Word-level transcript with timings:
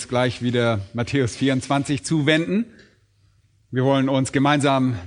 Uns 0.00 0.08
gleich 0.08 0.40
wieder 0.40 0.80
Matthäus 0.94 1.36
24 1.36 2.02
zuwenden. 2.02 2.64
Wir 3.70 3.84
wollen 3.84 4.08
uns 4.08 4.32
gemeinsam 4.32 4.98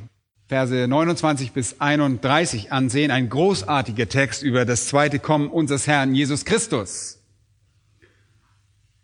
Verse 0.48 0.88
29 0.88 1.52
bis 1.52 1.82
31 1.82 2.72
ansehen, 2.72 3.10
ein 3.10 3.28
großartiger 3.28 4.08
Text 4.08 4.44
über 4.44 4.66
das 4.66 4.86
zweite 4.90 5.18
Kommen 5.18 5.50
unseres 5.50 5.88
Herrn 5.88 6.14
Jesus 6.14 6.46
Christus. 6.46 7.18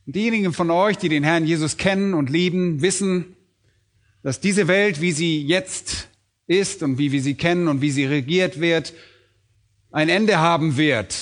Diejenigen 0.05 0.53
von 0.53 0.69
euch, 0.69 0.95
die 0.99 1.09
den 1.09 1.23
Herrn 1.23 1.47
Jesus 1.47 1.77
kennen 1.77 2.13
und 2.13 2.29
lieben, 2.29 2.83
wissen, 2.83 3.35
dass 4.21 4.39
diese 4.39 4.67
Welt, 4.67 5.01
wie 5.01 5.11
sie 5.11 5.43
jetzt 5.43 6.07
ist 6.45 6.83
und 6.83 6.99
wie 6.99 7.11
wir 7.11 7.23
sie 7.23 7.33
kennen 7.33 7.67
und 7.67 7.81
wie 7.81 7.89
sie 7.89 8.05
regiert 8.05 8.61
wird, 8.61 8.93
ein 9.89 10.09
Ende 10.09 10.37
haben 10.37 10.77
wird, 10.77 11.15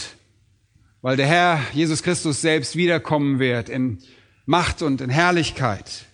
weil 1.02 1.16
der 1.16 1.28
Herr 1.28 1.62
Jesus 1.74 2.04
Christus 2.04 2.42
selbst 2.42 2.76
wiederkommen 2.76 3.40
wird 3.40 3.70
in 3.70 4.00
Macht 4.48 4.82
und 4.82 5.02
in 5.02 5.10
Herrlichkeit. 5.10 6.06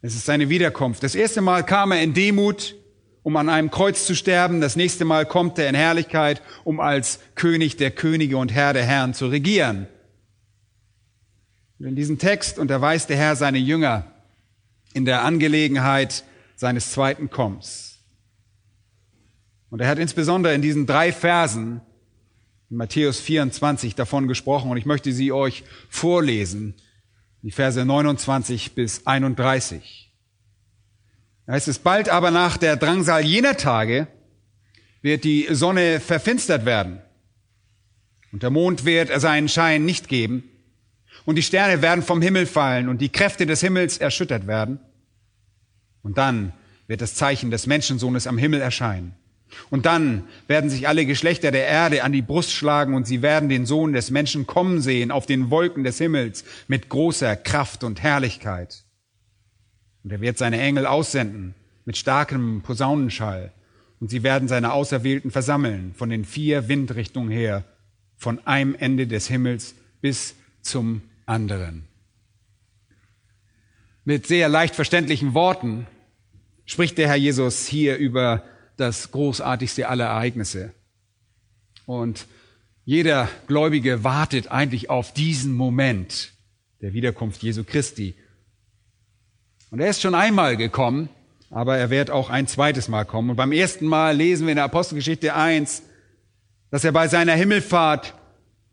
Es 0.00 0.14
ist 0.14 0.24
seine 0.24 0.48
Wiederkunft. 0.48 1.02
Das 1.02 1.14
erste 1.14 1.42
Mal 1.42 1.64
kam 1.64 1.92
er 1.92 2.02
in 2.02 2.14
Demut, 2.14 2.76
um 3.22 3.36
an 3.36 3.50
einem 3.50 3.70
Kreuz 3.70 4.06
zu 4.06 4.16
sterben. 4.16 4.62
Das 4.62 4.74
nächste 4.74 5.04
Mal 5.04 5.26
kommt 5.26 5.58
er 5.58 5.68
in 5.68 5.74
Herrlichkeit, 5.74 6.40
um 6.64 6.80
als 6.80 7.20
König 7.34 7.76
der 7.76 7.90
Könige 7.90 8.38
und 8.38 8.52
Herr 8.52 8.72
der 8.72 8.84
Herren 8.84 9.12
zu 9.12 9.26
regieren. 9.26 9.86
Und 11.78 11.86
in 11.86 11.94
diesem 11.94 12.18
Text 12.18 12.58
unterweist 12.58 13.10
der 13.10 13.18
Herr 13.18 13.36
seine 13.36 13.58
Jünger 13.58 14.10
in 14.94 15.04
der 15.04 15.24
Angelegenheit 15.24 16.24
seines 16.56 16.92
zweiten 16.92 17.28
Kommens. 17.28 17.98
Und 19.68 19.80
er 19.80 19.88
hat 19.88 19.98
insbesondere 19.98 20.54
in 20.54 20.62
diesen 20.62 20.86
drei 20.86 21.12
Versen 21.12 21.82
in 22.70 22.76
Matthäus 22.76 23.20
24 23.20 23.94
davon 23.94 24.28
gesprochen 24.28 24.70
und 24.70 24.76
ich 24.76 24.86
möchte 24.86 25.12
sie 25.12 25.32
euch 25.32 25.64
vorlesen, 25.88 26.74
die 27.42 27.50
Verse 27.50 27.84
29 27.84 28.74
bis 28.74 29.06
31. 29.06 30.12
Da 31.46 31.52
heißt 31.52 31.68
es, 31.68 31.78
bald 31.78 32.08
aber 32.08 32.30
nach 32.30 32.56
der 32.56 32.76
Drangsal 32.76 33.24
jener 33.24 33.56
Tage 33.56 34.08
wird 35.02 35.24
die 35.24 35.48
Sonne 35.50 36.00
verfinstert 36.00 36.64
werden 36.64 37.00
und 38.32 38.42
der 38.42 38.50
Mond 38.50 38.84
wird 38.86 39.10
seinen 39.20 39.48
Schein 39.48 39.84
nicht 39.84 40.08
geben 40.08 40.44
und 41.26 41.36
die 41.36 41.42
Sterne 41.42 41.82
werden 41.82 42.02
vom 42.02 42.22
Himmel 42.22 42.46
fallen 42.46 42.88
und 42.88 43.00
die 43.00 43.10
Kräfte 43.10 43.44
des 43.44 43.60
Himmels 43.60 43.98
erschüttert 43.98 44.46
werden 44.46 44.80
und 46.02 46.16
dann 46.16 46.54
wird 46.86 47.02
das 47.02 47.14
Zeichen 47.14 47.50
des 47.50 47.66
Menschensohnes 47.66 48.26
am 48.26 48.38
Himmel 48.38 48.60
erscheinen. 48.60 49.14
Und 49.70 49.86
dann 49.86 50.24
werden 50.46 50.70
sich 50.70 50.88
alle 50.88 51.06
Geschlechter 51.06 51.50
der 51.50 51.66
Erde 51.66 52.04
an 52.04 52.12
die 52.12 52.22
Brust 52.22 52.52
schlagen 52.52 52.94
und 52.94 53.06
sie 53.06 53.22
werden 53.22 53.48
den 53.48 53.66
Sohn 53.66 53.92
des 53.92 54.10
Menschen 54.10 54.46
kommen 54.46 54.80
sehen 54.80 55.10
auf 55.10 55.26
den 55.26 55.50
Wolken 55.50 55.84
des 55.84 55.98
Himmels 55.98 56.44
mit 56.68 56.88
großer 56.88 57.36
Kraft 57.36 57.84
und 57.84 58.02
Herrlichkeit. 58.02 58.84
Und 60.02 60.12
er 60.12 60.20
wird 60.20 60.38
seine 60.38 60.60
Engel 60.60 60.86
aussenden 60.86 61.54
mit 61.84 61.96
starkem 61.96 62.62
Posaunenschall 62.62 63.52
und 64.00 64.10
sie 64.10 64.22
werden 64.22 64.48
seine 64.48 64.72
Auserwählten 64.72 65.30
versammeln 65.30 65.94
von 65.96 66.10
den 66.10 66.24
vier 66.24 66.68
Windrichtungen 66.68 67.30
her, 67.30 67.64
von 68.16 68.46
einem 68.46 68.74
Ende 68.74 69.06
des 69.06 69.28
Himmels 69.28 69.74
bis 70.00 70.34
zum 70.60 71.02
anderen. 71.26 71.84
Mit 74.04 74.26
sehr 74.26 74.48
leicht 74.48 74.74
verständlichen 74.74 75.32
Worten 75.32 75.86
spricht 76.66 76.98
der 76.98 77.08
Herr 77.08 77.16
Jesus 77.16 77.66
hier 77.66 77.96
über 77.96 78.44
das 78.76 79.10
großartigste 79.10 79.88
aller 79.88 80.06
Ereignisse. 80.06 80.72
Und 81.86 82.26
jeder 82.84 83.28
Gläubige 83.46 84.04
wartet 84.04 84.50
eigentlich 84.50 84.90
auf 84.90 85.12
diesen 85.12 85.54
Moment 85.54 86.32
der 86.80 86.92
Wiederkunft 86.92 87.42
Jesu 87.42 87.64
Christi. 87.64 88.14
Und 89.70 89.80
er 89.80 89.88
ist 89.88 90.02
schon 90.02 90.14
einmal 90.14 90.56
gekommen, 90.56 91.08
aber 91.50 91.76
er 91.76 91.90
wird 91.90 92.10
auch 92.10 92.30
ein 92.30 92.46
zweites 92.46 92.88
Mal 92.88 93.04
kommen. 93.04 93.30
Und 93.30 93.36
beim 93.36 93.52
ersten 93.52 93.86
Mal 93.86 94.16
lesen 94.16 94.46
wir 94.46 94.52
in 94.52 94.56
der 94.56 94.64
Apostelgeschichte 94.64 95.34
1, 95.34 95.82
dass 96.70 96.84
er 96.84 96.92
bei 96.92 97.08
seiner 97.08 97.34
Himmelfahrt 97.34 98.14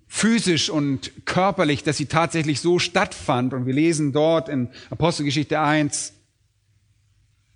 physisch 0.08 0.70
und 0.70 1.26
körperlich, 1.26 1.84
dass 1.84 1.96
sie 1.96 2.08
tatsächlich 2.08 2.60
so 2.60 2.80
stattfand. 2.80 3.54
Und 3.54 3.66
wir 3.66 3.74
lesen 3.74 4.12
dort 4.12 4.50
in 4.50 4.70
Apostelgeschichte 4.90 5.60
1, 5.60 6.14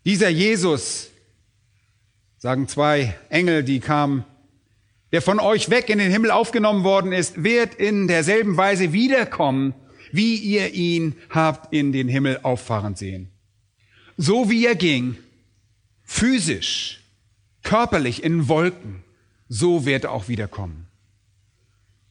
dieser 0.06 0.30
Jesus, 0.30 1.10
sagen 2.46 2.68
zwei 2.68 3.16
Engel, 3.30 3.64
die 3.64 3.80
kamen, 3.80 4.24
der 5.12 5.24
von 5.24 5.40
euch 5.40 5.72
weg 5.72 5.90
in 5.90 5.98
den 5.98 6.12
Himmel 6.12 6.30
aufgenommen 6.30 6.84
worden 6.84 7.12
ist, 7.12 7.44
wird 7.44 7.74
in 7.74 8.08
derselben 8.08 8.56
Weise 8.56 8.94
wiederkommen, 8.94 9.74
wie 10.12 10.36
ihr 10.36 10.76
ihn 10.76 11.16
habt 11.32 11.74
in 11.74 11.92
den 11.92 12.08
Himmel 12.08 12.42
auffahren 12.44 12.94
sehen. 12.94 13.32
So 14.16 14.48
wie 14.48 14.64
er 14.64 14.76
ging, 14.76 15.18
physisch, 16.04 17.02
körperlich 17.64 18.24
in 18.24 18.48
Wolken, 18.48 19.04
so 19.50 19.88
wird 19.88 20.04
er 20.04 20.12
auch 20.12 20.28
wiederkommen. 20.28 20.86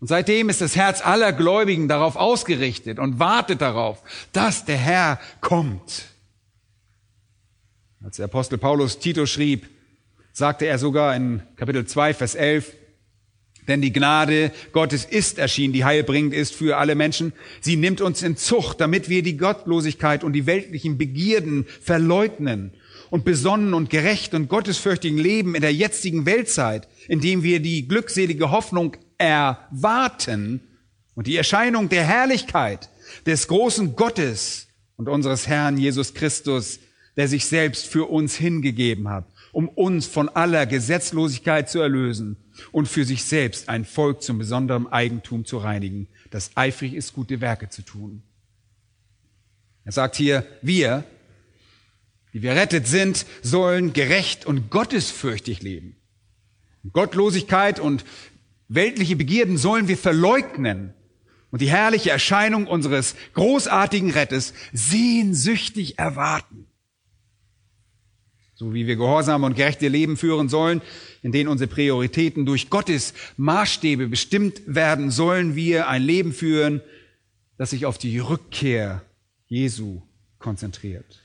Und 0.01 0.09
seitdem 0.09 0.49
ist 0.49 0.61
das 0.61 0.75
Herz 0.75 1.01
aller 1.01 1.33
Gläubigen 1.33 1.87
darauf 1.87 2.17
ausgerichtet 2.17 2.99
und 2.99 3.21
wartet 3.21 3.61
darauf, 3.61 4.03
dass 4.33 4.65
der 4.65 4.79
Herr 4.79 5.21
kommt. 5.41 6.07
Als 8.03 8.17
der 8.17 8.25
Apostel 8.25 8.59
Paulus 8.59 8.99
Tito 8.99 9.27
schrieb, 9.27 9.69
sagte 10.35 10.67
er 10.67 10.79
sogar 10.79 11.15
in 11.15 11.43
Kapitel 11.57 11.87
2, 11.87 12.13
Vers 12.13 12.35
11, 12.35 12.73
denn 13.69 13.81
die 13.81 13.93
Gnade 13.93 14.51
Gottes 14.73 15.07
ist 15.07 15.39
erschienen, 15.39 15.73
die 15.73 15.85
heilbringend 15.85 16.35
ist 16.35 16.55
für 16.55 16.77
alle 16.77 16.97
Menschen. 16.97 17.33
Sie 17.61 17.77
nimmt 17.77 18.03
uns 18.03 18.23
in 18.23 18.37
Zucht, 18.37 18.81
damit 18.81 19.09
wir 19.09 19.23
die 19.23 19.39
Gottlosigkeit 19.39 20.23
und 20.23 20.35
die 20.35 20.45
weltlichen 20.45 20.99
Begierden 20.99 21.67
verleugnen 21.81 22.73
und 23.11 23.25
besonnen 23.25 23.73
und 23.73 23.89
gerecht 23.89 24.35
und 24.35 24.49
gottesfürchtigen 24.49 25.19
leben 25.19 25.55
in 25.55 25.63
der 25.63 25.73
jetzigen 25.73 26.27
Weltzeit, 26.27 26.89
indem 27.09 27.43
wir 27.43 27.61
die 27.61 27.87
glückselige 27.87 28.51
Hoffnung 28.51 28.97
erwarten 29.17 30.61
und 31.15 31.29
die 31.29 31.37
Erscheinung 31.37 31.89
der 31.89 32.05
Herrlichkeit 32.05 32.91
des 33.25 33.47
großen 33.47 33.95
Gottes 33.95 34.67
und 34.97 35.09
unseres 35.09 35.47
Herrn 35.47 35.79
Jesus 35.79 36.13
Christus, 36.13 36.81
der 37.17 37.29
sich 37.29 37.47
selbst 37.47 37.87
für 37.87 38.07
uns 38.07 38.35
hingegeben 38.35 39.09
hat 39.09 39.27
um 39.55 39.69
uns 39.69 40.07
von 40.07 40.29
aller 40.29 40.67
Gesetzlosigkeit 40.67 41.71
zu 41.71 41.79
erlösen 41.79 42.37
und 42.73 42.89
für 42.89 43.05
sich 43.05 43.25
selbst 43.25 43.69
ein 43.69 43.85
Volk 43.85 44.23
zum 44.23 44.39
besonderen 44.39 44.89
Eigentum 44.89 45.45
zu 45.45 45.59
reinigen, 45.59 46.09
das 46.31 46.51
eifrig 46.57 46.95
ist, 46.95 47.13
gute 47.13 47.41
Werke 47.41 47.69
zu 47.69 47.83
tun. 47.83 48.23
Er 49.85 49.93
sagt 49.93 50.17
hier, 50.17 50.45
wir, 50.61 51.05
die 52.33 52.43
wir 52.43 52.53
rettet 52.53 52.89
sind, 52.89 53.27
sollen 53.43 53.93
gerecht 53.93 54.45
und 54.45 54.71
gottesfürchtig 54.71 55.63
leben. 55.63 55.97
Gottlosigkeit 56.93 57.79
und 57.79 58.05
weltliche 58.69 59.15
Begierden 59.15 59.57
sollen 59.57 59.87
wir 59.87 59.97
verleugnen 59.97 60.95
und 61.51 61.61
die 61.61 61.71
herrliche 61.71 62.11
Erscheinung 62.11 62.67
unseres 62.67 63.15
großartigen 63.35 64.11
Rettes 64.11 64.53
sehnsüchtig 64.73 65.99
erwarten 65.99 66.67
so 68.55 68.73
wie 68.73 68.87
wir 68.87 68.97
gehorsame 68.97 69.47
und 69.47 69.57
gerechte 69.57 69.89
Leben 69.89 70.17
führen 70.17 70.49
sollen, 70.49 70.81
in 71.23 71.33
denen 71.33 71.49
unsere 71.49 71.69
Prioritäten 71.69 72.47
durch 72.47 72.71
Gottes 72.71 73.15
Maßstäbe 73.37 74.09
bestimmt 74.09 74.63
werden, 74.67 75.11
sollen 75.11 75.57
wir 75.57 75.89
ein 75.89 76.03
Leben 76.03 76.33
führen, 76.33 76.81
das 77.59 77.71
sich 77.71 77.87
auf 77.87 77.99
die 77.99 78.19
Rückkehr 78.19 79.03
Jesu 79.47 80.03
konzentriert. 80.39 81.21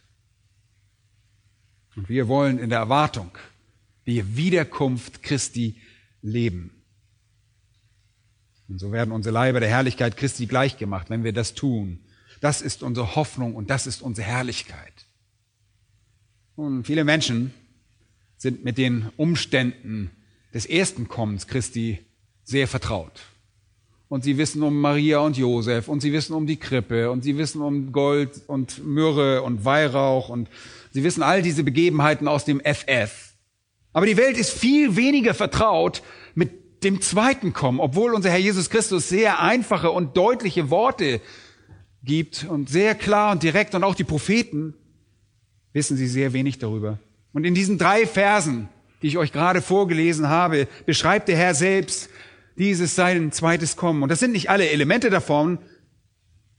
Und 1.95 2.09
wir 2.09 2.27
wollen 2.27 2.57
in 2.57 2.69
der 2.69 2.79
Erwartung 2.79 3.31
die 4.05 4.35
Wiederkunft 4.35 5.21
Christi 5.21 5.75
leben. 6.21 6.71
Und 8.67 8.79
so 8.79 8.91
werden 8.91 9.11
unsere 9.11 9.33
Leiber 9.33 9.59
der 9.59 9.69
Herrlichkeit 9.69 10.15
Christi 10.15 10.45
gleichgemacht, 10.45 11.09
wenn 11.09 11.23
wir 11.23 11.33
das 11.33 11.55
tun. 11.55 11.99
Das 12.39 12.61
ist 12.61 12.83
unsere 12.83 13.15
Hoffnung 13.15 13.55
und 13.55 13.69
das 13.69 13.87
ist 13.87 14.01
unsere 14.01 14.27
Herrlichkeit. 14.27 15.08
Und 16.59 16.83
viele 16.83 17.05
Menschen 17.05 17.53
sind 18.35 18.65
mit 18.65 18.77
den 18.77 19.07
Umständen 19.15 20.11
des 20.53 20.65
ersten 20.65 21.07
Kommens 21.07 21.47
Christi 21.47 21.99
sehr 22.43 22.67
vertraut. 22.67 23.21
und 24.09 24.25
sie 24.25 24.37
wissen 24.37 24.61
um 24.63 24.81
Maria 24.81 25.19
und 25.19 25.37
Josef 25.37 25.87
und 25.87 26.01
sie 26.01 26.11
wissen 26.11 26.33
um 26.33 26.47
die 26.47 26.57
Krippe 26.57 27.11
und 27.11 27.23
sie 27.23 27.37
wissen 27.37 27.61
um 27.61 27.93
Gold 27.93 28.41
und 28.47 28.83
Myrrhe 28.85 29.43
und 29.43 29.63
Weihrauch 29.63 30.27
und 30.29 30.49
sie 30.91 31.03
wissen 31.03 31.23
all 31.23 31.43
diese 31.43 31.63
Begebenheiten 31.63 32.27
aus 32.27 32.43
dem 32.43 32.59
FF. 32.59 33.35
Aber 33.93 34.05
die 34.07 34.17
Welt 34.17 34.35
ist 34.35 34.51
viel 34.51 34.95
weniger 34.95 35.33
vertraut 35.35 36.01
mit 36.33 36.83
dem 36.83 36.99
zweiten 37.01 37.53
Kommen, 37.53 37.79
obwohl 37.79 38.13
unser 38.13 38.31
Herr 38.31 38.39
Jesus 38.39 38.69
Christus 38.69 39.07
sehr 39.07 39.39
einfache 39.39 39.91
und 39.91 40.17
deutliche 40.17 40.69
Worte 40.69 41.21
gibt 42.03 42.47
und 42.49 42.67
sehr 42.67 42.95
klar 42.95 43.31
und 43.31 43.43
direkt 43.43 43.75
und 43.75 43.83
auch 43.83 43.95
die 43.95 44.03
Propheten 44.03 44.73
wissen 45.73 45.97
sie 45.97 46.07
sehr 46.07 46.33
wenig 46.33 46.59
darüber. 46.59 46.99
Und 47.33 47.45
in 47.45 47.53
diesen 47.55 47.77
drei 47.77 48.05
Versen, 48.07 48.69
die 49.01 49.07
ich 49.07 49.17
euch 49.17 49.31
gerade 49.31 49.61
vorgelesen 49.61 50.29
habe, 50.29 50.67
beschreibt 50.85 51.27
der 51.27 51.37
Herr 51.37 51.53
selbst, 51.53 52.09
dieses 52.57 52.95
sein 52.95 53.31
zweites 53.31 53.77
Kommen. 53.77 54.03
Und 54.03 54.09
das 54.09 54.19
sind 54.19 54.33
nicht 54.33 54.49
alle 54.49 54.69
Elemente 54.69 55.09
davon, 55.09 55.59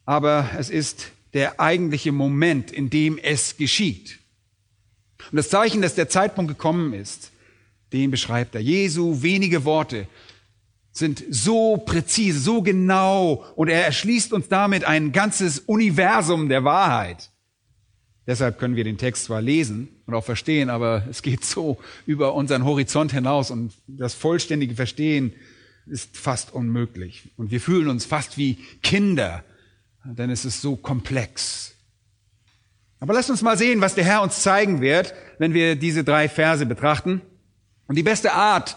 aber 0.07 0.49
es 0.59 0.71
ist 0.71 1.13
der 1.35 1.61
eigentliche 1.61 2.11
Moment, 2.11 2.73
in 2.73 2.91
dem 2.91 3.19
es 3.19 3.57
geschieht. 3.57 4.19
Und 5.31 5.37
das 5.37 5.51
Zeichen, 5.51 5.83
dass 5.83 5.95
der 5.95 6.09
Zeitpunkt 6.09 6.49
gekommen 6.51 6.95
ist, 6.95 7.31
den 7.93 8.11
beschreibt 8.11 8.55
er. 8.55 8.61
Jesu 8.61 9.23
wenige 9.23 9.65
Worte 9.65 10.07
sind 10.93 11.23
so 11.31 11.77
präzise, 11.77 12.41
so 12.41 12.63
genau 12.63 13.45
und 13.55 13.69
er 13.69 13.85
erschließt 13.85 14.33
uns 14.33 14.49
damit 14.49 14.85
ein 14.85 15.13
ganzes 15.13 15.61
Universum 15.61 16.49
der 16.49 16.65
Wahrheit. 16.65 17.30
Deshalb 18.31 18.61
können 18.61 18.77
wir 18.77 18.85
den 18.85 18.97
Text 18.97 19.25
zwar 19.25 19.43
lesen 19.43 19.89
und 20.07 20.15
auch 20.15 20.25
verstehen, 20.25 20.71
aber 20.71 21.05
es 21.11 21.23
geht 21.23 21.45
so 21.45 21.81
über 22.07 22.35
unseren 22.35 22.65
Horizont 22.65 23.11
hinaus 23.11 23.51
und 23.51 23.73
das 23.89 24.15
vollständige 24.15 24.77
Verstehen 24.77 25.33
ist 25.87 26.17
fast 26.17 26.55
unmöglich. 26.55 27.33
Und 27.37 27.51
wir 27.51 27.61
fühlen 27.61 27.89
uns 27.89 28.05
fast 28.05 28.39
wie 28.39 28.55
Kinder, 28.85 29.43
denn 30.05 30.31
es 30.31 30.45
ist 30.45 30.61
so 30.61 30.77
komplex. 30.77 31.75
Aber 33.01 33.15
lasst 33.15 33.31
uns 33.31 33.43
mal 33.43 33.59
sehen, 33.59 33.81
was 33.81 33.97
der 33.97 34.05
Herr 34.05 34.23
uns 34.23 34.45
zeigen 34.45 34.81
wird, 34.81 35.13
wenn 35.39 35.53
wir 35.53 35.75
diese 35.75 36.05
drei 36.05 36.29
Verse 36.29 36.65
betrachten. 36.67 37.23
Und 37.89 37.97
die 37.97 38.05
beste 38.05 38.33
Art, 38.33 38.77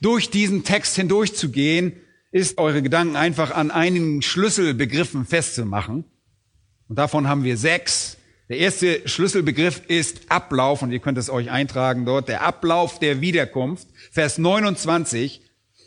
durch 0.00 0.30
diesen 0.30 0.64
Text 0.64 0.96
hindurchzugehen, 0.96 1.92
ist, 2.32 2.56
eure 2.56 2.80
Gedanken 2.80 3.16
einfach 3.16 3.50
an 3.50 3.70
einigen 3.70 4.22
Schlüsselbegriffen 4.22 5.26
festzumachen. 5.26 6.06
Und 6.88 6.98
davon 6.98 7.28
haben 7.28 7.44
wir 7.44 7.58
sechs. 7.58 8.16
Der 8.48 8.58
erste 8.58 9.08
Schlüsselbegriff 9.08 9.82
ist 9.88 10.30
Ablauf, 10.30 10.82
und 10.82 10.92
ihr 10.92 10.98
könnt 10.98 11.16
es 11.16 11.30
euch 11.30 11.50
eintragen 11.50 12.04
dort, 12.04 12.28
der 12.28 12.42
Ablauf 12.42 12.98
der 12.98 13.20
Wiederkunft. 13.20 13.88
Vers 14.10 14.36
29 14.36 15.40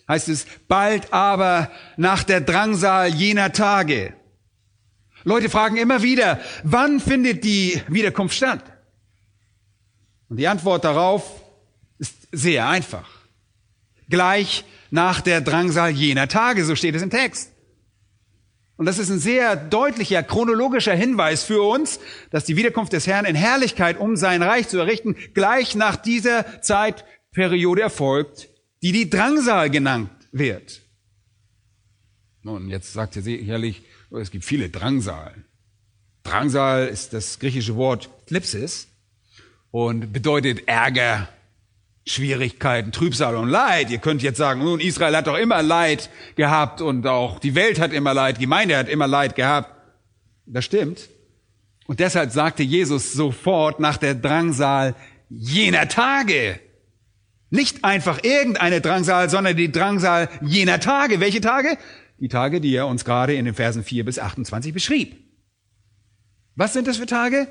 heißt 0.07 0.29
es, 0.29 0.47
bald 0.67 1.13
aber 1.13 1.69
nach 1.97 2.23
der 2.23 2.41
Drangsal 2.41 3.13
jener 3.13 3.51
Tage. 3.51 4.13
Leute 5.23 5.49
fragen 5.49 5.77
immer 5.77 6.01
wieder, 6.01 6.39
wann 6.63 6.99
findet 6.99 7.43
die 7.43 7.81
Wiederkunft 7.89 8.35
statt? 8.35 8.63
Und 10.29 10.37
die 10.37 10.47
Antwort 10.47 10.83
darauf 10.83 11.43
ist 11.99 12.27
sehr 12.31 12.67
einfach. 12.67 13.09
Gleich 14.09 14.63
nach 14.89 15.21
der 15.21 15.41
Drangsal 15.41 15.91
jener 15.91 16.27
Tage, 16.27 16.65
so 16.65 16.75
steht 16.75 16.95
es 16.95 17.01
im 17.01 17.09
Text. 17.09 17.51
Und 18.77 18.85
das 18.85 18.99
ist 18.99 19.09
ein 19.09 19.19
sehr 19.19 19.55
deutlicher 19.55 20.21
chronologischer 20.21 20.93
Hinweis 20.93 21.43
für 21.43 21.63
uns, 21.63 21.99
dass 22.29 22.45
die 22.45 22.55
Wiederkunft 22.55 22.93
des 22.93 23.07
Herrn 23.07 23.25
in 23.25 23.35
Herrlichkeit, 23.35 23.99
um 23.99 24.15
sein 24.15 24.43
Reich 24.43 24.67
zu 24.67 24.77
errichten, 24.77 25.15
gleich 25.33 25.75
nach 25.75 25.95
dieser 25.95 26.61
Zeitperiode 26.61 27.81
erfolgt, 27.81 28.49
die 28.83 28.91
die 28.91 29.09
Drangsal 29.09 29.71
genannt 29.71 30.11
wird. 30.31 30.83
Nun, 32.43 32.69
jetzt 32.69 32.93
sagt 32.93 33.15
ihr 33.15 33.23
sicherlich, 33.23 33.83
oh, 34.11 34.17
es 34.17 34.29
gibt 34.29 34.45
viele 34.45 34.69
Drangsalen. 34.69 35.43
Drangsal 36.23 36.87
ist 36.87 37.13
das 37.13 37.39
griechische 37.39 37.75
Wort 37.75 38.09
Thlipsis 38.27 38.89
und 39.71 40.13
bedeutet 40.13 40.67
Ärger, 40.67 41.29
Schwierigkeiten, 42.07 42.91
Trübsal 42.91 43.35
und 43.35 43.49
Leid. 43.49 43.89
Ihr 43.89 43.97
könnt 43.99 44.21
jetzt 44.21 44.37
sagen, 44.37 44.63
nun, 44.63 44.79
Israel 44.79 45.15
hat 45.15 45.27
doch 45.27 45.37
immer 45.37 45.61
Leid 45.61 46.09
gehabt 46.35 46.81
und 46.81 47.05
auch 47.05 47.39
die 47.39 47.55
Welt 47.55 47.79
hat 47.79 47.93
immer 47.93 48.13
Leid, 48.13 48.37
die 48.37 48.41
Gemeinde 48.41 48.77
hat 48.77 48.89
immer 48.89 49.07
Leid 49.07 49.35
gehabt. 49.35 49.71
Das 50.45 50.65
stimmt. 50.65 51.09
Und 51.85 51.99
deshalb 51.99 52.31
sagte 52.31 52.63
Jesus 52.63 53.13
sofort 53.13 53.79
nach 53.79 53.97
der 53.97 54.15
Drangsal 54.15 54.95
jener 55.29 55.87
Tage, 55.87 56.59
nicht 57.49 57.83
einfach 57.83 58.23
irgendeine 58.23 58.81
Drangsal, 58.81 59.29
sondern 59.29 59.55
die 59.55 59.71
Drangsal 59.71 60.29
jener 60.41 60.79
Tage. 60.79 61.19
Welche 61.19 61.41
Tage? 61.41 61.77
Die 62.19 62.27
Tage, 62.27 62.59
die 62.59 62.75
er 62.75 62.87
uns 62.87 63.05
gerade 63.05 63.35
in 63.35 63.45
den 63.45 63.53
Versen 63.53 63.83
4 63.83 64.03
bis 64.03 64.19
28 64.19 64.73
beschrieb. 64.73 65.26
Was 66.57 66.73
sind 66.73 66.87
das 66.87 66.97
für 66.97 67.05
Tage? 67.05 67.47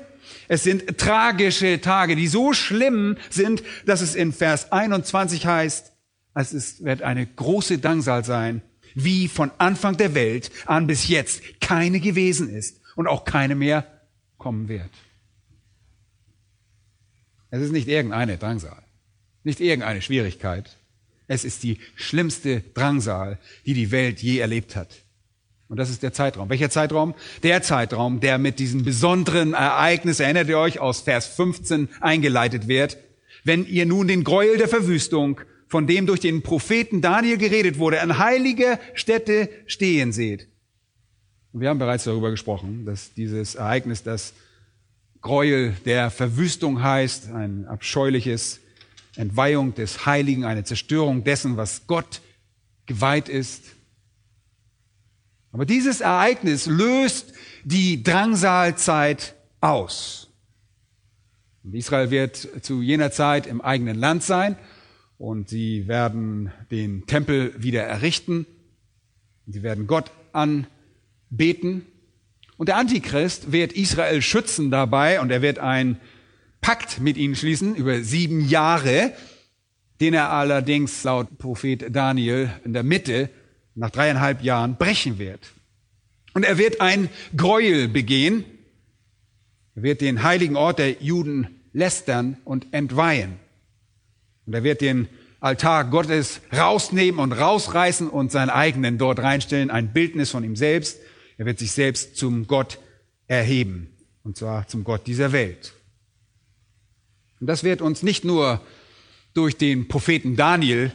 Es 0.49 0.63
sind 0.63 0.97
tragische 0.97 1.79
Tage, 1.79 2.17
die 2.17 2.27
so 2.27 2.51
schlimm 2.51 3.17
sind, 3.29 3.63
dass 3.85 4.01
es 4.01 4.15
in 4.15 4.33
Vers 4.33 4.71
21 4.71 5.45
heißt, 5.45 5.93
es 6.35 6.83
wird 6.83 7.01
eine 7.01 7.25
große 7.25 7.79
Drangsal 7.79 8.25
sein, 8.25 8.61
wie 8.93 9.29
von 9.29 9.49
Anfang 9.59 9.95
der 9.95 10.13
Welt 10.13 10.51
an 10.65 10.87
bis 10.87 11.07
jetzt 11.07 11.41
keine 11.61 12.01
gewesen 12.01 12.49
ist 12.49 12.81
und 12.95 13.07
auch 13.07 13.23
keine 13.23 13.55
mehr 13.55 13.87
kommen 14.37 14.67
wird. 14.67 14.89
Es 17.49 17.61
ist 17.61 17.71
nicht 17.71 17.87
irgendeine 17.87 18.37
Drangsal. 18.37 18.83
Nicht 19.43 19.61
irgendeine 19.61 20.01
Schwierigkeit. 20.01 20.75
Es 21.27 21.45
ist 21.45 21.63
die 21.63 21.79
schlimmste 21.95 22.59
Drangsal, 22.59 23.39
die 23.65 23.73
die 23.73 23.91
Welt 23.91 24.21
je 24.21 24.39
erlebt 24.39 24.75
hat. 24.75 24.89
Und 25.69 25.77
das 25.77 25.89
ist 25.89 26.01
der 26.03 26.13
Zeitraum. 26.13 26.49
Welcher 26.49 26.69
Zeitraum? 26.69 27.13
Der 27.43 27.61
Zeitraum, 27.61 28.19
der 28.19 28.37
mit 28.37 28.59
diesem 28.59 28.83
besonderen 28.83 29.53
Ereignis, 29.53 30.19
erinnert 30.19 30.47
ihr 30.47 30.57
euch, 30.57 30.79
aus 30.79 31.01
Vers 31.01 31.27
15 31.27 31.89
eingeleitet 31.99 32.67
wird. 32.67 32.97
Wenn 33.43 33.65
ihr 33.65 33.85
nun 33.85 34.07
den 34.07 34.23
Gräuel 34.23 34.57
der 34.57 34.69
Verwüstung, 34.69 35.41
von 35.67 35.85
dem 35.85 36.05
durch 36.05 36.21
den 36.21 36.41
Propheten 36.41 37.01
Daniel 37.01 37.37
geredet 37.37 37.77
wurde, 37.77 38.01
an 38.01 38.17
heiliger 38.17 38.79
Stätte 38.93 39.49
stehen 39.65 40.13
seht. 40.13 40.47
Und 41.51 41.61
wir 41.61 41.69
haben 41.69 41.79
bereits 41.79 42.05
darüber 42.05 42.31
gesprochen, 42.31 42.85
dass 42.85 43.13
dieses 43.13 43.55
Ereignis 43.55 44.03
das 44.03 44.33
Gräuel 45.21 45.75
der 45.85 46.09
Verwüstung 46.09 46.81
heißt, 46.81 47.31
ein 47.31 47.65
abscheuliches 47.65 48.59
Entweihung 49.15 49.73
des 49.73 50.05
Heiligen, 50.05 50.45
eine 50.45 50.63
Zerstörung 50.63 51.23
dessen, 51.23 51.57
was 51.57 51.87
Gott 51.87 52.21
geweiht 52.85 53.27
ist. 53.27 53.63
Aber 55.51 55.65
dieses 55.65 56.01
Ereignis 56.01 56.65
löst 56.65 57.33
die 57.63 58.03
Drangsalzeit 58.03 59.35
aus. 59.61 60.29
Und 61.63 61.73
Israel 61.73 62.11
wird 62.11 62.37
zu 62.61 62.81
jener 62.81 63.11
Zeit 63.11 63.47
im 63.47 63.61
eigenen 63.61 63.97
Land 63.97 64.23
sein 64.23 64.55
und 65.17 65.49
sie 65.49 65.87
werden 65.87 66.51
den 66.71 67.05
Tempel 67.07 67.53
wieder 67.57 67.83
errichten. 67.83 68.45
Sie 69.47 69.63
werden 69.63 69.87
Gott 69.87 70.11
anbeten. 70.33 71.85
Und 72.57 72.69
der 72.69 72.77
Antichrist 72.77 73.51
wird 73.51 73.73
Israel 73.73 74.21
schützen 74.21 74.71
dabei 74.71 75.19
und 75.19 75.31
er 75.31 75.41
wird 75.41 75.59
ein 75.59 75.99
Pakt 76.61 76.99
mit 76.99 77.17
ihnen 77.17 77.35
schließen 77.35 77.75
über 77.75 78.01
sieben 78.01 78.47
Jahre, 78.47 79.13
den 79.99 80.13
er 80.13 80.31
allerdings 80.31 81.03
laut 81.03 81.37
Prophet 81.37 81.95
Daniel 81.95 82.49
in 82.63 82.73
der 82.73 82.83
Mitte 82.83 83.29
nach 83.77 83.91
dreieinhalb 83.91 84.43
Jahren 84.43 84.75
brechen 84.75 85.19
wird. 85.19 85.39
Und 86.33 86.43
er 86.43 86.57
wird 86.57 86.81
ein 86.81 87.09
Gräuel 87.35 87.87
begehen. 87.87 88.43
Er 89.75 89.83
wird 89.83 90.01
den 90.01 90.23
heiligen 90.23 90.55
Ort 90.55 90.79
der 90.79 91.01
Juden 91.01 91.61
lästern 91.73 92.37
und 92.43 92.73
entweihen. 92.73 93.39
Und 94.45 94.53
er 94.53 94.63
wird 94.63 94.81
den 94.81 95.07
Altar 95.39 95.85
Gottes 95.85 96.41
rausnehmen 96.51 97.19
und 97.19 97.31
rausreißen 97.31 98.09
und 98.09 98.31
seinen 98.31 98.49
eigenen 98.49 98.97
dort 98.97 99.19
reinstellen, 99.19 99.69
ein 99.69 99.93
Bildnis 99.93 100.31
von 100.31 100.43
ihm 100.43 100.55
selbst. 100.55 100.99
Er 101.37 101.45
wird 101.45 101.59
sich 101.59 101.71
selbst 101.71 102.17
zum 102.17 102.47
Gott 102.47 102.79
erheben, 103.27 103.95
und 104.23 104.37
zwar 104.37 104.67
zum 104.67 104.83
Gott 104.83 105.05
dieser 105.05 105.31
Welt. 105.31 105.73
Und 107.39 107.45
das 107.45 107.63
wird 107.63 107.81
uns 107.81 108.01
nicht 108.01 108.25
nur 108.25 108.61
durch 109.35 109.57
den 109.57 109.87
Propheten 109.87 110.35
Daniel, 110.35 110.91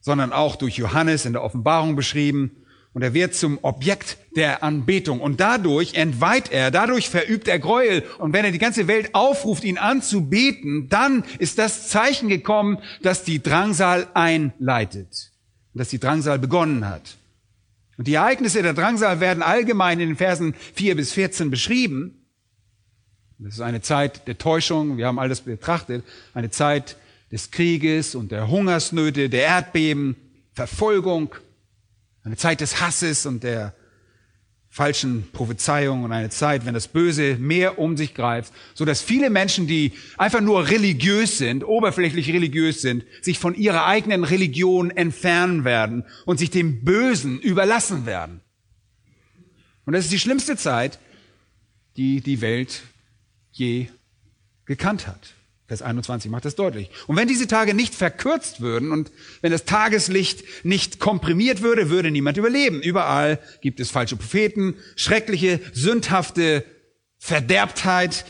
sondern 0.00 0.32
auch 0.32 0.56
durch 0.56 0.76
Johannes 0.76 1.26
in 1.26 1.32
der 1.32 1.42
Offenbarung 1.42 1.96
beschrieben. 1.96 2.56
Und 2.92 3.02
er 3.02 3.14
wird 3.14 3.34
zum 3.34 3.58
Objekt 3.62 4.18
der 4.34 4.64
Anbetung. 4.64 5.20
Und 5.20 5.38
dadurch 5.40 5.94
entweiht 5.94 6.50
er, 6.50 6.70
dadurch 6.72 7.08
verübt 7.08 7.46
er 7.46 7.60
Gräuel. 7.60 8.02
Und 8.18 8.32
wenn 8.32 8.44
er 8.44 8.50
die 8.50 8.58
ganze 8.58 8.88
Welt 8.88 9.14
aufruft, 9.14 9.62
ihn 9.62 9.78
anzubeten, 9.78 10.88
dann 10.88 11.24
ist 11.38 11.58
das 11.58 11.88
Zeichen 11.88 12.28
gekommen, 12.28 12.78
dass 13.02 13.22
die 13.22 13.40
Drangsal 13.40 14.08
einleitet. 14.14 15.30
Und 15.72 15.78
dass 15.78 15.88
die 15.88 16.00
Drangsal 16.00 16.40
begonnen 16.40 16.88
hat. 16.88 17.16
Und 17.96 18.06
die 18.06 18.14
Ereignisse 18.14 18.62
der 18.62 18.72
Drangsal 18.72 19.20
werden 19.20 19.42
allgemein 19.42 20.00
in 20.00 20.08
den 20.08 20.16
Versen 20.16 20.54
4 20.74 20.96
bis 20.96 21.12
14 21.12 21.50
beschrieben. 21.50 22.20
Das 23.38 23.54
ist 23.54 23.60
eine 23.60 23.82
Zeit 23.82 24.26
der 24.26 24.36
Täuschung, 24.36 24.96
wir 24.96 25.06
haben 25.06 25.18
alles 25.18 25.42
betrachtet, 25.42 26.04
eine 26.34 26.50
Zeit 26.50 26.96
des 27.30 27.50
Krieges 27.50 28.14
und 28.14 28.32
der 28.32 28.48
Hungersnöte, 28.48 29.28
der 29.28 29.42
Erdbeben, 29.42 30.16
Verfolgung. 30.52 31.34
Eine 32.22 32.36
Zeit 32.36 32.60
des 32.60 32.80
Hasses 32.80 33.24
und 33.24 33.42
der 33.42 33.74
falschen 34.68 35.28
Prophezeiungen 35.32 36.04
und 36.04 36.12
eine 36.12 36.30
Zeit, 36.30 36.64
wenn 36.64 36.74
das 36.74 36.86
Böse 36.86 37.36
mehr 37.36 37.78
um 37.78 37.96
sich 37.96 38.14
greift, 38.14 38.52
so 38.74 38.84
dass 38.84 39.02
viele 39.02 39.28
Menschen, 39.28 39.66
die 39.66 39.92
einfach 40.16 40.40
nur 40.40 40.68
religiös 40.68 41.38
sind, 41.38 41.64
oberflächlich 41.64 42.28
religiös 42.32 42.80
sind, 42.80 43.04
sich 43.20 43.40
von 43.40 43.56
ihrer 43.56 43.86
eigenen 43.86 44.22
Religion 44.22 44.92
entfernen 44.92 45.64
werden 45.64 46.04
und 46.24 46.38
sich 46.38 46.50
dem 46.50 46.84
Bösen 46.84 47.40
überlassen 47.40 48.06
werden. 48.06 48.40
Und 49.86 49.94
das 49.94 50.04
ist 50.04 50.12
die 50.12 50.20
schlimmste 50.20 50.56
Zeit, 50.56 51.00
die 51.96 52.20
die 52.20 52.40
Welt 52.40 52.82
je 53.50 53.88
gekannt 54.66 55.08
hat. 55.08 55.34
Vers 55.70 55.82
21 55.82 56.32
macht 56.32 56.44
das 56.44 56.56
deutlich. 56.56 56.90
Und 57.06 57.14
wenn 57.14 57.28
diese 57.28 57.46
Tage 57.46 57.74
nicht 57.74 57.94
verkürzt 57.94 58.60
würden 58.60 58.90
und 58.90 59.12
wenn 59.40 59.52
das 59.52 59.66
Tageslicht 59.66 60.42
nicht 60.64 60.98
komprimiert 60.98 61.62
würde, 61.62 61.90
würde 61.90 62.10
niemand 62.10 62.36
überleben. 62.36 62.82
Überall 62.82 63.38
gibt 63.60 63.78
es 63.78 63.88
falsche 63.88 64.16
Propheten, 64.16 64.74
schreckliche, 64.96 65.60
sündhafte 65.72 66.64
Verderbtheit, 67.18 68.24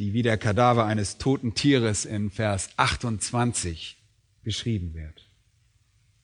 die 0.00 0.12
wie 0.12 0.22
der 0.22 0.38
Kadaver 0.38 0.86
eines 0.86 1.18
toten 1.18 1.54
Tieres 1.54 2.04
in 2.04 2.32
Vers 2.32 2.70
28 2.76 3.96
beschrieben 4.42 4.92
wird. 4.92 5.30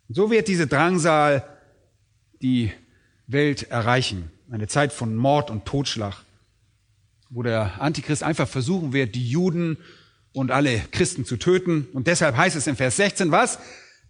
Und 0.09 0.17
so 0.17 0.33
wird 0.33 0.49
diese 0.49 0.67
Drangsal 0.67 1.47
die 2.43 2.73
Welt 3.29 3.71
erreichen. 3.71 4.33
Eine 4.51 4.67
Zeit 4.67 4.93
von 4.93 5.15
Mord 5.15 5.53
und 5.53 5.67
Totschlag, 5.67 6.25
wo 7.31 7.45
der 7.45 7.81
Antichrist 7.81 8.25
einfach 8.25 8.49
versuchen 8.49 8.93
wird, 8.93 9.15
die 9.15 9.29
Juden 9.29 9.79
und 10.33 10.51
alle 10.51 10.81
Christen 10.91 11.25
zu 11.25 11.37
töten. 11.37 11.89
Und 11.93 12.07
deshalb 12.07 12.37
heißt 12.37 12.57
es 12.57 12.67
in 12.67 12.77
Vers 12.77 12.97
16 12.97 13.31
was? 13.31 13.59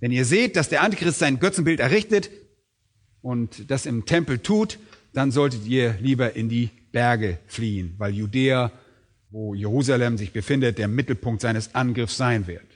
Wenn 0.00 0.12
ihr 0.12 0.24
seht, 0.24 0.56
dass 0.56 0.68
der 0.68 0.82
Antichrist 0.82 1.18
sein 1.18 1.38
Götzenbild 1.38 1.80
errichtet 1.80 2.30
und 3.20 3.70
das 3.70 3.86
im 3.86 4.04
Tempel 4.04 4.38
tut, 4.38 4.78
dann 5.12 5.30
solltet 5.30 5.66
ihr 5.66 5.96
lieber 6.00 6.34
in 6.34 6.48
die 6.48 6.70
Berge 6.90 7.38
fliehen, 7.46 7.94
weil 7.98 8.12
Judäa, 8.12 8.72
wo 9.30 9.54
Jerusalem 9.54 10.18
sich 10.18 10.32
befindet, 10.32 10.78
der 10.78 10.88
Mittelpunkt 10.88 11.40
seines 11.40 11.74
Angriffs 11.74 12.16
sein 12.16 12.46
wird. 12.46 12.66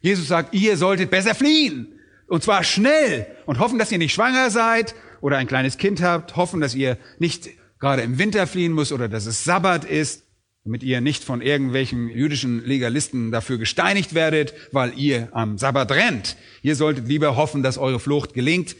Jesus 0.00 0.28
sagt, 0.28 0.54
ihr 0.54 0.76
solltet 0.76 1.10
besser 1.10 1.34
fliehen. 1.34 1.88
Und 2.26 2.42
zwar 2.42 2.64
schnell. 2.64 3.26
Und 3.46 3.58
hoffen, 3.58 3.78
dass 3.78 3.92
ihr 3.92 3.98
nicht 3.98 4.12
schwanger 4.12 4.50
seid 4.50 4.94
oder 5.20 5.38
ein 5.38 5.46
kleines 5.46 5.78
Kind 5.78 6.02
habt. 6.02 6.36
Hoffen, 6.36 6.60
dass 6.60 6.74
ihr 6.74 6.98
nicht 7.18 7.48
gerade 7.78 8.02
im 8.02 8.18
Winter 8.18 8.46
fliehen 8.46 8.74
müsst 8.74 8.92
oder 8.92 9.08
dass 9.08 9.26
es 9.26 9.44
Sabbat 9.44 9.84
ist 9.84 10.23
damit 10.64 10.82
ihr 10.82 11.02
nicht 11.02 11.22
von 11.22 11.42
irgendwelchen 11.42 12.08
jüdischen 12.08 12.64
Legalisten 12.64 13.30
dafür 13.30 13.58
gesteinigt 13.58 14.14
werdet, 14.14 14.54
weil 14.72 14.98
ihr 14.98 15.28
am 15.32 15.58
Sabbat 15.58 15.92
rennt. 15.92 16.36
Ihr 16.62 16.74
solltet 16.74 17.06
lieber 17.06 17.36
hoffen, 17.36 17.62
dass 17.62 17.76
eure 17.76 18.00
Flucht 18.00 18.32
gelingt, 18.32 18.74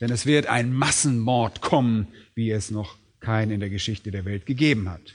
denn 0.00 0.10
es 0.10 0.26
wird 0.26 0.46
ein 0.46 0.74
Massenmord 0.74 1.62
kommen, 1.62 2.06
wie 2.34 2.50
es 2.50 2.70
noch 2.70 2.96
keinen 3.20 3.50
in 3.50 3.60
der 3.60 3.70
Geschichte 3.70 4.10
der 4.10 4.26
Welt 4.26 4.44
gegeben 4.44 4.90
hat. 4.90 5.14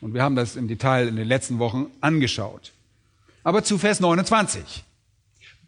Und 0.00 0.14
wir 0.14 0.22
haben 0.22 0.36
das 0.36 0.56
im 0.56 0.66
Detail 0.66 1.08
in 1.08 1.16
den 1.16 1.28
letzten 1.28 1.58
Wochen 1.58 1.88
angeschaut. 2.00 2.72
Aber 3.42 3.62
zu 3.62 3.76
Vers 3.76 4.00
29 4.00 4.84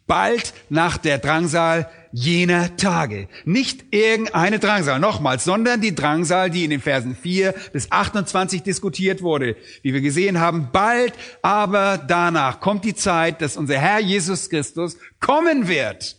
bald 0.07 0.53
nach 0.69 0.97
der 0.97 1.17
Drangsal 1.17 1.89
jener 2.11 2.77
Tage. 2.77 3.27
Nicht 3.43 3.85
irgendeine 3.91 4.59
Drangsal, 4.59 4.99
nochmals, 4.99 5.43
sondern 5.43 5.81
die 5.81 5.95
Drangsal, 5.95 6.49
die 6.49 6.63
in 6.63 6.69
den 6.69 6.81
Versen 6.81 7.15
4 7.15 7.53
bis 7.73 7.91
28 7.91 8.61
diskutiert 8.61 9.21
wurde. 9.23 9.55
Wie 9.81 9.93
wir 9.93 10.01
gesehen 10.01 10.39
haben, 10.39 10.69
bald 10.71 11.13
aber 11.41 11.97
danach 11.97 12.59
kommt 12.59 12.85
die 12.85 12.95
Zeit, 12.95 13.41
dass 13.41 13.57
unser 13.57 13.79
Herr 13.79 13.99
Jesus 13.99 14.49
Christus 14.49 14.97
kommen 15.19 15.67
wird. 15.67 16.17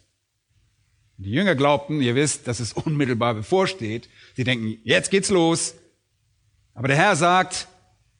Die 1.17 1.31
Jünger 1.31 1.55
glaubten, 1.55 2.01
ihr 2.01 2.17
wisst, 2.17 2.49
dass 2.49 2.59
es 2.59 2.73
unmittelbar 2.73 3.35
bevorsteht. 3.35 4.09
Sie 4.35 4.43
denken, 4.43 4.79
jetzt 4.83 5.11
geht's 5.13 5.31
los. 5.31 5.75
Aber 6.75 6.89
der 6.89 6.97
Herr 6.97 7.15
sagt 7.15 7.69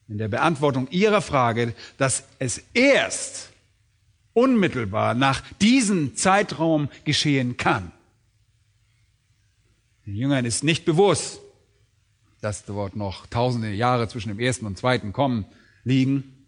in 0.07 0.17
der 0.17 0.29
Beantwortung 0.29 0.87
ihrer 0.91 1.21
Frage, 1.21 1.73
dass 1.97 2.23
es 2.39 2.61
erst 2.73 3.49
unmittelbar 4.35 5.15
nach 5.15 5.41
diesem 5.61 6.15
Zeitraum 6.15 6.89
geschehen 7.05 7.57
kann. 7.57 7.91
Den 10.05 10.15
Jüngern 10.15 10.45
ist 10.45 10.63
nicht 10.63 10.85
bewusst, 10.85 11.39
dass 12.41 12.65
dort 12.65 12.95
noch 12.95 13.25
tausende 13.25 13.71
Jahre 13.71 14.07
zwischen 14.07 14.29
dem 14.29 14.39
ersten 14.39 14.67
und 14.67 14.77
zweiten 14.77 15.13
Kommen 15.13 15.45
liegen. 15.83 16.45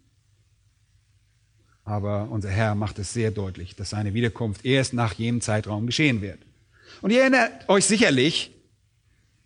Aber 1.84 2.28
unser 2.30 2.50
Herr 2.50 2.74
macht 2.74 2.98
es 2.98 3.14
sehr 3.14 3.30
deutlich, 3.30 3.74
dass 3.74 3.90
seine 3.90 4.12
Wiederkunft 4.14 4.64
erst 4.64 4.92
nach 4.92 5.14
jenem 5.14 5.40
Zeitraum 5.40 5.86
geschehen 5.86 6.20
wird. 6.20 6.38
Und 7.00 7.10
ihr 7.10 7.22
erinnert 7.22 7.68
euch 7.68 7.86
sicherlich, 7.86 8.52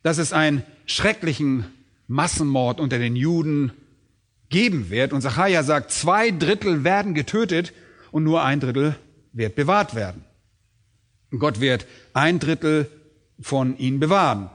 dass 0.02 0.18
es 0.18 0.32
einen 0.32 0.64
schrecklichen 0.84 1.64
Massenmord 2.08 2.80
unter 2.80 2.98
den 2.98 3.14
Juden 3.14 3.72
geben 4.48 4.90
wird. 4.90 5.12
Und 5.12 5.22
Zachariah 5.22 5.62
sagt, 5.62 5.92
zwei 5.92 6.32
Drittel 6.32 6.82
werden 6.82 7.14
getötet 7.14 7.72
und 8.12 8.22
nur 8.22 8.44
ein 8.44 8.60
Drittel 8.60 8.94
wird 9.32 9.56
bewahrt 9.56 9.96
werden. 9.96 10.24
Gott 11.36 11.60
wird 11.60 11.86
ein 12.12 12.38
Drittel 12.38 12.88
von 13.40 13.76
ihnen 13.78 13.98
bewahren. 13.98 14.50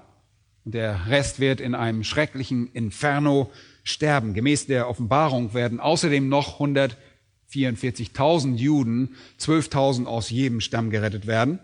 Und 0.63 0.73
der 0.73 1.07
Rest 1.07 1.39
wird 1.39 1.59
in 1.59 1.75
einem 1.75 2.03
schrecklichen 2.03 2.71
Inferno 2.71 3.51
sterben. 3.83 4.33
Gemäß 4.33 4.67
der 4.67 4.87
Offenbarung 4.89 5.53
werden 5.53 5.79
außerdem 5.79 6.29
noch 6.29 6.59
144.000 6.59 8.55
Juden, 8.55 9.15
12.000 9.39 10.05
aus 10.05 10.29
jedem 10.29 10.61
Stamm 10.61 10.89
gerettet 10.89 11.25
werden, 11.25 11.59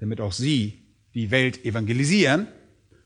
damit 0.00 0.20
auch 0.20 0.32
sie 0.32 0.82
die 1.14 1.30
Welt 1.30 1.64
evangelisieren. 1.64 2.48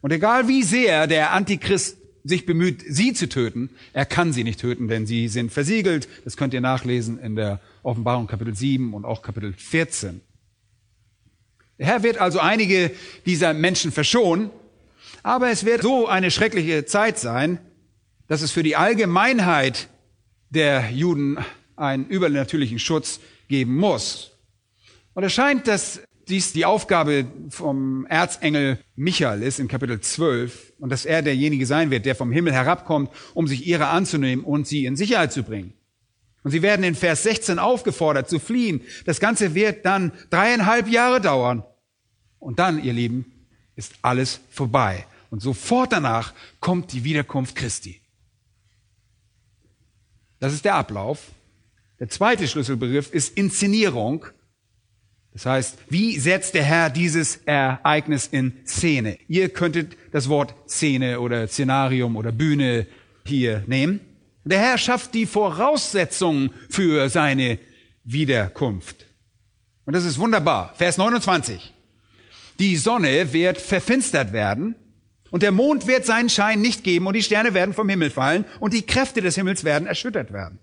Und 0.03 0.13
egal 0.13 0.49
wie 0.49 0.63
sehr 0.63 1.07
der 1.07 1.33
Antichrist 1.33 1.97
sich 2.25 2.47
bemüht, 2.47 2.83
sie 2.87 3.13
zu 3.13 3.29
töten, 3.29 3.71
er 3.93 4.07
kann 4.07 4.33
sie 4.33 4.45
nicht 4.45 4.61
töten, 4.61 4.89
denn 4.89 5.07
sie 5.07 5.29
sind 5.29 5.53
versiegelt. 5.53 6.09
Das 6.25 6.37
könnt 6.37 6.55
ihr 6.55 6.61
nachlesen 6.61 7.19
in 7.19 7.37
der 7.37 7.61
Offenbarung 7.83 8.27
Kapitel 8.27 8.55
7 8.55 8.95
und 8.95 9.05
auch 9.05 9.23
Kapitel 9.23 9.53
14. 9.53 10.21
Der 11.79 11.87
Herr 11.87 12.03
wird 12.03 12.19
also 12.19 12.41
einige 12.41 12.91
dieser 13.25 13.55
Menschen 13.55 13.91
verschonen, 13.91 14.51
aber 15.23 15.51
es 15.51 15.65
wird 15.65 15.83
so 15.83 16.07
eine 16.07 16.31
schreckliche 16.31 16.85
Zeit 16.85 17.19
sein, 17.19 17.59
dass 18.29 18.43
es 18.43 18.53
für 18.53 18.63
die 18.63 18.77
Allgemeinheit 18.77 19.89
der 20.51 20.91
Juden 20.91 21.39
einen 21.77 22.07
übernatürlichen 22.07 22.79
Schutz 22.79 23.21
geben 23.49 23.77
muss. 23.77 24.33
Und 25.15 25.25
es 25.25 25.33
scheint, 25.33 25.67
dass 25.67 26.03
dies 26.31 26.53
die 26.53 26.65
Aufgabe 26.65 27.27
vom 27.51 28.07
Erzengel 28.07 28.79
Michael 28.97 29.43
ist 29.43 29.59
in 29.59 29.69
Kapitel 29.69 30.01
12 30.01 30.75
und 30.79 30.91
dass 30.91 31.05
er 31.05 31.23
derjenige 31.23 31.67
sein 31.67 31.91
wird, 31.91 32.07
der 32.07 32.15
vom 32.15 32.33
Himmel 32.33 32.53
herabkommt, 32.53 33.11
um 33.35 33.47
sich 33.47 33.67
ihrer 33.67 33.91
anzunehmen 33.91 34.45
und 34.45 34.67
sie 34.67 34.87
in 34.87 34.97
Sicherheit 34.97 35.33
zu 35.33 35.43
bringen. 35.43 35.75
Und 36.43 36.53
sie 36.53 36.63
werden 36.63 36.85
in 36.85 36.95
Vers 36.95 37.25
16 37.25 37.59
aufgefordert 37.59 38.31
zu 38.31 38.39
fliehen. 38.39 38.81
Das 39.05 39.21
Ganze 39.21 39.55
wird 39.55 39.85
dann 39.85 40.13
dreieinhalb 40.31 40.89
Jahre 40.89 41.21
dauern. 41.21 41.65
Und 42.39 42.59
dann, 42.59 42.83
ihr 42.83 42.95
Lieben, 42.95 43.27
ist 43.77 43.93
alles 44.01 44.41
vorbei. 44.51 45.07
Und 45.31 45.41
sofort 45.43 45.93
danach 45.93 46.33
kommt 46.61 46.93
die 46.93 47.05
Wiederkunft 47.05 47.57
Christi. 47.57 48.01
Das 50.39 50.55
ist 50.55 50.65
der 50.65 50.77
Ablauf. 50.77 51.27
Der 51.99 52.09
zweite 52.09 52.49
Schlüsselbegriff 52.49 53.13
ist 53.13 53.37
Inszenierung. 53.37 54.25
Das 55.33 55.47
heißt, 55.47 55.79
wie 55.89 56.19
setzt 56.19 56.55
der 56.55 56.65
Herr 56.65 56.91
dieses 56.91 57.37
Ereignis 57.47 58.27
in 58.27 58.53
Szene? 58.67 59.17
Ihr 59.29 59.49
könntet 59.49 59.97
das 60.13 60.29
Wort 60.29 60.55
Szene 60.69 61.21
oder 61.21 61.47
Szenarium 61.47 62.17
oder 62.17 62.33
Bühne 62.33 62.87
hier 63.25 63.63
nehmen. 63.67 64.01
Der 64.45 64.59
Herr 64.59 64.79
schafft 64.79 65.15
die 65.15 65.27
Voraussetzungen 65.27 66.51
für 66.69 67.09
seine 67.09 67.59
Wiederkunft. 68.05 69.07
Und 69.85 69.95
das 69.95 70.05
ist 70.05 70.19
wunderbar. 70.19 70.75
Vers 70.77 70.99
29. 70.99 71.73
Die 72.59 72.77
Sonne 72.77 73.33
wird 73.33 73.59
verfinstert 73.59 74.33
werden 74.33 74.75
und 75.31 75.43
der 75.43 75.53
Mond 75.53 75.87
wird 75.87 76.05
seinen 76.05 76.29
Schein 76.29 76.61
nicht 76.61 76.85
geben 76.85 77.07
und 77.07 77.15
die 77.15 77.23
Sterne 77.23 77.55
werden 77.55 77.75
vom 77.75 77.89
Himmel 77.89 78.11
fallen 78.11 78.45
und 78.59 78.75
die 78.75 78.83
Kräfte 78.83 79.21
des 79.21 79.37
Himmels 79.37 79.65
werden 79.65 79.87
erschüttert 79.87 80.33
werden. 80.33 80.59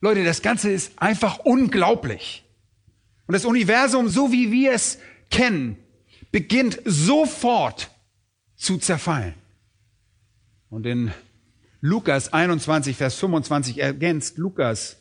Leute, 0.00 0.24
das 0.24 0.42
Ganze 0.42 0.70
ist 0.70 0.92
einfach 0.96 1.40
unglaublich. 1.40 2.44
Und 3.32 3.36
das 3.36 3.46
Universum, 3.46 4.10
so 4.10 4.30
wie 4.30 4.52
wir 4.52 4.72
es 4.72 4.98
kennen, 5.30 5.78
beginnt 6.32 6.78
sofort 6.84 7.90
zu 8.56 8.76
zerfallen. 8.76 9.32
Und 10.68 10.84
in 10.84 11.12
Lukas 11.80 12.34
21, 12.34 12.94
Vers 12.94 13.14
25 13.14 13.78
ergänzt 13.78 14.36
Lukas 14.36 14.98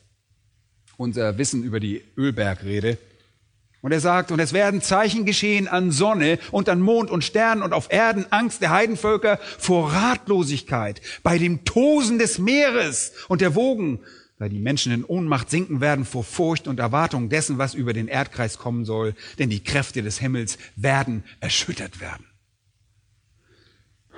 unser 0.96 1.38
Wissen 1.38 1.62
über 1.66 1.82
die 1.82 2.06
Ölbergrede. 2.16 2.98
Und 3.82 3.92
er 3.92 4.00
sagt, 4.00 4.32
und 4.32 4.40
es 4.40 4.54
werden 4.54 4.82
Zeichen 4.82 5.26
geschehen 5.26 5.68
an 5.68 5.92
Sonne 5.92 6.40
und 6.52 6.70
an 6.70 6.80
Mond 6.80 7.12
und 7.12 7.26
Sternen 7.26 7.62
und 7.62 7.74
auf 7.74 7.92
Erden 7.92 8.32
Angst 8.32 8.62
der 8.62 8.70
Heidenvölker 8.70 9.42
vor 9.60 9.92
Ratlosigkeit, 9.92 11.02
bei 11.22 11.38
dem 11.38 11.66
Tosen 11.66 12.18
des 12.18 12.40
Meeres 12.40 13.12
und 13.28 13.42
der 13.42 13.56
Wogen 13.56 14.00
da 14.42 14.50
die 14.50 14.58
Menschen 14.58 14.92
in 14.92 15.06
Ohnmacht 15.06 15.52
sinken 15.52 15.82
werden 15.82 16.04
vor 16.04 16.24
Furcht 16.24 16.68
und 16.68 16.80
Erwartung 16.80 17.30
dessen, 17.30 17.60
was 17.60 17.76
über 17.76 17.94
den 17.94 18.08
Erdkreis 18.08 18.58
kommen 18.58 18.86
soll, 18.86 19.14
denn 19.38 19.52
die 19.52 19.64
Kräfte 19.64 20.02
des 20.02 20.18
Himmels 20.18 20.58
werden 20.76 21.24
erschüttert 21.42 22.02
werden. 22.02 22.26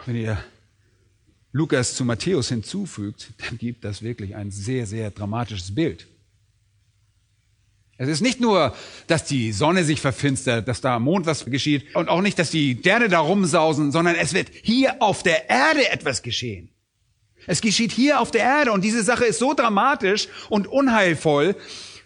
Wenn 0.05 0.15
ihr 0.15 0.41
Lukas 1.51 1.95
zu 1.95 2.05
Matthäus 2.05 2.47
hinzufügt, 2.47 3.33
dann 3.39 3.57
gibt 3.57 3.83
das 3.83 4.01
wirklich 4.01 4.33
ein 4.33 4.49
sehr, 4.49 4.87
sehr 4.87 5.11
dramatisches 5.11 5.75
Bild. 5.75 6.07
Es 7.97 8.07
ist 8.07 8.21
nicht 8.21 8.39
nur, 8.39 8.73
dass 9.07 9.25
die 9.25 9.51
Sonne 9.51 9.83
sich 9.83 9.99
verfinstert, 9.99 10.69
dass 10.69 10.79
da 10.79 10.95
am 10.95 11.03
Mond 11.03 11.25
was 11.25 11.43
geschieht 11.43 11.93
und 11.97 12.07
auch 12.07 12.21
nicht, 12.21 12.39
dass 12.39 12.49
die 12.49 12.77
Sterne 12.79 13.09
da 13.09 13.19
rumsausen, 13.19 13.91
sondern 13.91 14.15
es 14.15 14.33
wird 14.33 14.47
hier 14.61 15.01
auf 15.01 15.21
der 15.21 15.49
Erde 15.49 15.91
etwas 15.91 16.21
geschehen. 16.21 16.72
Es 17.47 17.61
geschieht 17.61 17.91
hier 17.91 18.19
auf 18.19 18.31
der 18.31 18.41
Erde 18.41 18.71
und 18.71 18.83
diese 18.83 19.03
Sache 19.03 19.25
ist 19.25 19.39
so 19.39 19.53
dramatisch 19.53 20.27
und 20.49 20.67
unheilvoll, 20.67 21.55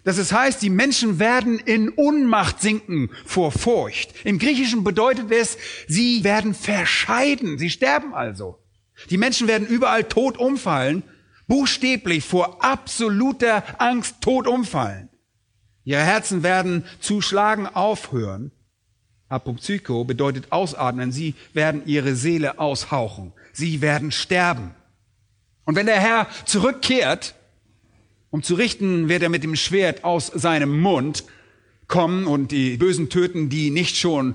dass 0.04 0.18
es 0.18 0.32
heißt, 0.32 0.62
die 0.62 0.70
Menschen 0.70 1.18
werden 1.18 1.58
in 1.58 1.90
Unmacht 1.90 2.60
sinken 2.60 3.10
vor 3.24 3.52
Furcht. 3.52 4.14
Im 4.24 4.38
Griechischen 4.38 4.84
bedeutet 4.84 5.30
es, 5.30 5.58
sie 5.86 6.24
werden 6.24 6.54
verscheiden, 6.54 7.58
sie 7.58 7.70
sterben 7.70 8.14
also. 8.14 8.58
Die 9.10 9.18
Menschen 9.18 9.48
werden 9.48 9.66
überall 9.66 10.04
tot 10.04 10.38
umfallen, 10.38 11.02
buchstäblich 11.46 12.24
vor 12.24 12.64
absoluter 12.64 13.62
Angst 13.80 14.16
tot 14.20 14.46
umfallen. 14.46 15.08
Ihre 15.84 16.02
Herzen 16.02 16.42
werden 16.42 16.84
zu 17.00 17.20
schlagen 17.20 17.66
aufhören. 17.66 18.52
Apopsycho 19.28 20.04
bedeutet 20.04 20.52
ausatmen. 20.52 21.12
Sie 21.12 21.34
werden 21.52 21.82
ihre 21.86 22.14
Seele 22.14 22.58
aushauchen. 22.58 23.32
Sie 23.52 23.80
werden 23.80 24.10
sterben. 24.10 24.74
Und 25.68 25.74
wenn 25.74 25.84
der 25.84 26.00
Herr 26.00 26.26
zurückkehrt, 26.46 27.34
um 28.30 28.42
zu 28.42 28.54
richten, 28.54 29.10
wird 29.10 29.22
er 29.22 29.28
mit 29.28 29.44
dem 29.44 29.54
Schwert 29.54 30.02
aus 30.02 30.28
seinem 30.28 30.80
Mund 30.80 31.24
kommen 31.88 32.26
und 32.26 32.52
die 32.52 32.78
Bösen 32.78 33.10
töten, 33.10 33.50
die 33.50 33.68
nicht 33.68 33.98
schon 33.98 34.34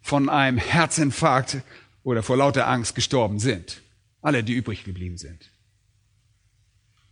von 0.00 0.28
einem 0.28 0.58
Herzinfarkt 0.58 1.62
oder 2.04 2.22
vor 2.22 2.36
lauter 2.36 2.68
Angst 2.68 2.94
gestorben 2.94 3.40
sind. 3.40 3.82
Alle, 4.22 4.44
die 4.44 4.52
übrig 4.52 4.84
geblieben 4.84 5.18
sind. 5.18 5.50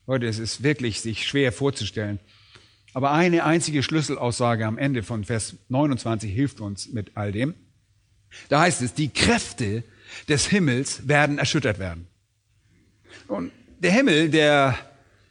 Leute, 0.07 0.29
es 0.29 0.39
ist 0.39 0.63
wirklich 0.63 1.01
sich 1.01 1.27
schwer 1.27 1.51
vorzustellen. 1.51 2.21
Aber 2.95 3.11
eine 3.11 3.43
einzige 3.43 3.83
Schlüsselaussage 3.83 4.67
am 4.67 4.79
Ende 4.79 5.03
von 5.03 5.25
Vers 5.25 5.57
29 5.69 6.33
hilft 6.33 6.61
uns 6.61 6.93
mit 6.93 7.17
all 7.17 7.33
dem. 7.33 7.55
Da 8.51 8.61
heißt 8.61 8.83
es, 8.83 8.95
die 8.95 9.09
Kräfte 9.09 9.83
des 10.29 10.47
Himmels 10.47 11.09
werden 11.09 11.39
erschüttert 11.39 11.81
werden. 11.81 12.07
Und 13.29 13.53
der 13.79 13.93
Himmel, 13.93 14.31
der 14.31 14.77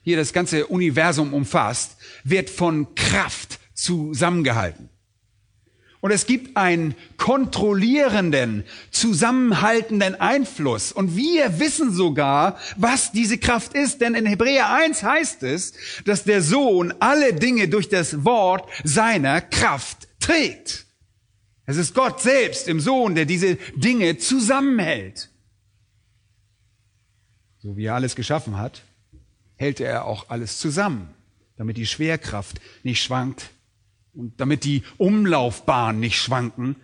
hier 0.03 0.17
das 0.17 0.31
ganze 0.31 0.67
Universum 0.67 1.33
umfasst, 1.33 1.97
wird 2.23 2.49
von 2.49 2.95
Kraft 2.95 3.59
zusammengehalten. 3.73 4.89
Und 5.99 6.11
es 6.11 6.27
gibt 6.27 6.55
einen 6.55 6.95
kontrollierenden, 7.17 8.63
zusammenhaltenden 8.91 10.15
Einfluss. 10.15 10.91
Und 10.91 11.17
wir 11.17 11.59
wissen 11.59 11.91
sogar, 11.91 12.59
was 12.77 13.11
diese 13.11 13.39
Kraft 13.39 13.73
ist. 13.73 13.99
Denn 13.99 14.13
in 14.13 14.27
Hebräer 14.27 14.71
1 14.71 15.01
heißt 15.01 15.43
es, 15.43 15.73
dass 16.05 16.23
der 16.23 16.41
Sohn 16.41 16.93
alle 16.99 17.33
Dinge 17.33 17.67
durch 17.67 17.89
das 17.89 18.23
Wort 18.23 18.69
seiner 18.83 19.41
Kraft 19.41 20.07
trägt. 20.19 20.85
Es 21.65 21.77
ist 21.77 21.95
Gott 21.95 22.21
selbst 22.21 22.67
im 22.67 22.79
Sohn, 22.79 23.15
der 23.15 23.25
diese 23.25 23.55
Dinge 23.75 24.17
zusammenhält. 24.17 25.29
So 27.67 27.75
wie 27.75 27.83
er 27.83 27.95
alles 27.95 28.15
geschaffen 28.15 28.57
hat, 28.57 28.81
hält 29.57 29.81
er 29.81 30.05
auch 30.05 30.29
alles 30.29 30.57
zusammen, 30.57 31.09
damit 31.57 31.75
die 31.75 31.85
Schwerkraft 31.85 32.61
nicht 32.83 33.03
schwankt 33.03 33.49
und 34.13 34.39
damit 34.39 34.63
die 34.63 34.83
Umlaufbahnen 34.95 35.99
nicht 35.99 36.15
schwanken. 36.15 36.77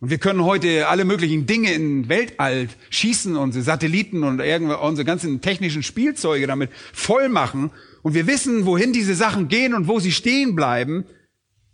Und 0.00 0.08
wir 0.08 0.16
können 0.16 0.42
heute 0.42 0.88
alle 0.88 1.04
möglichen 1.04 1.44
Dinge 1.44 1.74
in 1.74 2.08
Weltall 2.08 2.70
schießen, 2.88 3.36
unsere 3.36 3.62
Satelliten 3.62 4.24
und 4.24 4.40
unsere 4.40 5.04
ganzen 5.04 5.42
technischen 5.42 5.82
Spielzeuge 5.82 6.46
damit 6.46 6.70
voll 6.94 7.28
machen. 7.28 7.70
Und 8.00 8.14
wir 8.14 8.26
wissen, 8.26 8.64
wohin 8.64 8.94
diese 8.94 9.14
Sachen 9.14 9.48
gehen 9.48 9.74
und 9.74 9.88
wo 9.88 10.00
sie 10.00 10.10
stehen 10.10 10.56
bleiben 10.56 11.04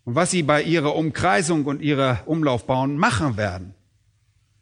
und 0.02 0.16
was 0.16 0.32
sie 0.32 0.42
bei 0.42 0.60
ihrer 0.60 0.96
Umkreisung 0.96 1.66
und 1.66 1.82
ihrer 1.82 2.24
Umlaufbahn 2.26 2.96
machen 2.96 3.36
werden. 3.36 3.74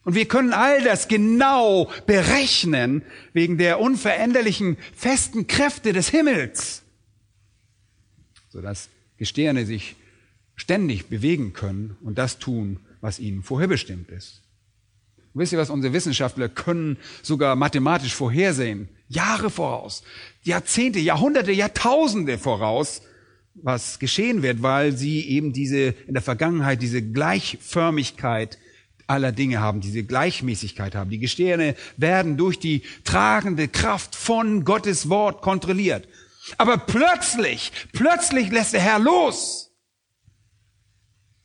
Und 0.05 0.15
wir 0.15 0.27
können 0.27 0.53
all 0.53 0.83
das 0.83 1.09
genau 1.09 1.91
berechnen 2.07 3.03
wegen 3.33 3.57
der 3.57 3.81
unveränderlichen 3.81 4.77
festen 4.95 5.47
Kräfte 5.47 5.93
des 5.93 6.09
Himmels, 6.09 6.83
sodass 8.51 8.91
Gestirne 9.17 9.65
sich 9.65 9.97
ständig 10.57 11.07
bewegen 11.07 11.53
können 11.53 11.97
und 12.03 12.19
das 12.19 12.39
tun, 12.39 12.81
was 13.01 13.19
ihnen 13.19 13.43
vorherbestimmt 13.43 14.11
ist. 14.11 14.43
Und 15.33 15.41
wisst 15.41 15.53
ihr 15.53 15.59
was, 15.59 15.71
unsere 15.71 15.93
Wissenschaftler 15.95 16.49
können 16.49 16.99
sogar 17.23 17.57
mathematisch 17.57 18.15
vorhersehen, 18.15 18.89
Jahre 19.09 19.51
voraus, 19.51 20.03
Jahrzehnte, 20.43 21.01
Jahrhunderte, 21.01 21.53
Jahrtausende 21.53 22.39
voraus, 22.39 23.03
was 23.55 23.99
geschehen 23.99 24.43
wird, 24.43 24.63
weil 24.63 24.97
sie 24.97 25.29
eben 25.29 25.53
diese, 25.53 25.95
in 26.07 26.15
der 26.15 26.23
Vergangenheit 26.23 26.83
diese 26.83 27.03
Gleichförmigkeit 27.03 28.59
aller 29.07 29.33
Dinge 29.33 29.61
haben, 29.61 29.81
diese 29.81 30.05
Gleichmäßigkeit 30.05 30.95
haben. 30.95 31.11
Die 31.11 31.19
Gestirne 31.19 31.75
werden 31.97 32.37
durch 32.37 32.59
die 32.59 32.83
tragende 33.05 33.69
Kraft 33.69 34.17
von 34.17 34.65
Gottes 34.65 35.09
Wort 35.09 35.43
kontrolliert. 35.43 36.09
Aber 36.59 36.77
plötzlich, 36.79 37.73
plötzlich 37.93 38.51
lässt 38.51 38.75
der 38.75 38.81
Herr 38.81 38.99
los. 38.99 39.71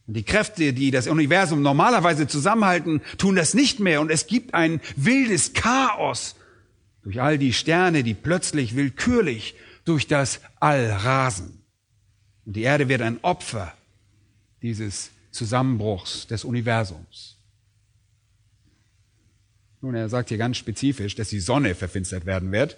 Und 0.08 0.16
die 0.16 0.24
Kräfte, 0.24 0.74
die 0.74 0.92
das 0.92 1.08
Universum 1.08 1.62
normalerweise 1.62 2.28
zusammenhalten, 2.28 3.02
tun 3.18 3.36
das 3.36 3.54
nicht 3.54 3.80
mehr. 3.80 4.02
Und 4.02 4.10
es 4.10 4.28
gibt 4.28 4.54
ein 4.54 4.82
wildes 4.96 5.54
Chaos 5.54 6.36
durch 7.04 7.22
all 7.22 7.38
die 7.38 7.54
Sterne, 7.54 8.04
die 8.04 8.14
plötzlich 8.14 8.76
willkürlich 8.76 9.56
durch 9.86 10.08
das 10.08 10.42
All 10.60 10.92
rasen. 10.92 11.62
Und 12.46 12.56
die 12.56 12.64
Erde 12.64 12.90
wird 12.90 13.02
ein 13.02 13.20
Opfer 13.24 13.74
dieses 14.62 15.12
Zusammenbruchs 15.32 16.28
des 16.28 16.44
Universums. 16.44 17.39
Nun, 19.82 19.96
er 19.96 20.10
sagt 20.10 20.30
hier 20.30 20.38
ganz 20.38 20.58
spezifisch, 20.58 21.16
dass 21.16 21.30
die 21.30 21.40
Sonne 21.40 21.76
verfinstert 21.76 22.26
werden 22.26 22.52
wird. 22.52 22.78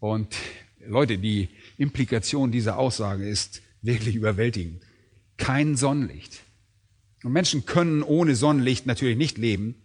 Und 0.00 0.36
Leute, 0.86 1.18
die 1.18 1.48
Implikation 1.76 2.52
dieser 2.52 2.78
Aussage 2.78 3.28
ist 3.28 3.62
wirklich 3.82 4.14
überwältigend 4.14 4.82
kein 5.38 5.76
Sonnenlicht. 5.76 6.40
Und 7.24 7.32
Menschen 7.32 7.64
können 7.64 8.02
ohne 8.02 8.34
Sonnenlicht 8.34 8.86
natürlich 8.86 9.16
nicht 9.16 9.38
leben. 9.38 9.76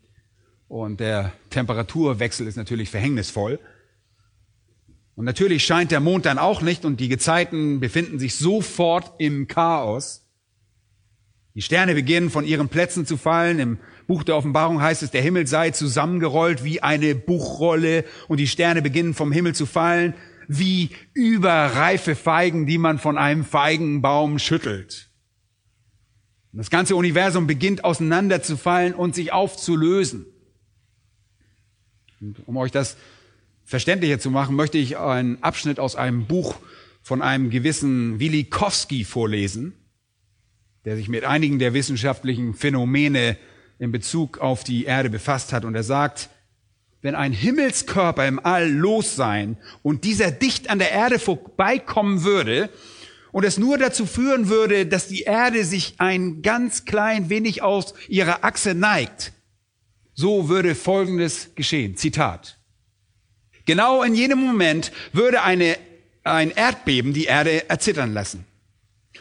Und 0.68 1.00
der 1.00 1.32
Temperaturwechsel 1.52 2.48
ist 2.48 2.58
natürlich 2.58 2.90
verhängnisvoll. 2.90 3.60
Und 5.16 5.26
natürlich 5.26 5.64
scheint 5.64 5.92
der 5.92 6.00
Mond 6.00 6.26
dann 6.26 6.40
auch 6.40 6.62
nicht 6.62 6.86
und 6.86 7.00
die 7.00 7.08
Gezeiten 7.08 7.80
befinden 7.80 8.20
sich 8.20 8.36
sofort 8.36 9.14
im 9.20 9.48
Chaos. 9.48 10.23
Die 11.56 11.62
Sterne 11.62 11.94
beginnen 11.94 12.30
von 12.30 12.46
ihren 12.46 12.68
Plätzen 12.68 13.06
zu 13.06 13.16
fallen. 13.16 13.60
Im 13.60 13.78
Buch 14.08 14.24
der 14.24 14.36
Offenbarung 14.36 14.82
heißt 14.82 15.04
es, 15.04 15.12
der 15.12 15.22
Himmel 15.22 15.46
sei 15.46 15.70
zusammengerollt 15.70 16.64
wie 16.64 16.82
eine 16.82 17.14
Buchrolle 17.14 18.06
und 18.28 18.40
die 18.40 18.48
Sterne 18.48 18.82
beginnen 18.82 19.14
vom 19.14 19.32
Himmel 19.32 19.54
zu 19.54 19.66
fallen 19.66 20.16
wie 20.48 20.90
überreife 21.14 22.16
Feigen, 22.16 22.66
die 22.66 22.78
man 22.78 23.00
von 23.00 23.18
einem 23.18 23.46
Feigenbaum 23.46 24.40
schüttelt. 24.40 25.10
Und 26.52 26.60
das 26.60 26.70
ganze 26.70 26.96
Universum 26.96 27.48
beginnt 27.48 27.84
auseinanderzufallen 27.84 28.94
und 28.94 29.16
sich 29.16 29.34
aufzulösen. 29.34 30.26
Und 32.22 32.48
um 32.48 32.58
euch 32.58 32.72
das 32.72 32.98
verständlicher 33.64 34.20
zu 34.20 34.30
machen, 34.30 34.56
möchte 34.56 34.78
ich 34.78 34.98
einen 34.98 35.42
Abschnitt 35.42 35.80
aus 35.80 35.96
einem 35.96 36.26
Buch 36.26 36.56
von 37.02 37.22
einem 37.22 37.50
gewissen 37.50 38.20
Willi 38.20 38.46
Kowski 38.46 39.04
vorlesen, 39.04 39.74
der 40.86 40.96
sich 40.96 41.10
mit 41.10 41.24
einigen 41.24 41.60
der 41.60 41.74
wissenschaftlichen 41.74 42.54
Phänomene 42.54 43.38
in 43.80 43.92
Bezug 43.92 44.40
auf 44.40 44.64
die 44.64 44.86
Erde 44.86 45.10
befasst 45.10 45.54
hat. 45.54 45.66
Und 45.66 45.76
er 45.76 45.84
sagt, 45.84 46.30
wenn 47.02 47.16
ein 47.16 47.34
Himmelskörper 47.34 48.28
im 48.28 48.40
All 48.44 48.70
los 48.70 49.16
sein 49.16 49.58
und 49.82 50.04
dieser 50.04 50.32
dicht 50.32 50.70
an 50.70 50.80
der 50.80 50.92
Erde 50.92 51.20
vorbeikommen 51.20 52.24
würde, 52.24 52.70
und 53.34 53.44
es 53.44 53.58
nur 53.58 53.80
dazu 53.80 54.06
führen 54.06 54.48
würde, 54.48 54.86
dass 54.86 55.08
die 55.08 55.24
Erde 55.24 55.66
sich 55.66 55.96
ein 55.98 56.44
ganz 56.44 56.86
klein 56.86 57.30
wenig 57.30 57.64
aus 57.64 57.96
ihrer 58.08 58.44
Achse 58.46 58.76
neigt, 58.76 59.34
so 60.14 60.50
würde 60.50 60.76
Folgendes 60.76 61.50
geschehen. 61.56 61.98
Zitat. 61.98 62.60
Genau 63.66 64.04
in 64.04 64.14
jenem 64.14 64.40
Moment 64.40 64.92
würde 65.14 65.42
eine, 65.42 65.78
ein 66.24 66.52
Erdbeben 66.52 67.14
die 67.14 67.26
Erde 67.26 67.70
erzittern 67.70 68.14
lassen. 68.14 68.46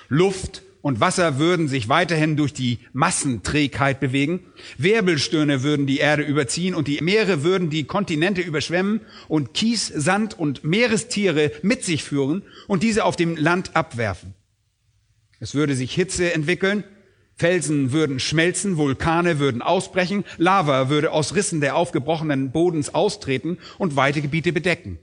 Luft 0.08 0.62
und 0.82 1.00
Wasser 1.00 1.38
würden 1.38 1.68
sich 1.68 1.88
weiterhin 1.88 2.36
durch 2.36 2.52
die 2.52 2.80
Massenträgheit 2.92 4.00
bewegen. 4.00 4.40
Wirbelstürme 4.76 5.62
würden 5.62 5.86
die 5.86 5.98
Erde 5.98 6.24
überziehen 6.24 6.74
und 6.74 6.88
die 6.88 7.00
Meere 7.00 7.42
würden 7.42 7.70
die 7.70 7.84
Kontinente 7.84 8.42
überschwemmen 8.42 9.00
und 9.28 9.54
Kies, 9.54 9.86
Sand 9.86 10.38
und 10.38 10.64
Meerestiere 10.64 11.52
mit 11.62 11.84
sich 11.84 12.02
führen 12.04 12.42
und 12.66 12.82
diese 12.82 13.04
auf 13.04 13.16
dem 13.16 13.36
Land 13.36 13.74
abwerfen. 13.74 14.34
Es 15.38 15.54
würde 15.54 15.74
sich 15.74 15.94
Hitze 15.94 16.34
entwickeln, 16.34 16.84
Felsen 17.34 17.92
würden 17.92 18.20
schmelzen, 18.20 18.76
Vulkane 18.76 19.38
würden 19.38 19.62
ausbrechen, 19.62 20.24
Lava 20.36 20.88
würde 20.88 21.12
aus 21.12 21.34
Rissen 21.34 21.60
der 21.60 21.76
aufgebrochenen 21.76 22.52
Bodens 22.52 22.94
austreten 22.94 23.58
und 23.78 23.96
weite 23.96 24.20
Gebiete 24.20 24.52
bedecken. 24.52 24.98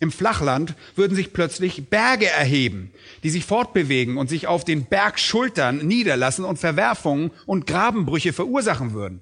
Im 0.00 0.10
Flachland 0.10 0.74
würden 0.96 1.14
sich 1.14 1.34
plötzlich 1.34 1.90
Berge 1.90 2.26
erheben, 2.26 2.90
die 3.22 3.28
sich 3.28 3.44
fortbewegen 3.44 4.16
und 4.16 4.30
sich 4.30 4.46
auf 4.46 4.64
den 4.64 4.86
Bergschultern 4.86 5.86
niederlassen 5.86 6.46
und 6.46 6.58
Verwerfungen 6.58 7.32
und 7.44 7.66
Grabenbrüche 7.66 8.32
verursachen 8.32 8.94
würden. 8.94 9.20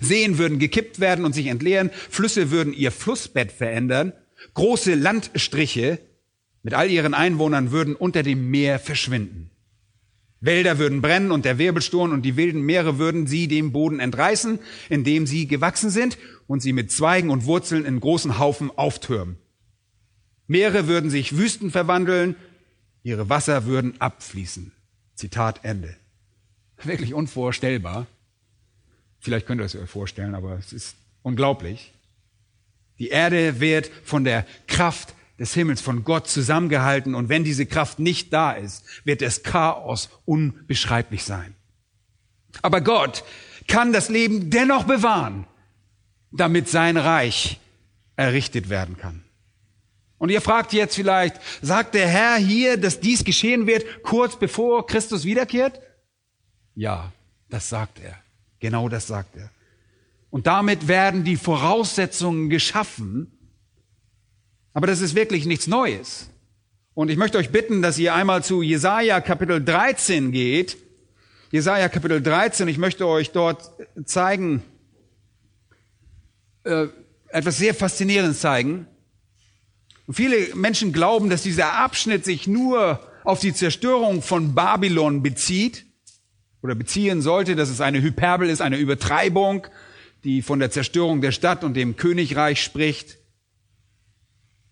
Seen 0.00 0.38
würden 0.38 0.60
gekippt 0.60 1.00
werden 1.00 1.24
und 1.24 1.34
sich 1.34 1.48
entleeren, 1.48 1.90
Flüsse 2.10 2.52
würden 2.52 2.72
ihr 2.72 2.92
Flussbett 2.92 3.50
verändern, 3.50 4.12
große 4.54 4.94
Landstriche 4.94 5.98
mit 6.62 6.74
all 6.74 6.88
ihren 6.88 7.14
Einwohnern 7.14 7.72
würden 7.72 7.96
unter 7.96 8.22
dem 8.22 8.50
Meer 8.50 8.78
verschwinden. 8.78 9.50
Wälder 10.40 10.78
würden 10.78 11.02
brennen 11.02 11.32
und 11.32 11.44
der 11.44 11.58
Wirbelsturm 11.58 12.12
und 12.12 12.22
die 12.22 12.36
wilden 12.36 12.62
Meere 12.62 12.98
würden 12.98 13.26
sie 13.26 13.48
dem 13.48 13.72
Boden 13.72 13.98
entreißen, 13.98 14.60
in 14.88 15.02
dem 15.02 15.26
sie 15.26 15.48
gewachsen 15.48 15.90
sind 15.90 16.18
und 16.46 16.60
sie 16.60 16.72
mit 16.72 16.92
Zweigen 16.92 17.30
und 17.30 17.46
Wurzeln 17.46 17.84
in 17.84 17.98
großen 17.98 18.38
Haufen 18.38 18.70
auftürmen. 18.70 19.38
Meere 20.46 20.86
würden 20.86 21.10
sich 21.10 21.36
Wüsten 21.36 21.70
verwandeln, 21.70 22.36
ihre 23.02 23.28
Wasser 23.28 23.66
würden 23.66 24.00
abfließen. 24.00 24.72
Zitat 25.14 25.64
Ende. 25.64 25.96
Wirklich 26.82 27.14
unvorstellbar. 27.14 28.06
Vielleicht 29.18 29.46
könnt 29.46 29.60
ihr 29.60 29.64
es 29.64 29.74
euch 29.74 29.88
vorstellen, 29.88 30.34
aber 30.34 30.58
es 30.58 30.72
ist 30.72 30.96
unglaublich. 31.22 31.92
Die 32.98 33.08
Erde 33.08 33.60
wird 33.60 33.90
von 34.04 34.24
der 34.24 34.46
Kraft 34.66 35.14
des 35.38 35.52
Himmels, 35.52 35.80
von 35.80 36.04
Gott 36.04 36.28
zusammengehalten 36.28 37.14
und 37.14 37.28
wenn 37.28 37.44
diese 37.44 37.66
Kraft 37.66 37.98
nicht 37.98 38.32
da 38.32 38.52
ist, 38.52 38.84
wird 39.04 39.20
das 39.22 39.42
Chaos 39.42 40.08
unbeschreiblich 40.24 41.24
sein. 41.24 41.54
Aber 42.62 42.80
Gott 42.80 43.24
kann 43.68 43.92
das 43.92 44.08
Leben 44.08 44.50
dennoch 44.50 44.84
bewahren, 44.84 45.46
damit 46.30 46.68
sein 46.68 46.96
Reich 46.96 47.60
errichtet 48.16 48.70
werden 48.70 48.96
kann. 48.96 49.25
Und 50.18 50.30
ihr 50.30 50.40
fragt 50.40 50.72
jetzt 50.72 50.94
vielleicht, 50.94 51.36
sagt 51.60 51.94
der 51.94 52.08
Herr 52.08 52.36
hier, 52.36 52.76
dass 52.76 53.00
dies 53.00 53.24
geschehen 53.24 53.66
wird, 53.66 54.02
kurz 54.02 54.38
bevor 54.38 54.86
Christus 54.86 55.24
wiederkehrt? 55.24 55.80
Ja, 56.74 57.12
das 57.48 57.68
sagt 57.68 58.00
er. 58.00 58.16
Genau 58.60 58.88
das 58.88 59.06
sagt 59.06 59.36
er. 59.36 59.50
Und 60.30 60.46
damit 60.46 60.88
werden 60.88 61.24
die 61.24 61.36
Voraussetzungen 61.36 62.48
geschaffen. 62.48 63.32
Aber 64.72 64.86
das 64.86 65.00
ist 65.00 65.14
wirklich 65.14 65.46
nichts 65.46 65.66
Neues. 65.66 66.30
Und 66.94 67.10
ich 67.10 67.16
möchte 67.18 67.38
euch 67.38 67.50
bitten, 67.50 67.82
dass 67.82 67.98
ihr 67.98 68.14
einmal 68.14 68.42
zu 68.42 68.62
Jesaja 68.62 69.20
Kapitel 69.20 69.62
13 69.62 70.32
geht. 70.32 70.78
Jesaja 71.50 71.88
Kapitel 71.88 72.22
13. 72.22 72.68
Ich 72.68 72.78
möchte 72.78 73.06
euch 73.06 73.32
dort 73.32 73.70
zeigen, 74.04 74.62
äh, 76.64 76.86
etwas 77.28 77.58
sehr 77.58 77.74
Faszinierendes 77.74 78.40
zeigen. 78.40 78.86
Und 80.06 80.14
viele 80.14 80.54
Menschen 80.54 80.92
glauben, 80.92 81.30
dass 81.30 81.42
dieser 81.42 81.74
Abschnitt 81.74 82.24
sich 82.24 82.46
nur 82.46 83.00
auf 83.24 83.40
die 83.40 83.52
Zerstörung 83.52 84.22
von 84.22 84.54
Babylon 84.54 85.22
bezieht 85.22 85.84
oder 86.62 86.74
beziehen 86.74 87.22
sollte, 87.22 87.56
dass 87.56 87.68
es 87.68 87.80
eine 87.80 88.00
Hyperbel 88.00 88.48
ist, 88.48 88.62
eine 88.62 88.78
Übertreibung, 88.78 89.66
die 90.22 90.42
von 90.42 90.60
der 90.60 90.70
Zerstörung 90.70 91.20
der 91.20 91.32
Stadt 91.32 91.64
und 91.64 91.74
dem 91.74 91.96
Königreich 91.96 92.62
spricht. 92.62 93.18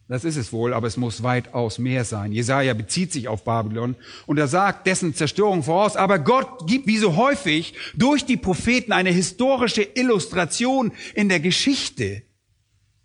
Das 0.06 0.24
ist 0.24 0.36
es 0.36 0.52
wohl, 0.52 0.74
aber 0.74 0.86
es 0.86 0.96
muss 0.96 1.22
weitaus 1.22 1.78
mehr 1.78 2.04
sein. 2.04 2.30
Jesaja 2.30 2.74
bezieht 2.74 3.10
sich 3.10 3.26
auf 3.26 3.42
Babylon 3.42 3.96
und 4.26 4.38
er 4.38 4.48
sagt 4.48 4.86
dessen 4.86 5.14
Zerstörung 5.14 5.62
voraus. 5.62 5.96
Aber 5.96 6.18
Gott 6.18 6.68
gibt 6.68 6.86
wie 6.86 6.98
so 6.98 7.16
häufig 7.16 7.74
durch 7.94 8.24
die 8.24 8.36
Propheten 8.36 8.92
eine 8.92 9.10
historische 9.10 9.82
Illustration 9.82 10.92
in 11.14 11.28
der 11.28 11.40
Geschichte 11.40 12.22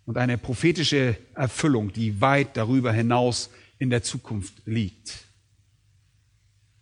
und 0.06 0.16
eine 0.18 0.38
prophetische 0.38 1.16
Erfüllung, 1.34 1.92
die 1.92 2.20
weit 2.20 2.56
darüber 2.56 2.92
hinaus 2.92 3.50
in 3.78 3.90
der 3.90 4.02
Zukunft 4.02 4.54
liegt. 4.66 5.24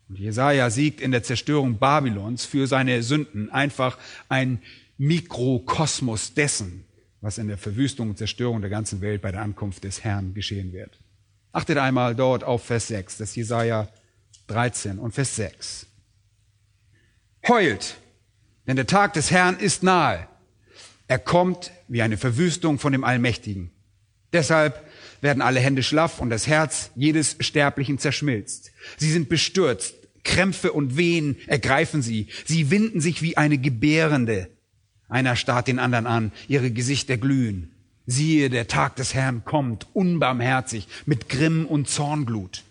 Und 0.09 0.19
Jesaja 0.19 0.71
siegt 0.71 1.01
in 1.01 1.11
der 1.11 1.23
Zerstörung 1.23 1.79
Babylons 1.79 2.45
für 2.45 2.67
seine 2.67 3.03
Sünden 3.03 3.51
einfach 3.51 3.99
ein 4.29 4.63
Mikrokosmos 4.97 6.35
dessen, 6.35 6.85
was 7.21 7.39
in 7.39 7.49
der 7.49 7.59
Verwüstung 7.59 8.11
und 8.11 8.19
Zerstörung 8.19 8.61
der 8.61 8.71
ganzen 8.71 9.01
Welt 9.01 9.23
bei 9.23 9.33
der 9.33 9.43
Ankunft 9.43 9.85
des 9.85 10.03
Herrn 10.05 10.35
geschehen 10.35 10.73
wird. 10.73 10.99
Achtet 11.53 11.79
einmal 11.79 12.15
dort 12.15 12.45
auf 12.45 12.65
Vers 12.65 12.89
6, 12.89 13.19
das 13.19 13.35
Jesaja 13.35 13.89
13 14.49 14.99
und 14.99 15.13
Vers 15.13 15.37
6. 15.37 15.87
Heult, 17.47 17.97
denn 18.67 18.77
der 18.77 18.87
Tag 18.87 19.13
des 19.15 19.31
Herrn 19.31 19.59
ist 19.59 19.83
nahe. 19.83 20.27
Er 21.09 21.19
kommt 21.19 21.73
wie 21.89 22.03
eine 22.03 22.19
Verwüstung 22.19 22.79
von 22.79 22.93
dem 22.93 23.03
Allmächtigen. 23.03 23.71
Deshalb 24.33 24.87
werden 25.23 25.43
alle 25.43 25.59
Hände 25.59 25.83
schlaff 25.83 26.21
und 26.21 26.31
das 26.31 26.47
Herz 26.47 26.91
jedes 26.95 27.37
Sterblichen 27.41 27.99
zerschmilzt. 27.99 28.71
Sie 28.99 29.11
sind 29.11 29.29
bestürzt, 29.29 29.95
Krämpfe 30.23 30.73
und 30.73 30.99
Wehen 30.99 31.37
ergreifen 31.47 32.03
sie. 32.03 32.29
Sie 32.45 32.71
winden 32.71 33.01
sich 33.01 33.23
wie 33.23 33.39
eine 33.39 33.57
Gebärende. 33.57 34.51
Einer 35.09 35.37
starrt 35.37 35.69
den 35.69 35.79
anderen 35.79 36.07
an, 36.07 36.33
ihre 36.49 36.71
Gesichter 36.71 37.17
glühen. 37.17 37.73
Siehe, 38.07 38.51
der 38.51 38.69
Tag 38.69 38.97
des 38.97 39.15
Herrn 39.15 39.45
kommt, 39.45 39.87
unbarmherzig, 39.95 40.87
mit 41.07 41.31
Grimm 41.31 41.65
und 41.67 41.89
Zornglut. 41.89 42.65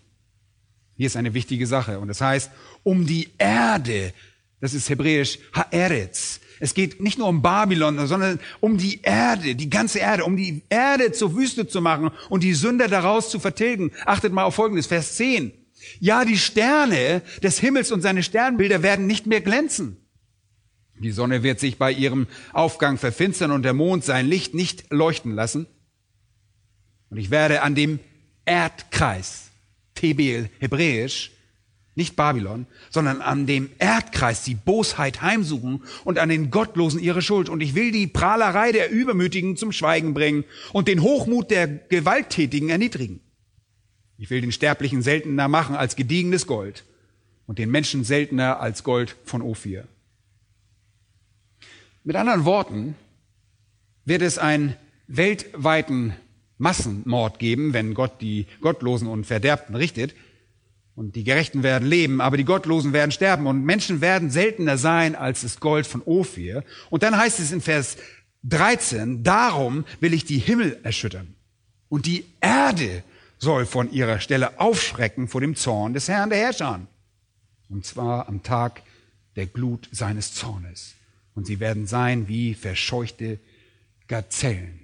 Hier 0.95 1.07
ist 1.07 1.17
eine 1.17 1.33
wichtige 1.33 1.67
Sache 1.67 1.99
und 1.99 2.07
das 2.07 2.21
heißt, 2.21 2.51
um 2.83 3.05
die 3.07 3.29
Erde, 3.37 4.13
das 4.61 4.73
ist 4.73 4.89
hebräisch 4.89 5.39
Haaretz, 5.53 6.39
es 6.59 6.73
geht 6.73 7.01
nicht 7.01 7.17
nur 7.17 7.27
um 7.27 7.41
Babylon, 7.41 8.07
sondern 8.07 8.39
um 8.59 8.77
die 8.77 9.01
Erde, 9.01 9.55
die 9.55 9.69
ganze 9.69 9.99
Erde, 9.99 10.25
um 10.25 10.37
die 10.37 10.63
Erde 10.69 11.11
zur 11.11 11.35
Wüste 11.35 11.67
zu 11.67 11.81
machen 11.81 12.11
und 12.29 12.43
die 12.43 12.53
Sünder 12.53 12.87
daraus 12.87 13.29
zu 13.29 13.39
vertilgen. 13.39 13.91
Achtet 14.05 14.33
mal 14.33 14.43
auf 14.43 14.55
Folgendes, 14.55 14.87
Vers 14.87 15.15
10. 15.15 15.51
Ja, 15.99 16.25
die 16.25 16.37
Sterne 16.37 17.21
des 17.43 17.59
Himmels 17.59 17.91
und 17.91 18.01
seine 18.01 18.23
Sternbilder 18.23 18.81
werden 18.83 19.07
nicht 19.07 19.27
mehr 19.27 19.41
glänzen. 19.41 19.97
Die 20.99 21.11
Sonne 21.11 21.43
wird 21.43 21.59
sich 21.59 21.77
bei 21.77 21.91
ihrem 21.91 22.25
Aufgang 22.53 22.97
verfinstern 22.97 23.51
und 23.51 23.63
der 23.63 23.73
Mond 23.73 24.03
sein 24.03 24.27
Licht 24.27 24.55
nicht 24.55 24.91
leuchten 24.91 25.33
lassen. 25.33 25.67
Und 27.09 27.17
ich 27.17 27.29
werde 27.29 27.61
an 27.61 27.75
dem 27.75 27.99
Erdkreis, 28.45 29.51
Tebel, 29.93 30.49
hebräisch, 30.59 31.31
nicht 31.97 32.15
Babylon, 32.15 32.67
sondern 32.89 33.21
an 33.21 33.47
dem 33.47 33.69
Erdkreis 33.79 34.43
die 34.43 34.55
Bosheit 34.55 35.21
heimsuchen 35.21 35.83
und 36.05 36.19
an 36.19 36.29
den 36.29 36.51
Gottlosen 36.51 36.99
ihre 36.99 37.21
Schuld. 37.21 37.49
Und 37.49 37.61
ich 37.61 37.75
will 37.75 37.91
die 37.91 38.07
Prahlerei 38.07 38.71
der 38.71 38.91
Übermütigen 38.91 39.57
zum 39.57 39.71
Schweigen 39.71 40.13
bringen 40.13 40.45
und 40.73 40.87
den 40.87 41.01
Hochmut 41.01 41.51
der 41.51 41.67
Gewalttätigen 41.67 42.69
erniedrigen. 42.69 43.19
Ich 44.17 44.29
will 44.29 44.41
den 44.41 44.51
Sterblichen 44.51 45.01
seltener 45.01 45.47
machen 45.47 45.75
als 45.75 45.95
gediegenes 45.95 46.47
Gold 46.47 46.85
und 47.47 47.59
den 47.59 47.71
Menschen 47.71 48.03
seltener 48.03 48.59
als 48.59 48.83
Gold 48.83 49.15
von 49.25 49.41
Ophir. 49.41 49.87
Mit 52.03 52.15
anderen 52.15 52.45
Worten 52.45 52.95
wird 54.05 54.21
es 54.21 54.37
einen 54.37 54.75
weltweiten 55.07 56.13
Massenmord 56.57 57.39
geben, 57.39 57.73
wenn 57.73 57.93
Gott 57.93 58.21
die 58.21 58.47
Gottlosen 58.61 59.07
und 59.07 59.25
Verderbten 59.25 59.75
richtet. 59.75 60.15
Und 60.97 61.15
die 61.15 61.23
Gerechten 61.23 61.61
werden 61.61 61.87
leben, 61.87 62.21
aber 62.21 62.37
die 62.37 62.43
Gottlosen 62.43 62.91
werden 62.91 63.11
sterben. 63.11 63.45
Und 63.45 63.63
Menschen 63.63 64.01
werden 64.01 64.31
seltener 64.31 64.79
sein 64.79 65.15
als 65.15 65.41
das 65.41 65.59
Gold 65.59 65.85
von 65.85 66.01
Ophir. 66.01 66.63
Und 66.89 67.03
dann 67.03 67.15
heißt 67.15 67.39
es 67.39 67.51
in 67.51 67.61
Vers 67.61 67.97
13, 68.45 69.21
darum 69.21 69.85
will 69.99 70.11
ich 70.15 70.25
die 70.25 70.39
Himmel 70.39 70.79
erschüttern. 70.81 71.35
Und 71.87 72.07
die 72.07 72.25
Erde 72.41 73.03
soll 73.37 73.67
von 73.67 73.91
ihrer 73.91 74.19
Stelle 74.19 74.59
aufschrecken 74.59 75.27
vor 75.27 75.39
dem 75.39 75.55
Zorn 75.55 75.93
des 75.93 76.07
Herrn 76.07 76.31
der 76.31 76.39
Herrscher. 76.39 76.79
Und 77.69 77.85
zwar 77.85 78.27
am 78.27 78.41
Tag 78.41 78.81
der 79.35 79.45
Glut 79.45 79.87
seines 79.91 80.33
Zornes. 80.33 80.95
Und 81.35 81.45
sie 81.45 81.59
werden 81.59 81.85
sein 81.85 82.27
wie 82.27 82.55
verscheuchte 82.55 83.37
Gazellen. 84.07 84.76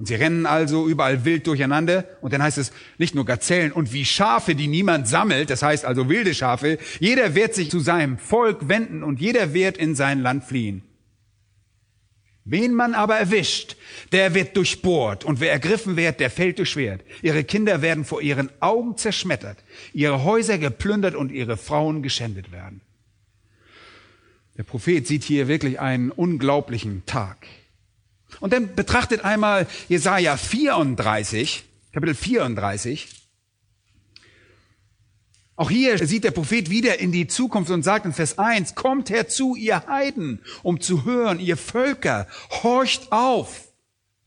Und 0.00 0.06
sie 0.06 0.14
rennen 0.14 0.46
also 0.46 0.88
überall 0.88 1.26
wild 1.26 1.46
durcheinander. 1.46 2.06
Und 2.22 2.32
dann 2.32 2.42
heißt 2.42 2.56
es 2.56 2.72
nicht 2.96 3.14
nur 3.14 3.26
Gazellen 3.26 3.70
und 3.70 3.92
wie 3.92 4.06
Schafe, 4.06 4.54
die 4.54 4.66
niemand 4.66 5.06
sammelt, 5.06 5.50
das 5.50 5.62
heißt 5.62 5.84
also 5.84 6.08
wilde 6.08 6.32
Schafe. 6.32 6.78
Jeder 7.00 7.34
wird 7.34 7.54
sich 7.54 7.70
zu 7.70 7.80
seinem 7.80 8.16
Volk 8.16 8.66
wenden 8.66 9.02
und 9.02 9.20
jeder 9.20 9.52
wird 9.52 9.76
in 9.76 9.94
sein 9.94 10.22
Land 10.22 10.44
fliehen. 10.44 10.80
Wen 12.46 12.72
man 12.72 12.94
aber 12.94 13.16
erwischt, 13.16 13.76
der 14.12 14.32
wird 14.32 14.56
durchbohrt 14.56 15.26
und 15.26 15.38
wer 15.38 15.52
ergriffen 15.52 15.98
wird, 15.98 16.18
der 16.18 16.30
fällt 16.30 16.56
durch 16.56 16.70
Schwert. 16.70 17.02
Ihre 17.20 17.44
Kinder 17.44 17.82
werden 17.82 18.06
vor 18.06 18.22
ihren 18.22 18.48
Augen 18.60 18.96
zerschmettert, 18.96 19.58
ihre 19.92 20.24
Häuser 20.24 20.56
geplündert 20.56 21.14
und 21.14 21.30
ihre 21.30 21.58
Frauen 21.58 22.02
geschändet 22.02 22.52
werden. 22.52 22.80
Der 24.56 24.62
Prophet 24.62 25.06
sieht 25.06 25.24
hier 25.24 25.46
wirklich 25.46 25.78
einen 25.78 26.10
unglaublichen 26.10 27.04
Tag. 27.04 27.46
Und 28.38 28.52
dann 28.52 28.74
betrachtet 28.74 29.24
einmal 29.24 29.66
Jesaja 29.88 30.36
34, 30.36 31.64
Kapitel 31.92 32.14
34. 32.14 33.08
Auch 35.56 35.70
hier 35.70 36.06
sieht 36.06 36.24
der 36.24 36.30
Prophet 36.30 36.70
wieder 36.70 37.00
in 37.00 37.12
die 37.12 37.26
Zukunft 37.26 37.70
und 37.70 37.82
sagt 37.82 38.06
in 38.06 38.12
Vers 38.12 38.38
1, 38.38 38.74
kommt 38.76 39.10
herzu, 39.10 39.56
ihr 39.56 39.86
Heiden, 39.86 40.40
um 40.62 40.80
zu 40.80 41.04
hören, 41.04 41.40
ihr 41.40 41.56
Völker, 41.56 42.26
horcht 42.62 43.12
auf. 43.12 43.68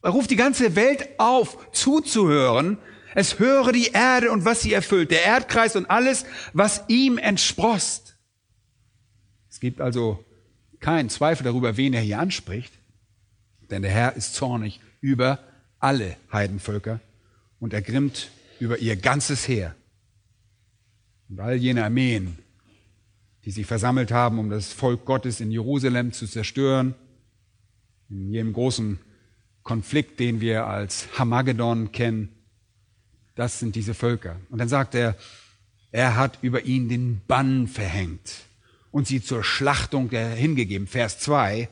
Er 0.03 0.11
ruft 0.11 0.29
die 0.29 0.35
ganze 0.35 0.75
Welt 0.75 1.07
auf, 1.17 1.71
zuzuhören. 1.71 2.77
Es 3.15 3.39
höre 3.39 3.71
die 3.71 3.91
Erde 3.93 4.31
und 4.31 4.45
was 4.45 4.61
sie 4.61 4.73
erfüllt, 4.73 5.11
der 5.11 5.23
Erdkreis 5.23 5.75
und 5.75 5.89
alles, 5.89 6.25
was 6.51 6.83
ihm 6.87 7.17
entsprost 7.17 8.03
gibt 9.63 9.79
also 9.79 10.21
keinen 10.81 11.07
Zweifel 11.07 11.45
darüber, 11.45 11.77
wen 11.77 11.93
er 11.93 12.01
hier 12.01 12.19
anspricht, 12.19 12.73
denn 13.73 13.81
der 13.81 13.91
Herr 13.91 14.15
ist 14.15 14.35
zornig 14.35 14.79
über 15.01 15.39
alle 15.79 16.15
Heidenvölker 16.31 16.99
und 17.59 17.73
ergrimmt 17.73 18.29
über 18.59 18.77
ihr 18.77 18.95
ganzes 18.95 19.47
Heer. 19.47 19.75
Und 21.27 21.39
all 21.39 21.55
jene 21.55 21.83
Armeen, 21.83 22.37
die 23.43 23.51
sich 23.51 23.65
versammelt 23.65 24.11
haben, 24.11 24.37
um 24.37 24.51
das 24.51 24.71
Volk 24.71 25.05
Gottes 25.05 25.41
in 25.41 25.49
Jerusalem 25.49 26.13
zu 26.13 26.27
zerstören, 26.27 26.93
in 28.09 28.29
jedem 28.29 28.53
großen 28.53 28.99
Konflikt, 29.63 30.19
den 30.19 30.39
wir 30.39 30.67
als 30.67 31.07
Hamagedon 31.17 31.91
kennen, 31.91 32.29
das 33.33 33.57
sind 33.57 33.75
diese 33.75 33.95
Völker. 33.95 34.39
Und 34.51 34.59
dann 34.59 34.69
sagt 34.69 34.93
er, 34.93 35.17
er 35.91 36.15
hat 36.15 36.37
über 36.43 36.65
ihn 36.65 36.89
den 36.89 37.21
Bann 37.27 37.67
verhängt 37.67 38.43
und 38.91 39.07
sie 39.07 39.23
zur 39.23 39.43
Schlachtung 39.43 40.11
hingegeben. 40.11 40.85
Vers 40.85 41.17
2. 41.17 41.69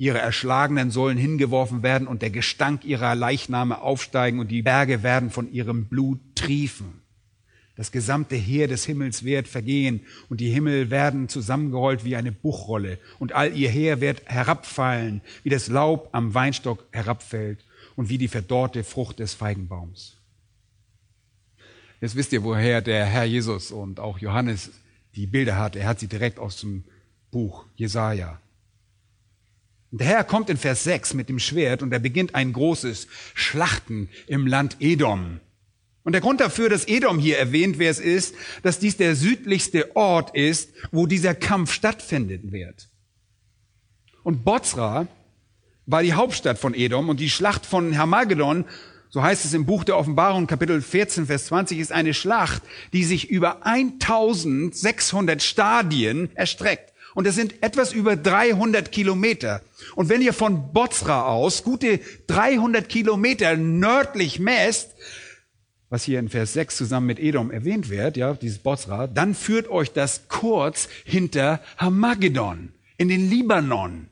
Ihre 0.00 0.16
Erschlagenen 0.16 0.90
sollen 0.90 1.18
hingeworfen 1.18 1.82
werden 1.82 2.08
und 2.08 2.22
der 2.22 2.30
Gestank 2.30 2.86
ihrer 2.86 3.14
Leichname 3.14 3.82
aufsteigen 3.82 4.40
und 4.40 4.50
die 4.50 4.62
Berge 4.62 5.02
werden 5.02 5.28
von 5.28 5.52
ihrem 5.52 5.88
Blut 5.88 6.20
triefen. 6.34 7.02
Das 7.76 7.92
gesamte 7.92 8.34
Heer 8.34 8.66
des 8.66 8.86
Himmels 8.86 9.24
wird 9.24 9.46
vergehen 9.46 10.00
und 10.30 10.40
die 10.40 10.48
Himmel 10.48 10.88
werden 10.88 11.28
zusammengerollt 11.28 12.02
wie 12.02 12.16
eine 12.16 12.32
Buchrolle 12.32 12.96
und 13.18 13.34
all 13.34 13.54
ihr 13.54 13.68
Heer 13.68 14.00
wird 14.00 14.22
herabfallen, 14.24 15.20
wie 15.42 15.50
das 15.50 15.68
Laub 15.68 16.08
am 16.12 16.32
Weinstock 16.32 16.86
herabfällt 16.92 17.62
und 17.94 18.08
wie 18.08 18.16
die 18.16 18.28
verdorrte 18.28 18.84
Frucht 18.84 19.18
des 19.18 19.34
Feigenbaums. 19.34 20.16
Jetzt 22.00 22.16
wisst 22.16 22.32
ihr, 22.32 22.42
woher 22.42 22.80
der 22.80 23.04
Herr 23.04 23.24
Jesus 23.24 23.70
und 23.70 24.00
auch 24.00 24.18
Johannes 24.18 24.70
die 25.14 25.26
Bilder 25.26 25.58
hat. 25.58 25.76
Er 25.76 25.88
hat 25.88 26.00
sie 26.00 26.08
direkt 26.08 26.38
aus 26.38 26.56
dem 26.56 26.84
Buch 27.30 27.66
Jesaja. 27.76 28.40
Und 29.90 30.00
der 30.00 30.08
Herr 30.08 30.24
kommt 30.24 30.50
in 30.50 30.56
Vers 30.56 30.84
6 30.84 31.14
mit 31.14 31.28
dem 31.28 31.38
Schwert 31.38 31.82
und 31.82 31.92
er 31.92 31.98
beginnt 31.98 32.34
ein 32.34 32.52
großes 32.52 33.08
Schlachten 33.34 34.08
im 34.26 34.46
Land 34.46 34.76
Edom. 34.80 35.40
Und 36.02 36.12
der 36.12 36.20
Grund 36.20 36.40
dafür, 36.40 36.68
dass 36.68 36.88
Edom 36.88 37.18
hier 37.18 37.38
erwähnt 37.38 37.80
es 37.80 37.98
ist, 37.98 38.34
dass 38.62 38.78
dies 38.78 38.96
der 38.96 39.14
südlichste 39.16 39.94
Ort 39.96 40.34
ist, 40.34 40.70
wo 40.92 41.06
dieser 41.06 41.34
Kampf 41.34 41.72
stattfinden 41.72 42.52
wird. 42.52 42.88
Und 44.22 44.44
Bozra 44.44 45.08
war 45.86 46.02
die 46.02 46.14
Hauptstadt 46.14 46.58
von 46.58 46.74
Edom 46.74 47.08
und 47.08 47.20
die 47.20 47.30
Schlacht 47.30 47.66
von 47.66 47.92
Hermagedon 47.92 48.64
so 49.12 49.24
heißt 49.24 49.44
es 49.44 49.54
im 49.54 49.66
Buch 49.66 49.82
der 49.82 49.96
Offenbarung, 49.96 50.46
Kapitel 50.46 50.80
14, 50.80 51.26
Vers 51.26 51.46
20, 51.46 51.80
ist 51.80 51.90
eine 51.90 52.14
Schlacht, 52.14 52.62
die 52.92 53.02
sich 53.02 53.28
über 53.28 53.66
1600 53.66 55.42
Stadien 55.42 56.30
erstreckt. 56.36 56.89
Und 57.14 57.26
es 57.26 57.34
sind 57.34 57.62
etwas 57.62 57.92
über 57.92 58.16
300 58.16 58.92
Kilometer. 58.92 59.62
Und 59.96 60.08
wenn 60.08 60.22
ihr 60.22 60.32
von 60.32 60.72
Bozra 60.72 61.26
aus 61.26 61.64
gute 61.64 62.00
300 62.28 62.88
Kilometer 62.88 63.56
nördlich 63.56 64.38
messt, 64.38 64.94
was 65.88 66.04
hier 66.04 66.20
in 66.20 66.28
Vers 66.28 66.52
6 66.52 66.76
zusammen 66.76 67.06
mit 67.06 67.18
Edom 67.18 67.50
erwähnt 67.50 67.90
wird, 67.90 68.16
ja, 68.16 68.34
dieses 68.34 68.58
Bozra, 68.58 69.08
dann 69.08 69.34
führt 69.34 69.68
euch 69.68 69.92
das 69.92 70.28
kurz 70.28 70.88
hinter 71.04 71.60
Hamagedon, 71.78 72.72
in 72.96 73.08
den 73.08 73.28
Libanon. 73.28 74.08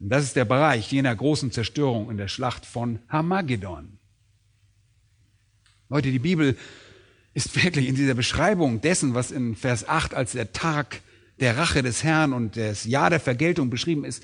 Und 0.00 0.08
das 0.08 0.24
ist 0.24 0.34
der 0.34 0.44
Bereich 0.44 0.90
jener 0.90 1.14
großen 1.14 1.52
Zerstörung 1.52 2.10
in 2.10 2.16
der 2.16 2.28
Schlacht 2.28 2.66
von 2.66 2.98
Hamagedon. 3.08 3.98
Leute, 5.88 6.10
die 6.10 6.18
Bibel 6.18 6.56
ist 7.32 7.62
wirklich 7.62 7.86
in 7.86 7.94
dieser 7.94 8.14
Beschreibung 8.14 8.80
dessen, 8.80 9.14
was 9.14 9.30
in 9.30 9.54
Vers 9.54 9.88
8 9.88 10.14
als 10.14 10.32
der 10.32 10.52
Tag 10.52 11.00
der 11.40 11.56
Rache 11.56 11.82
des 11.82 12.04
Herrn 12.04 12.32
und 12.32 12.56
das 12.56 12.84
Jahr 12.84 13.10
der 13.10 13.20
Vergeltung 13.20 13.70
beschrieben 13.70 14.04
ist, 14.04 14.22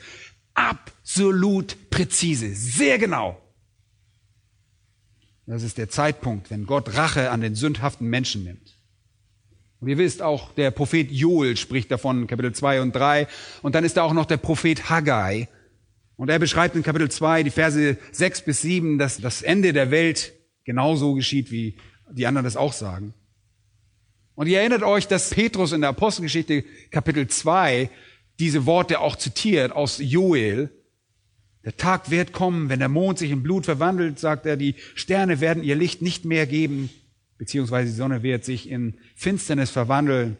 absolut 0.55 1.91
präzise, 1.91 2.55
sehr 2.55 2.99
genau. 2.99 3.41
Das 5.47 5.63
ist 5.63 5.79
der 5.79 5.89
Zeitpunkt, 5.89 6.51
wenn 6.51 6.67
Gott 6.67 6.95
Rache 6.95 7.31
an 7.31 7.41
den 7.41 7.55
sündhaften 7.55 8.09
Menschen 8.09 8.45
nimmt. 8.45 8.77
Und 9.81 9.89
ihr 9.89 9.99
wisst 9.99 10.23
auch, 10.23 10.53
der 10.55 10.71
Prophet 10.71 11.11
Joel 11.11 11.57
spricht 11.57 11.91
davon, 11.91 12.27
Kapitel 12.27 12.53
2 12.53 12.81
und 12.81 12.97
3. 12.97 13.29
Und 13.63 13.75
dann 13.75 13.85
ist 13.85 13.97
da 13.97 14.03
auch 14.03 14.13
noch 14.13 14.27
der 14.27 14.39
Prophet 14.39 14.91
Haggai, 14.91 15.49
und 16.17 16.31
er 16.31 16.39
beschreibt 16.39 16.75
in 16.75 16.83
Kapitel 16.83 17.11
2, 17.11 17.43
die 17.43 17.51
Verse 17.51 17.99
6 18.11 18.43
bis 18.43 18.63
7, 18.63 18.99
dass 18.99 19.21
das 19.21 19.43
Ende 19.43 19.73
der 19.73 19.91
Welt 19.91 20.33
genauso 20.65 21.15
geschieht, 21.15 21.51
wie 21.51 21.77
die 22.11 22.27
anderen 22.27 22.45
das 22.45 22.57
auch 22.57 22.73
sagen. 22.73 23.15
Und 24.37 24.49
ihr 24.49 24.61
erinnert 24.61 24.83
euch, 24.83 25.09
dass 25.09 25.31
Petrus 25.31 25.72
in 25.72 25.81
der 25.81 25.90
Apostelgeschichte 25.90 26.62
Kapitel 26.90 27.27
2 27.27 27.90
diese 28.38 28.66
Worte 28.66 29.01
auch 29.01 29.16
zitiert 29.16 29.72
aus 29.72 29.96
Joel. 29.99 30.70
Der 31.64 31.77
Tag 31.77 32.11
wird 32.11 32.33
kommen, 32.33 32.68
wenn 32.68 32.79
der 32.79 32.90
Mond 32.90 33.18
sich 33.18 33.31
in 33.31 33.42
Blut 33.42 33.64
verwandelt, 33.64 34.18
sagt 34.18 34.44
er, 34.44 34.59
die 34.59 34.75
Sterne 34.94 35.40
werden 35.40 35.64
ihr 35.64 35.75
Licht 35.75 36.03
nicht 36.03 36.27
mehr 36.27 36.46
geben, 36.46 36.90
beziehungsweise 37.38 37.90
die 37.90 37.96
Sonne 37.96 38.22
wird 38.22 38.44
sich 38.44 38.68
in 38.68 38.99
Finsternis 39.16 39.70
verwandeln. 39.70 40.37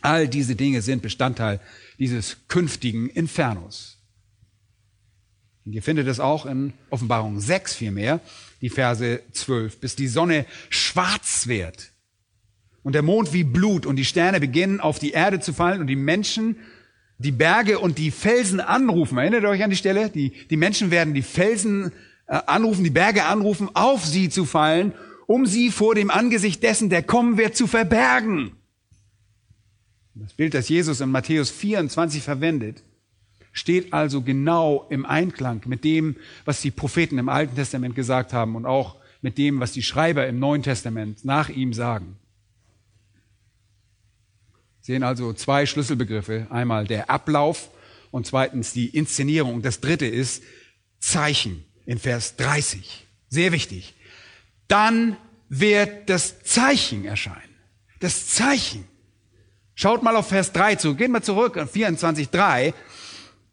All 0.00 0.26
diese 0.26 0.56
Dinge 0.56 0.80
sind 0.80 1.02
Bestandteil 1.02 1.60
dieses 1.98 2.48
künftigen 2.48 3.10
Infernos. 3.10 3.98
Und 5.66 5.74
ihr 5.74 5.82
findet 5.82 6.08
es 6.08 6.18
auch 6.18 6.46
in 6.46 6.72
Offenbarung 6.88 7.40
6 7.40 7.74
vielmehr, 7.74 8.20
die 8.62 8.70
Verse 8.70 9.20
12, 9.32 9.80
bis 9.80 9.96
die 9.96 10.08
Sonne 10.08 10.46
schwarz 10.70 11.46
wird 11.46 11.92
und 12.88 12.94
der 12.94 13.02
Mond 13.02 13.34
wie 13.34 13.44
Blut 13.44 13.84
und 13.84 13.96
die 13.96 14.06
Sterne 14.06 14.40
beginnen 14.40 14.80
auf 14.80 14.98
die 14.98 15.10
Erde 15.10 15.40
zu 15.40 15.52
fallen 15.52 15.82
und 15.82 15.88
die 15.88 15.94
Menschen 15.94 16.56
die 17.18 17.32
Berge 17.32 17.80
und 17.80 17.98
die 17.98 18.10
Felsen 18.10 18.60
anrufen. 18.60 19.18
Erinnert 19.18 19.44
euch 19.44 19.62
an 19.62 19.68
die 19.68 19.76
Stelle? 19.76 20.08
Die, 20.08 20.32
die 20.48 20.56
Menschen 20.56 20.90
werden 20.90 21.12
die 21.12 21.20
Felsen 21.20 21.92
äh, 22.28 22.40
anrufen, 22.46 22.84
die 22.84 22.90
Berge 22.90 23.26
anrufen, 23.26 23.68
auf 23.74 24.06
sie 24.06 24.30
zu 24.30 24.46
fallen, 24.46 24.94
um 25.26 25.44
sie 25.44 25.70
vor 25.70 25.94
dem 25.96 26.10
Angesicht 26.10 26.62
dessen, 26.62 26.88
der 26.88 27.02
kommen 27.02 27.36
wird, 27.36 27.54
zu 27.54 27.66
verbergen. 27.66 28.52
Das 30.14 30.32
Bild, 30.32 30.54
das 30.54 30.70
Jesus 30.70 31.02
in 31.02 31.10
Matthäus 31.10 31.50
24 31.50 32.22
verwendet, 32.22 32.82
steht 33.52 33.92
also 33.92 34.22
genau 34.22 34.86
im 34.88 35.04
Einklang 35.04 35.60
mit 35.66 35.84
dem, 35.84 36.16
was 36.46 36.62
die 36.62 36.70
Propheten 36.70 37.18
im 37.18 37.28
Alten 37.28 37.54
Testament 37.54 37.94
gesagt 37.94 38.32
haben 38.32 38.56
und 38.56 38.64
auch 38.64 38.96
mit 39.20 39.36
dem, 39.36 39.60
was 39.60 39.72
die 39.72 39.82
Schreiber 39.82 40.26
im 40.26 40.38
Neuen 40.38 40.62
Testament 40.62 41.26
nach 41.26 41.50
ihm 41.50 41.74
sagen. 41.74 42.16
Sehen 44.88 45.02
also 45.02 45.34
zwei 45.34 45.66
Schlüsselbegriffe. 45.66 46.46
Einmal 46.48 46.86
der 46.86 47.10
Ablauf 47.10 47.68
und 48.10 48.26
zweitens 48.26 48.72
die 48.72 48.86
Inszenierung. 48.86 49.60
Das 49.60 49.80
dritte 49.80 50.06
ist 50.06 50.42
Zeichen 50.98 51.62
in 51.84 51.98
Vers 51.98 52.36
30. 52.36 53.06
Sehr 53.28 53.52
wichtig. 53.52 53.96
Dann 54.66 55.18
wird 55.50 56.08
das 56.08 56.42
Zeichen 56.42 57.04
erscheinen. 57.04 57.54
Das 58.00 58.28
Zeichen. 58.28 58.86
Schaut 59.74 60.02
mal 60.02 60.16
auf 60.16 60.28
Vers 60.28 60.52
3 60.52 60.76
zu. 60.76 60.94
Gehen 60.94 61.12
wir 61.12 61.20
zurück, 61.20 61.58
24.3. 61.58 62.72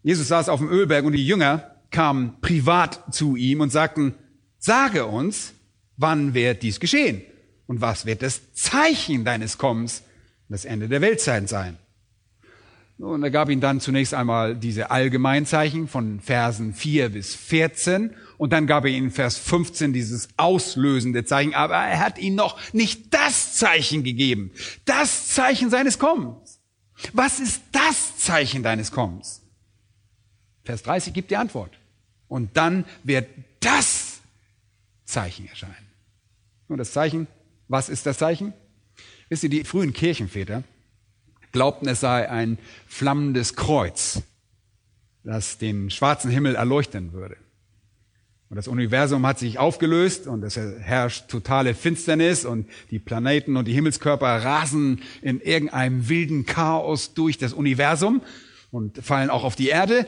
Jesus 0.04 0.30
saß 0.30 0.48
auf 0.48 0.62
dem 0.62 0.70
Ölberg 0.70 1.04
und 1.04 1.12
die 1.12 1.28
Jünger 1.28 1.70
kamen 1.92 2.40
privat 2.40 3.14
zu 3.14 3.36
ihm 3.36 3.60
und 3.60 3.74
sagten, 3.74 4.16
sage 4.58 5.06
uns, 5.06 5.52
wann 5.98 6.34
wird 6.34 6.64
dies 6.64 6.80
geschehen? 6.80 7.24
Und 7.68 7.82
was 7.82 8.06
wird 8.06 8.22
das 8.22 8.54
Zeichen 8.54 9.26
deines 9.26 9.58
Kommens, 9.58 10.02
das 10.50 10.66
Ende 10.66 10.88
der 10.88 11.02
Weltzeit 11.02 11.50
sein? 11.50 11.78
Und 12.98 13.24
er 13.24 13.32
gab 13.32 13.50
ihnen 13.50 13.60
dann 13.60 13.82
zunächst 13.82 14.14
einmal 14.14 14.56
diese 14.56 14.90
Allgemeinzeichen 14.90 15.90
von 15.90 16.22
Versen 16.22 16.74
4 16.74 17.10
bis 17.10 17.36
14 17.36 18.16
und 18.38 18.54
dann 18.54 18.68
gab 18.68 18.86
er 18.86 18.92
ihnen 18.92 19.12
Vers 19.12 19.38
15 19.38 19.92
dieses 19.92 20.30
auslösende 20.38 21.26
Zeichen, 21.26 21.54
aber 21.54 21.76
er 21.76 22.00
hat 22.00 22.18
ihnen 22.18 22.38
noch 22.38 22.58
nicht 22.74 23.14
das 23.14 23.56
Zeichen 23.56 24.04
gegeben, 24.04 24.52
das 24.86 25.28
Zeichen 25.28 25.70
seines 25.70 26.00
Kommens. 26.00 26.62
Was 27.12 27.42
ist 27.42 27.62
das 27.74 28.18
Zeichen 28.18 28.64
deines 28.64 28.92
Kommens? 28.92 29.42
Vers 30.64 30.84
30 30.84 31.14
gibt 31.14 31.32
die 31.32 31.38
Antwort. 31.38 31.72
Und 32.28 32.56
dann 32.58 32.86
wird 33.04 33.28
das 33.60 34.20
Zeichen 35.04 35.48
erscheinen. 35.48 35.76
Und 36.68 36.78
das 36.78 36.92
Zeichen, 36.92 37.28
was 37.68 37.90
ist 37.90 38.06
das 38.06 38.18
Zeichen? 38.18 38.54
Wisst 39.30 39.44
ihr, 39.44 39.50
die 39.50 39.64
frühen 39.64 39.94
Kirchenväter 39.94 40.64
glaubten, 41.52 41.88
es 41.88 42.02
sei 42.02 42.30
ein 42.30 42.58
flammendes 42.88 43.56
Kreuz, 43.56 44.22
das 45.24 45.58
den 45.58 45.90
schwarzen 45.90 46.30
Himmel 46.30 46.56
erleuchten 46.56 47.14
würde. 47.14 47.38
Und 48.50 48.58
das 48.58 48.68
Universum 48.68 49.26
hat 49.26 49.40
sich 49.40 49.58
aufgelöst 49.58 50.28
und 50.28 50.44
es 50.44 50.56
herrscht 50.56 51.30
totale 51.30 51.74
Finsternis 51.74 52.46
und 52.46 52.70
die 52.92 53.00
Planeten 53.00 53.58
und 53.58 53.68
die 53.68 53.74
Himmelskörper 53.74 54.28
rasen 54.46 55.02
in 55.22 55.42
irgendeinem 55.42 56.08
wilden 56.08 56.46
Chaos 56.46 57.16
durch 57.16 57.40
das 57.40 57.54
Universum 57.54 58.22
und 58.70 59.04
fallen 59.04 59.32
auch 59.32 59.44
auf 59.44 59.56
die 59.56 59.70
Erde. 59.70 60.08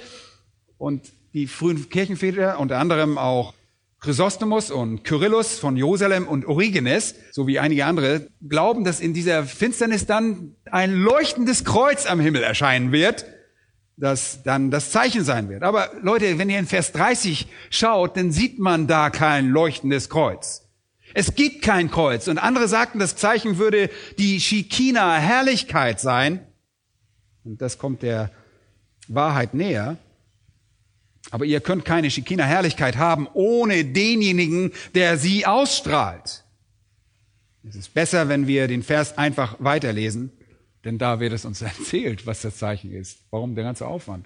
Und 0.77 1.11
die 1.33 1.47
frühen 1.47 1.89
Kirchenväter, 1.89 2.59
unter 2.59 2.77
anderem 2.77 3.17
auch 3.17 3.55
Chrysostomus 3.99 4.69
und 4.69 5.03
Kyrillus 5.03 5.57
von 5.57 5.75
Jerusalem 5.75 6.27
und 6.27 6.45
Origenes, 6.45 7.15
sowie 7.31 7.59
einige 7.59 7.85
andere, 7.85 8.27
glauben, 8.47 8.83
dass 8.83 8.99
in 8.99 9.13
dieser 9.13 9.43
Finsternis 9.43 10.05
dann 10.05 10.55
ein 10.69 10.93
leuchtendes 10.93 11.65
Kreuz 11.65 12.05
am 12.05 12.19
Himmel 12.19 12.43
erscheinen 12.43 12.91
wird, 12.91 13.25
das 13.97 14.43
dann 14.43 14.69
das 14.69 14.91
Zeichen 14.91 15.23
sein 15.23 15.49
wird. 15.49 15.63
Aber 15.63 15.89
Leute, 16.01 16.37
wenn 16.37 16.49
ihr 16.49 16.59
in 16.59 16.67
Vers 16.67 16.91
30 16.91 17.47
schaut, 17.71 18.15
dann 18.15 18.31
sieht 18.31 18.59
man 18.59 18.85
da 18.85 19.09
kein 19.09 19.49
leuchtendes 19.49 20.09
Kreuz. 20.09 20.67
Es 21.15 21.33
gibt 21.33 21.63
kein 21.63 21.89
Kreuz. 21.89 22.27
Und 22.27 22.37
andere 22.37 22.67
sagten, 22.67 22.99
das 22.99 23.15
Zeichen 23.15 23.57
würde 23.57 23.89
die 24.19 24.39
Shikina 24.39 25.15
Herrlichkeit 25.15 25.99
sein. 25.99 26.45
Und 27.43 27.61
das 27.61 27.79
kommt 27.79 28.03
der 28.03 28.29
Wahrheit 29.07 29.55
näher. 29.55 29.97
Aber 31.31 31.45
ihr 31.45 31.59
könnt 31.59 31.85
keine 31.85 32.09
Shikina 32.09 32.43
Herrlichkeit 32.43 32.97
haben 32.97 33.27
ohne 33.33 33.83
denjenigen, 33.85 34.71
der 34.95 35.17
sie 35.17 35.45
ausstrahlt. 35.45 36.43
Es 37.67 37.75
ist 37.75 37.93
besser, 37.93 38.29
wenn 38.29 38.47
wir 38.47 38.67
den 38.67 38.83
Vers 38.83 39.17
einfach 39.17 39.57
weiterlesen, 39.59 40.31
denn 40.85 40.97
da 40.97 41.19
wird 41.19 41.33
es 41.33 41.45
uns 41.45 41.61
erzählt, 41.63 42.25
was 42.25 42.41
das 42.41 42.57
Zeichen 42.57 42.91
ist. 42.91 43.19
Warum 43.29 43.55
der 43.55 43.63
ganze 43.63 43.87
Aufwand? 43.87 44.25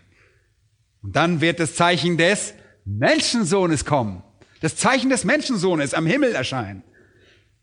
Und 1.02 1.16
dann 1.16 1.42
wird 1.42 1.60
das 1.60 1.76
Zeichen 1.76 2.18
des 2.18 2.54
Menschensohnes 2.86 3.86
kommen. 3.86 4.24
Das 4.60 4.76
Zeichen 4.76 5.10
des 5.10 5.24
Menschensohnes 5.24 5.96
am 5.96 6.06
Himmel 6.06 6.34
erscheinen. 6.34 6.84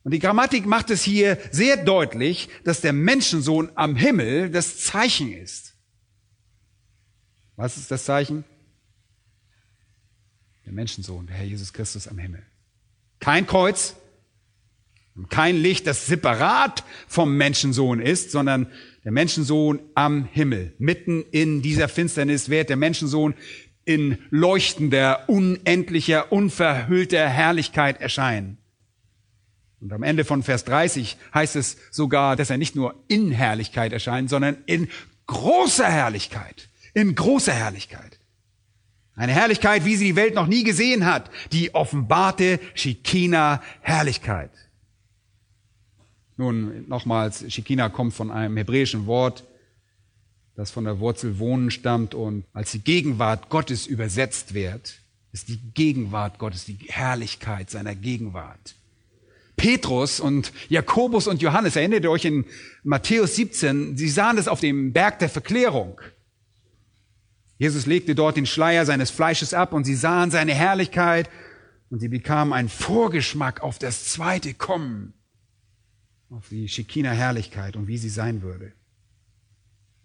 Und 0.03 0.13
die 0.13 0.19
Grammatik 0.19 0.67
macht 0.67 0.91
es 0.91 1.03
hier 1.03 1.39
sehr 1.53 1.77
deutlich, 1.77 2.49
dass 2.65 2.81
der 2.81 2.93
Menschensohn 2.93 3.71
am 3.75 3.95
Himmel 3.95 4.51
das 4.51 4.79
Zeichen 4.79 5.33
ist. 5.33 5.75
Was 7.57 7.77
ist 7.77 7.91
das 7.91 8.05
Zeichen? 8.05 8.45
Der 10.69 10.75
Menschensohn, 10.75 11.27
der 11.27 11.37
Herr 11.37 11.47
Jesus 11.47 11.73
Christus 11.73 12.07
am 12.07 12.19
Himmel. 12.19 12.43
Kein 13.21 13.47
Kreuz 13.47 13.97
und 15.17 15.31
kein 15.31 15.57
Licht, 15.57 15.87
das 15.87 16.07
separat 16.07 16.85
vom 17.07 17.39
Menschensohn 17.39 18.01
ist, 18.01 18.31
sondern 18.33 18.67
der 19.03 19.13
Menschensohn 19.13 19.81
am 19.95 20.27
Himmel. 20.27 20.75
Mitten 20.79 21.25
in 21.31 21.63
dieser 21.63 21.89
Finsternis 21.89 22.51
wird 22.51 22.69
der 22.69 22.77
Menschensohn 22.77 23.35
in 23.87 24.19
leuchtender, 24.29 25.27
unendlicher, 25.31 26.31
unverhüllter 26.33 27.27
Herrlichkeit 27.27 28.03
erscheinen. 28.03 28.59
Und 29.81 29.91
am 29.95 30.03
Ende 30.03 30.27
von 30.27 30.43
Vers 30.43 30.67
30 30.67 31.17
heißt 31.33 31.57
es 31.57 31.79
sogar, 31.91 32.37
dass 32.37 32.51
er 32.51 32.59
nicht 32.59 32.77
nur 32.77 32.95
in 33.09 33.31
Herrlichkeit 33.31 33.95
erscheint, 33.95 34.29
sondern 34.29 34.59
in 34.67 34.89
großer 35.29 35.91
Herrlichkeit. 35.91 36.69
In 36.93 37.15
großer 37.15 37.55
Herrlichkeit. 37.55 38.18
Eine 39.19 39.33
Herrlichkeit, 39.33 39.85
wie 39.85 39.97
sie 39.97 40.05
die 40.05 40.17
Welt 40.17 40.37
noch 40.37 40.47
nie 40.47 40.63
gesehen 40.63 41.05
hat. 41.05 41.29
Die 41.51 41.75
offenbarte 41.75 42.61
Shekina 42.75 43.61
Herrlichkeit. 43.81 44.53
Nun, 46.37 46.89
nochmals, 46.89 47.45
Shekina 47.53 47.89
kommt 47.89 48.15
von 48.15 48.31
einem 48.31 48.57
hebräischen 48.57 49.07
Wort, 49.07 49.43
das 50.55 50.71
von 50.71 50.85
der 50.85 51.01
Wurzel 51.01 51.41
wohnen 51.41 51.73
stammt 51.73 52.15
und 52.15 52.45
als 52.53 52.71
die 52.71 52.79
Gegenwart 52.79 53.49
Gottes 53.49 53.89
übersetzt 53.89 54.55
wird, 54.55 55.01
ist 55.33 55.49
die 55.49 55.59
Gegenwart 55.75 56.39
Gottes, 56.39 56.65
die 56.65 56.79
Herrlichkeit 56.87 57.71
seiner 57.71 57.97
Gegenwart. 57.97 58.77
Petrus 59.57 60.21
und 60.21 60.53
Jakobus 60.69 61.27
und 61.27 61.43
Johannes, 61.43 61.75
erinnert 61.75 62.05
ihr 62.05 62.13
euch 62.13 62.25
in 62.25 62.45
Matthäus 62.85 63.35
17, 63.35 63.97
sie 63.97 64.09
sahen 64.09 64.37
das 64.37 64.47
auf 64.47 64.61
dem 64.61 64.93
Berg 64.93 65.19
der 65.19 65.29
Verklärung. 65.29 66.01
Jesus 67.59 67.87
legte 67.87 68.15
dort 68.15 68.37
den 68.37 68.47
Schleier 68.47 68.87
seines 68.87 69.11
Fleisches 69.11 69.53
ab 69.53 69.73
und 69.73 69.85
sie 69.85 69.97
sahen 69.97 70.31
seine 70.31 70.55
Herrlichkeit 70.55 71.29
und 71.91 71.99
sie 71.99 72.09
bekamen 72.09 72.53
einen 72.53 72.69
Vorgeschmack 72.69 73.63
auf 73.63 73.81
das 73.81 74.05
zweite 74.05 74.55
Kommen, 74.55 75.13
auf 76.31 76.49
die 76.51 76.69
Shekinah 76.69 77.11
Herrlichkeit 77.11 77.75
und 77.75 77.89
wie 77.89 77.99
sie 77.99 78.11
sein 78.11 78.43
würde. 78.43 78.73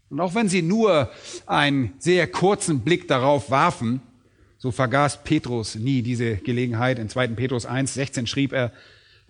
Und 0.09 0.19
auch 0.19 0.33
wenn 0.33 0.49
sie 0.49 0.63
nur 0.63 1.11
einen 1.45 1.93
sehr 1.99 2.27
kurzen 2.27 2.81
Blick 2.81 3.07
darauf 3.07 3.51
warfen, 3.51 4.01
so 4.57 4.71
vergaß 4.71 5.23
Petrus 5.23 5.75
nie 5.75 6.01
diese 6.01 6.37
Gelegenheit. 6.37 6.97
In 6.97 7.09
2. 7.09 7.27
Petrus 7.29 7.65
1, 7.65 7.93
16 7.93 8.27
schrieb 8.27 8.53
er, 8.53 8.71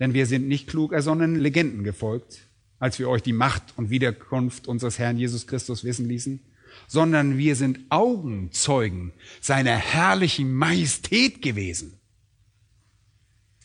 denn 0.00 0.14
wir 0.14 0.26
sind 0.26 0.48
nicht 0.48 0.68
klug, 0.68 0.94
sondern 0.98 1.36
Legenden 1.36 1.84
gefolgt, 1.84 2.40
als 2.78 2.98
wir 2.98 3.08
euch 3.08 3.22
die 3.22 3.32
Macht 3.32 3.62
und 3.76 3.90
Wiederkunft 3.90 4.66
unseres 4.66 4.98
Herrn 4.98 5.18
Jesus 5.18 5.46
Christus 5.46 5.84
wissen 5.84 6.08
ließen 6.08 6.40
sondern 6.86 7.38
wir 7.38 7.56
sind 7.56 7.80
Augenzeugen 7.90 9.12
seiner 9.40 9.76
herrlichen 9.76 10.52
Majestät 10.54 11.42
gewesen. 11.42 11.98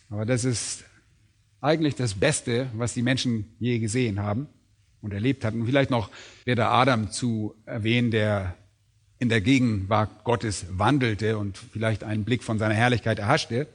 Aber 0.09 0.25
das 0.25 0.43
ist 0.43 0.83
eigentlich 1.61 1.95
das 1.95 2.15
Beste, 2.15 2.67
was 2.73 2.93
die 2.93 3.01
Menschen 3.01 3.55
je 3.59 3.79
gesehen 3.79 4.19
haben 4.19 4.47
und 5.01 5.13
erlebt 5.13 5.45
hatten. 5.45 5.65
Vielleicht 5.65 5.91
noch 5.91 6.09
wäre 6.45 6.55
da 6.55 6.71
Adam 6.71 7.11
zu 7.11 7.55
erwähnen, 7.65 8.11
der 8.11 8.55
in 9.19 9.29
der 9.29 9.41
Gegenwart 9.41 10.23
Gottes 10.23 10.65
wandelte 10.71 11.37
und 11.37 11.57
vielleicht 11.57 12.03
einen 12.03 12.23
Blick 12.23 12.43
von 12.43 12.57
seiner 12.57 12.73
Herrlichkeit 12.73 13.19
erhaschte. 13.19 13.67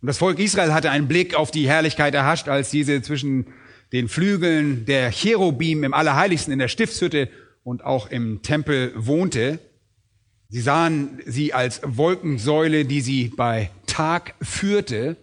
Und 0.00 0.06
das 0.06 0.16
Volk 0.16 0.38
Israel 0.38 0.72
hatte 0.72 0.90
einen 0.90 1.08
Blick 1.08 1.34
auf 1.34 1.50
die 1.50 1.68
Herrlichkeit 1.68 2.14
erhascht, 2.14 2.48
als 2.48 2.70
diese 2.70 3.02
zwischen 3.02 3.46
den 3.92 4.08
Flügeln 4.08 4.86
der 4.86 5.10
Cherubim 5.10 5.84
im 5.84 5.92
Allerheiligsten 5.92 6.52
in 6.52 6.58
der 6.58 6.68
Stiftshütte 6.68 7.28
und 7.64 7.84
auch 7.84 8.10
im 8.10 8.42
Tempel 8.42 8.92
wohnte. 8.96 9.58
Sie 10.48 10.60
sahen 10.60 11.20
sie 11.26 11.52
als 11.54 11.80
Wolkensäule, 11.84 12.84
die 12.84 13.00
sie 13.00 13.28
bei 13.28 13.70
Tag 13.86 14.34
führte 14.40 15.16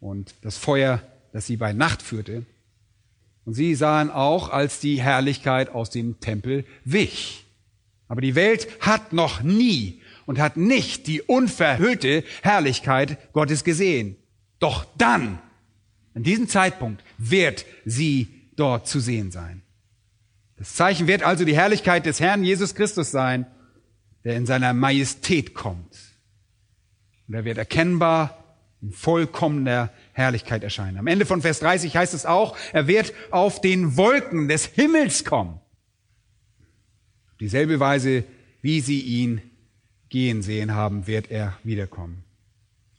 und 0.00 0.34
das 0.42 0.58
Feuer, 0.58 1.02
das 1.32 1.46
sie 1.46 1.56
bei 1.56 1.72
Nacht 1.72 2.02
führte. 2.02 2.44
Und 3.44 3.54
sie 3.54 3.74
sahen 3.74 4.10
auch, 4.10 4.50
als 4.50 4.80
die 4.80 5.00
Herrlichkeit 5.00 5.70
aus 5.70 5.90
dem 5.90 6.20
Tempel 6.20 6.64
wich. 6.84 7.44
Aber 8.08 8.20
die 8.20 8.34
Welt 8.34 8.68
hat 8.80 9.12
noch 9.12 9.42
nie 9.42 10.00
und 10.26 10.38
hat 10.38 10.56
nicht 10.56 11.06
die 11.06 11.22
unverhüllte 11.22 12.24
Herrlichkeit 12.42 13.32
Gottes 13.32 13.64
gesehen. 13.64 14.16
Doch 14.58 14.86
dann, 14.96 15.38
an 16.14 16.22
diesem 16.22 16.48
Zeitpunkt, 16.48 17.02
wird 17.18 17.66
sie 17.84 18.28
dort 18.56 18.86
zu 18.86 19.00
sehen 19.00 19.30
sein. 19.30 19.63
Das 20.56 20.74
Zeichen 20.74 21.06
wird 21.06 21.22
also 21.22 21.44
die 21.44 21.56
Herrlichkeit 21.56 22.06
des 22.06 22.20
Herrn 22.20 22.44
Jesus 22.44 22.74
Christus 22.74 23.10
sein, 23.10 23.46
der 24.24 24.36
in 24.36 24.46
seiner 24.46 24.72
Majestät 24.72 25.54
kommt. 25.54 25.96
Und 27.26 27.34
er 27.34 27.44
wird 27.44 27.58
erkennbar 27.58 28.44
in 28.80 28.92
vollkommener 28.92 29.90
Herrlichkeit 30.12 30.62
erscheinen. 30.62 30.98
Am 30.98 31.06
Ende 31.06 31.26
von 31.26 31.42
Vers 31.42 31.60
30 31.60 31.96
heißt 31.96 32.14
es 32.14 32.26
auch, 32.26 32.56
er 32.72 32.86
wird 32.86 33.12
auf 33.30 33.60
den 33.60 33.96
Wolken 33.96 34.48
des 34.48 34.66
Himmels 34.66 35.24
kommen. 35.24 35.60
Dieselbe 37.40 37.80
Weise, 37.80 38.24
wie 38.62 38.80
sie 38.80 39.00
ihn 39.00 39.42
gehen 40.08 40.42
sehen 40.42 40.74
haben, 40.74 41.06
wird 41.06 41.30
er 41.30 41.58
wiederkommen. 41.64 42.24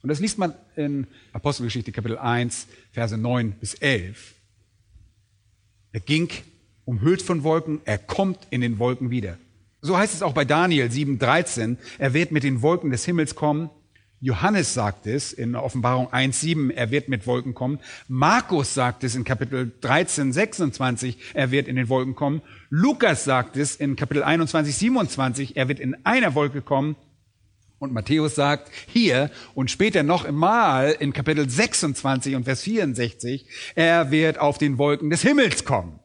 Und 0.02 0.10
das 0.10 0.20
liest 0.20 0.38
man 0.38 0.54
in 0.76 1.08
Apostelgeschichte 1.34 1.92
Kapitel 1.92 2.18
1, 2.18 2.68
Verse 2.92 3.18
9 3.18 3.54
bis 3.54 3.76
11. 3.76 4.36
Er 5.94 6.00
ging 6.02 6.30
umhüllt 6.86 7.22
von 7.22 7.44
Wolken, 7.44 7.82
er 7.86 7.98
kommt 7.98 8.40
in 8.52 8.62
den 8.62 8.80
Wolken 8.80 9.10
wieder. 9.10 9.38
So 9.82 9.98
heißt 9.98 10.14
es 10.14 10.22
auch 10.22 10.34
bei 10.34 10.46
Daniel 10.46 10.88
7,13, 10.88 11.78
er 12.00 12.14
wird 12.14 12.32
mit 12.32 12.44
den 12.44 12.62
Wolken 12.62 12.90
des 12.90 13.06
Himmels 13.06 13.36
kommen. 13.36 13.70
Johannes 14.22 14.74
sagt 14.74 15.06
es 15.06 15.34
in 15.34 15.56
Offenbarung 15.56 16.08
1,7, 16.08 16.72
er 16.72 16.90
wird 16.90 17.10
mit 17.10 17.28
Wolken 17.28 17.54
kommen. 17.54 17.80
Markus 18.08 18.74
sagt 18.74 19.04
es 19.04 19.14
in 19.14 19.24
Kapitel 19.24 19.72
13, 19.82 20.34
26, 20.34 21.18
er 21.36 21.52
wird 21.52 21.68
in 21.68 21.76
den 21.76 21.90
Wolken 21.90 22.16
kommen. 22.16 22.42
Lukas 22.70 23.26
sagt 23.26 23.58
es 23.58 23.76
in 23.76 23.96
Kapitel 23.96 24.24
21, 24.24 24.76
27, 24.76 25.58
er 25.58 25.68
wird 25.68 25.80
in 25.80 25.96
einer 26.06 26.34
Wolke 26.34 26.62
kommen. 26.62 26.96
Und 27.78 27.94
Matthäus 27.94 28.36
sagt 28.36 28.72
hier 28.88 29.30
und 29.54 29.70
später 29.70 30.02
noch 30.02 30.26
einmal 30.26 30.96
in 31.00 31.14
Kapitel 31.14 31.48
26 31.48 32.36
und 32.36 32.46
Vers 32.46 32.62
64, 32.62 33.46
er 33.76 34.10
wird 34.10 34.40
auf 34.40 34.58
den 34.58 34.78
Wolken 34.78 35.10
des 35.10 35.22
Himmels 35.22 35.66
kommen. 35.66 36.00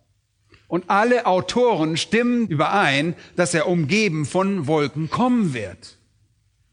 Und 0.71 0.89
alle 0.89 1.27
Autoren 1.27 1.97
stimmen 1.97 2.47
überein, 2.47 3.17
dass 3.35 3.55
er 3.55 3.67
umgeben 3.67 4.25
von 4.25 4.69
Wolken 4.69 5.11
kommen 5.11 5.53
wird. 5.53 5.99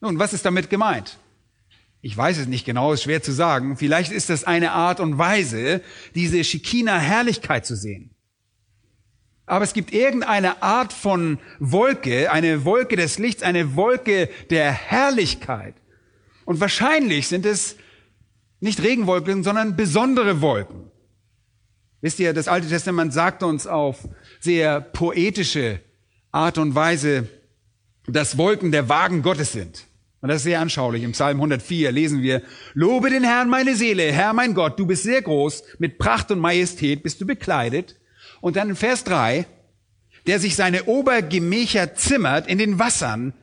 Nun, 0.02 0.20
was 0.20 0.34
ist 0.34 0.46
damit 0.46 0.70
gemeint? 0.70 1.18
Ich 2.02 2.16
weiß 2.16 2.38
es 2.38 2.46
nicht 2.46 2.64
genau, 2.64 2.94
ist 2.94 3.02
schwer 3.02 3.24
zu 3.24 3.32
sagen. 3.32 3.76
Vielleicht 3.76 4.12
ist 4.12 4.30
das 4.30 4.44
eine 4.44 4.74
Art 4.74 5.00
und 5.00 5.18
Weise, 5.18 5.82
diese 6.14 6.44
Schikina-Herrlichkeit 6.44 7.66
zu 7.66 7.76
sehen. 7.76 8.12
Aber 9.48 9.66
es 9.66 9.74
gibt 9.74 9.92
irgendeine 9.92 10.62
Art 10.62 10.94
von 10.94 11.40
Wolke, 11.58 12.32
eine 12.32 12.66
Wolke 12.66 12.98
des 12.98 13.18
Lichts, 13.18 13.42
eine 13.42 13.76
Wolke 13.76 14.30
der 14.52 14.72
Herrlichkeit. 14.72 15.74
Und 16.46 16.60
wahrscheinlich 16.60 17.28
sind 17.28 17.48
es 17.48 17.78
nicht 18.60 18.84
Regenwolken, 18.84 19.44
sondern 19.44 19.76
besondere 19.76 20.40
Wolken. 20.40 20.87
Wisst 22.02 22.20
ihr, 22.20 22.34
das 22.34 22.48
Alte 22.48 22.68
Testament 22.68 23.14
sagt 23.14 23.42
uns 23.44 23.66
auf 23.66 24.08
sehr 24.40 24.82
poetische 24.82 25.80
Art 26.32 26.58
und 26.58 26.76
Weise, 26.76 27.28
dass 28.08 28.38
Wolken 28.38 28.72
der 28.72 28.88
Wagen 28.90 29.24
Gottes 29.24 29.52
sind. 29.52 29.86
Und 30.22 30.30
das 30.30 30.38
ist 30.38 30.44
sehr 30.44 30.62
anschaulich. 30.62 31.04
Im 31.04 31.12
Psalm 31.12 31.38
104 31.38 31.92
lesen 31.92 32.22
wir, 32.22 32.42
Lobe 32.74 33.10
den 33.10 33.24
Herrn 33.24 33.50
meine 33.50 33.76
Seele, 33.76 34.12
Herr 34.12 34.34
mein 34.34 34.54
Gott, 34.54 34.80
du 34.80 34.86
bist 34.86 35.04
sehr 35.04 35.22
groß, 35.22 35.64
mit 35.80 35.98
Pracht 35.98 36.32
und 36.32 36.40
Majestät 36.40 37.04
bist 37.04 37.22
du 37.22 37.26
bekleidet. 37.26 38.00
Und 38.42 38.56
dann 38.56 38.70
in 38.70 38.76
Vers 38.76 39.04
3, 39.04 39.46
der 40.26 40.40
sich 40.40 40.56
seine 40.56 40.86
Obergemächer 40.86 41.96
zimmert 41.96 42.48
in 42.48 42.58
den 42.58 42.80
Wassern, 42.80 43.34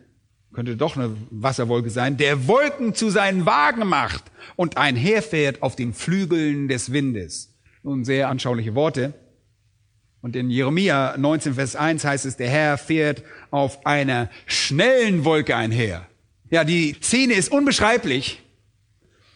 könnte 0.53 0.77
doch 0.77 0.97
eine 0.97 1.17
Wasserwolke 1.31 1.91
sein, 1.91 2.17
der 2.17 2.47
Wolken 2.47 2.95
zu 2.95 3.11
seinen 3.11 3.45
Wagen 3.45 3.87
macht 3.89 4.25
und 4.55 4.77
einherfährt 4.77 5.63
auf 5.63 5.75
den 5.75 5.93
Flügeln 5.93 6.69
des 6.69 6.93
Windes. 6.93 7.54
Nun 7.85 8.03
sehr 8.07 8.31
anschauliche 8.31 8.75
Worte. 8.75 9.13
Und 10.23 10.35
in 10.37 10.49
Jeremia 10.49 11.17
19, 11.19 11.53
Vers 11.53 11.77
1 11.77 12.03
heißt 12.03 12.25
es, 12.25 12.39
der 12.39 12.49
Herr 12.49 12.79
fährt 12.79 13.23
auf 13.51 13.85
einer 13.85 14.31
schnellen 14.47 15.27
Wolke 15.27 15.55
einher. 15.55 16.07
Ja, 16.49 16.65
die 16.65 16.97
Szene 17.03 17.35
ist 17.35 17.53
unbeschreiblich. 17.53 18.43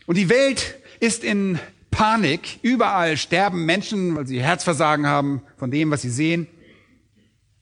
Und 0.06 0.16
die 0.16 0.30
Welt 0.30 0.76
ist 0.98 1.24
in 1.24 1.58
Panik. 1.90 2.58
Überall 2.62 3.18
sterben 3.18 3.66
Menschen, 3.66 4.16
weil 4.16 4.26
sie 4.26 4.42
Herzversagen 4.42 5.06
haben 5.06 5.42
von 5.58 5.70
dem, 5.70 5.90
was 5.90 6.00
sie 6.00 6.10
sehen. 6.10 6.46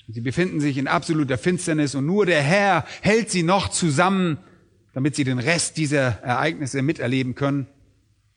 Sie 0.07 0.21
befinden 0.21 0.61
sich 0.61 0.79
in 0.79 0.87
absoluter 0.87 1.37
Finsternis 1.37 1.97
und 1.97 2.07
nur 2.07 2.27
der 2.27 2.43
Herr 2.43 2.87
hält 3.01 3.29
sie 3.33 3.43
noch 3.43 3.71
zusammen, 3.71 4.39
damit 4.95 5.17
sie 5.17 5.25
den 5.25 5.41
Rest 5.41 5.79
dieser 5.79 6.23
Ereignisse 6.23 6.81
miterleben 6.81 7.35
können. 7.35 7.67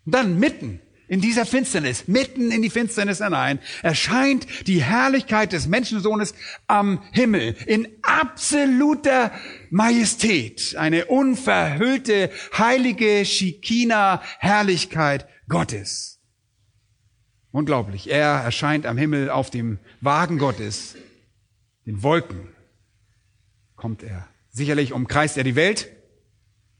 Und 0.07 0.15
dann 0.15 0.39
mitten 0.39 0.79
in 1.09 1.21
dieser 1.21 1.45
Finsternis, 1.45 2.07
mitten 2.07 2.51
in 2.51 2.61
die 2.61 2.69
Finsternis 2.69 3.17
hinein, 3.17 3.59
erscheint 3.81 4.67
die 4.67 4.81
Herrlichkeit 4.81 5.51
des 5.51 5.67
Menschensohnes 5.67 6.33
am 6.67 7.01
Himmel 7.11 7.55
in 7.65 7.87
absoluter 8.03 9.31
Majestät. 9.71 10.75
Eine 10.77 11.07
unverhüllte, 11.07 12.29
heilige 12.57 13.25
Schikina-Herrlichkeit 13.25 15.27
Gottes. 15.49 16.19
Unglaublich. 17.51 18.11
Er 18.11 18.27
erscheint 18.27 18.85
am 18.85 18.97
Himmel 18.97 19.31
auf 19.31 19.49
dem 19.49 19.79
Wagen 20.01 20.37
Gottes, 20.37 20.95
den 21.87 22.03
Wolken 22.03 22.49
kommt 23.75 24.03
er. 24.03 24.27
Sicherlich 24.51 24.93
umkreist 24.93 25.37
er 25.37 25.43
die 25.43 25.55
Welt, 25.55 25.89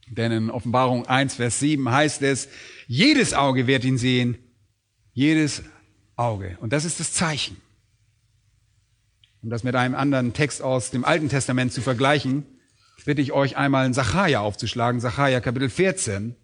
denn 0.08 0.32
in 0.32 0.50
Offenbarung 0.52 1.08
1, 1.08 1.36
Vers 1.36 1.60
7 1.60 1.90
heißt 1.90 2.22
es, 2.22 2.50
jedes 2.90 3.36
Auge 3.36 3.68
wird 3.68 3.86
ihn 3.86 4.00
sehen. 4.00 4.40
Jedes 5.14 5.62
Auge. 6.16 6.58
Und 6.60 6.74
das 6.74 6.86
ist 6.86 7.00
das 7.00 7.14
Zeichen. 7.14 7.56
Um 9.44 9.52
das 9.52 9.64
mit 9.64 9.76
einem 9.76 9.94
anderen 9.94 10.34
Text 10.34 10.64
aus 10.64 10.90
dem 10.90 11.06
Alten 11.06 11.30
Testament 11.30 11.72
zu 11.72 11.82
vergleichen, 11.82 12.48
bitte 13.06 13.22
ich 13.22 13.32
euch 13.32 13.58
einmal 13.58 13.86
in 13.86 13.94
Sacharja 13.94 14.40
aufzuschlagen. 14.40 15.00
Sacharja 15.02 15.40
Kapitel 15.40 15.70
14. 15.70 16.36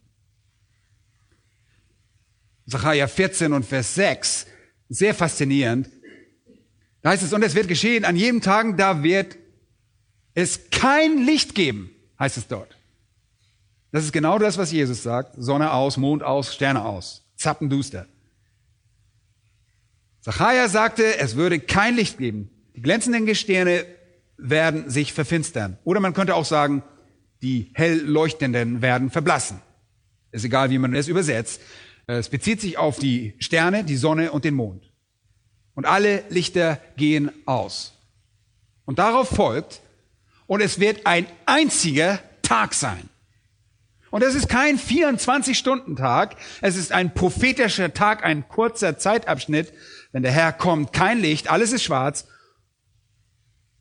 Sacharja 2.67 3.07
14 3.07 3.51
und 3.51 3.65
Vers 3.65 3.95
6. 3.95 4.45
Sehr 4.87 5.15
faszinierend. 5.15 5.89
Da 7.01 7.09
heißt 7.09 7.23
es, 7.23 7.33
und 7.33 7.41
es 7.41 7.55
wird 7.55 7.67
geschehen 7.67 8.05
an 8.05 8.15
jedem 8.15 8.41
Tag, 8.41 8.77
da 8.77 9.01
wird 9.01 9.35
es 10.35 10.69
kein 10.69 11.25
Licht 11.25 11.55
geben, 11.55 11.89
heißt 12.19 12.37
es 12.37 12.47
dort. 12.47 12.77
Das 13.95 14.03
ist 14.03 14.11
genau 14.11 14.37
das, 14.37 14.57
was 14.57 14.73
Jesus 14.73 15.03
sagt. 15.03 15.35
Sonne 15.37 15.71
aus, 15.71 15.95
Mond 15.95 16.21
aus, 16.21 16.53
Sterne 16.53 16.83
aus. 16.83 17.23
Zappenduster. 17.37 18.07
Zachariah 20.19 20.67
sagte, 20.67 21.17
es 21.17 21.37
würde 21.37 21.61
kein 21.61 21.95
Licht 21.95 22.17
geben. 22.17 22.49
Die 22.75 22.81
glänzenden 22.81 23.33
Sterne 23.35 23.85
werden 24.35 24.89
sich 24.89 25.13
verfinstern. 25.13 25.77
Oder 25.85 26.01
man 26.01 26.13
könnte 26.13 26.35
auch 26.35 26.43
sagen, 26.43 26.83
die 27.41 27.71
hell 27.73 28.01
leuchtenden 28.01 28.81
werden 28.81 29.11
verblassen. 29.11 29.61
Ist 30.33 30.43
egal, 30.43 30.71
wie 30.71 30.77
man 30.77 30.93
es 30.93 31.07
übersetzt. 31.07 31.61
Es 32.05 32.27
bezieht 32.27 32.59
sich 32.59 32.77
auf 32.77 32.99
die 32.99 33.35
Sterne, 33.39 33.85
die 33.85 33.95
Sonne 33.95 34.33
und 34.33 34.43
den 34.43 34.55
Mond. 34.55 34.91
Und 35.73 35.85
alle 35.85 36.25
Lichter 36.27 36.81
gehen 36.97 37.31
aus. 37.45 37.93
Und 38.83 38.99
darauf 38.99 39.29
folgt, 39.29 39.79
und 40.47 40.59
es 40.59 40.81
wird 40.81 41.07
ein 41.07 41.27
einziger 41.45 42.19
Tag 42.41 42.73
sein. 42.73 43.09
Und 44.15 44.21
es 44.21 44.33
ist 44.33 44.47
kein 44.47 44.79
24-Stunden-Tag, 44.79 46.37
es 46.61 46.77
ist 46.77 46.93
ein 46.93 47.13
prophetischer 47.13 47.93
Tag, 47.93 48.23
ein 48.23 48.47
kurzer 48.47 48.97
Zeitabschnitt. 48.97 49.73
Wenn 50.13 50.23
der 50.23 50.31
Herr 50.31 50.53
kommt, 50.53 50.93
kein 50.93 51.19
Licht, 51.19 51.51
alles 51.51 51.73
ist 51.73 51.83
schwarz. 51.83 52.25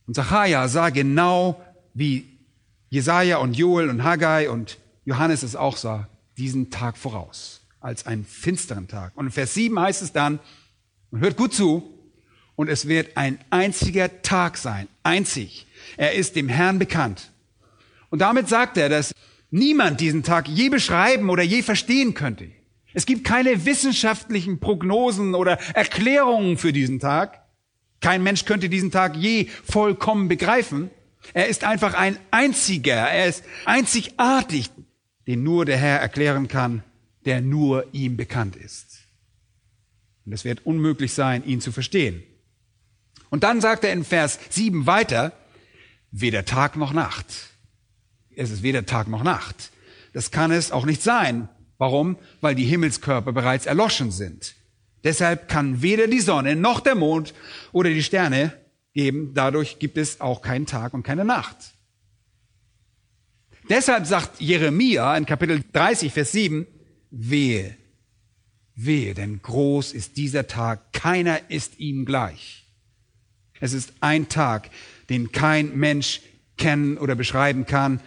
Und 0.09 0.14
Zachariah 0.14 0.66
sah 0.66 0.91
genau, 0.91 1.62
wie 1.95 2.41
Jesaja 2.89 3.37
und 3.37 3.57
Joel 3.57 3.89
und 3.89 4.03
Haggai 4.03 4.51
und 4.51 4.78
Johannes 5.05 5.45
es 5.45 5.55
auch 5.55 5.76
sah, 5.76 6.09
diesen 6.37 6.68
Tag 6.68 6.99
voraus, 6.99 7.61
als 7.78 8.05
einen 8.05 8.24
finsteren 8.24 8.89
Tag. 8.89 9.12
Und 9.14 9.26
in 9.26 9.30
Vers 9.30 9.55
7 9.55 9.78
heißt 9.78 10.03
es 10.03 10.11
dann, 10.11 10.41
und 11.12 11.20
hört 11.20 11.37
gut 11.37 11.55
zu, 11.55 11.97
und 12.57 12.68
es 12.68 12.89
wird 12.89 13.16
ein 13.16 13.39
einziger 13.51 14.20
Tag 14.22 14.57
sein, 14.57 14.89
einzig. 15.05 15.68
Er 15.97 16.14
ist 16.14 16.35
dem 16.35 16.49
Herrn 16.49 16.80
bekannt. 16.80 17.30
Und 18.11 18.18
damit 18.18 18.49
sagt 18.49 18.76
er, 18.78 18.89
dass 18.89 19.14
niemand 19.55 20.00
diesen 20.00 20.24
Tag 20.24 20.48
je 20.48 20.68
beschreiben 20.68 21.30
oder 21.30 21.42
je 21.42 21.62
verstehen 21.62 22.14
könnte. 22.14 22.50
Es 22.92 23.07
gibt 23.07 23.24
keine 23.24 23.64
wissenschaftlichen 23.64 24.59
Prognosen 24.59 25.34
oder 25.34 25.59
Erklärungen 25.74 26.59
für 26.59 26.72
diesen 26.72 27.00
Tag. 27.00 27.40
Kein 28.00 28.22
Mensch 28.22 28.44
könnte 28.44 28.68
diesen 28.68 28.90
Tag 28.90 29.16
je 29.16 29.48
vollkommen 29.64 30.28
begreifen. 30.28 30.90
Er 31.32 31.46
ist 31.46 31.64
einfach 31.64 31.94
ein 31.94 32.18
einziger, 32.30 32.96
er 32.96 33.26
ist 33.26 33.44
einzigartig, 33.64 34.70
den 35.26 35.42
nur 35.42 35.64
der 35.64 35.78
Herr 35.78 36.00
erklären 36.00 36.48
kann, 36.48 36.82
der 37.24 37.40
nur 37.40 37.86
ihm 37.92 38.16
bekannt 38.16 38.57
ist. 38.57 38.98
Und 40.26 40.32
es 40.32 40.44
wird 40.44 40.66
unmöglich 40.66 41.14
sein, 41.14 41.44
ihn 41.44 41.61
zu 41.61 41.72
verstehen. 41.72 42.22
Und 43.30 43.44
dann 43.44 43.61
sagt 43.61 43.84
er 43.84 43.92
in 43.92 44.05
Vers 44.05 44.38
7 44.50 44.86
weiter, 44.86 45.32
weder 46.11 46.44
Tag 46.44 46.76
noch 46.76 46.92
Nacht 46.92 47.53
es 48.37 48.51
ist 48.51 48.62
weder 48.62 48.87
Tag 48.87 49.09
noch 49.09 49.22
Nacht. 49.22 49.70
Das 50.12 50.30
kann 50.30 50.51
es 50.51 50.72
auch 50.72 50.87
nicht 50.87 51.03
sein. 51.03 51.49
Warum? 51.78 52.16
Weil 52.41 52.55
die 52.55 52.64
Himmelskörper 52.64 53.32
bereits 53.32 53.66
erloschen 53.66 54.11
sind. 54.11 54.55
Deshalb 55.03 55.49
kann 55.49 55.82
weder 55.82 56.07
die 56.07 56.20
Sonne 56.20 56.57
noch 56.57 56.80
der 56.80 56.95
Mond 56.95 57.35
oder 57.72 57.91
die 57.91 58.03
Sterne 58.03 58.53
geben. 58.95 59.32
Dadurch 59.35 59.78
gibt 59.78 59.99
es 59.99 60.20
auch 60.20 60.41
keinen 60.41 60.66
Tag 60.66 60.95
und 60.95 61.03
keine 61.03 61.24
Nacht. 61.24 61.74
Deshalb 63.68 64.07
sagt 64.07 64.41
Jeremia 64.41 65.16
in 65.16 65.26
Kapitel 65.26 65.62
30, 65.72 66.12
Vers 66.12 66.32
7, 66.32 66.66
wehe, 67.11 67.76
wehe, 68.74 69.14
denn 69.14 69.41
groß 69.41 69.93
ist 69.93 70.16
dieser 70.16 70.47
Tag, 70.47 70.93
keiner 70.93 71.51
ist 71.51 71.78
ihm 71.78 72.05
gleich. 72.05 72.66
Es 73.61 73.72
ist 73.72 73.95
ein 74.01 74.28
Tag, 74.28 74.70
den 75.09 75.32
kein 75.32 75.76
Mensch 75.76 76.20
kennen 76.59 76.99
oder 76.99 77.14
beschreiben 77.14 77.64
kann, 77.64 78.01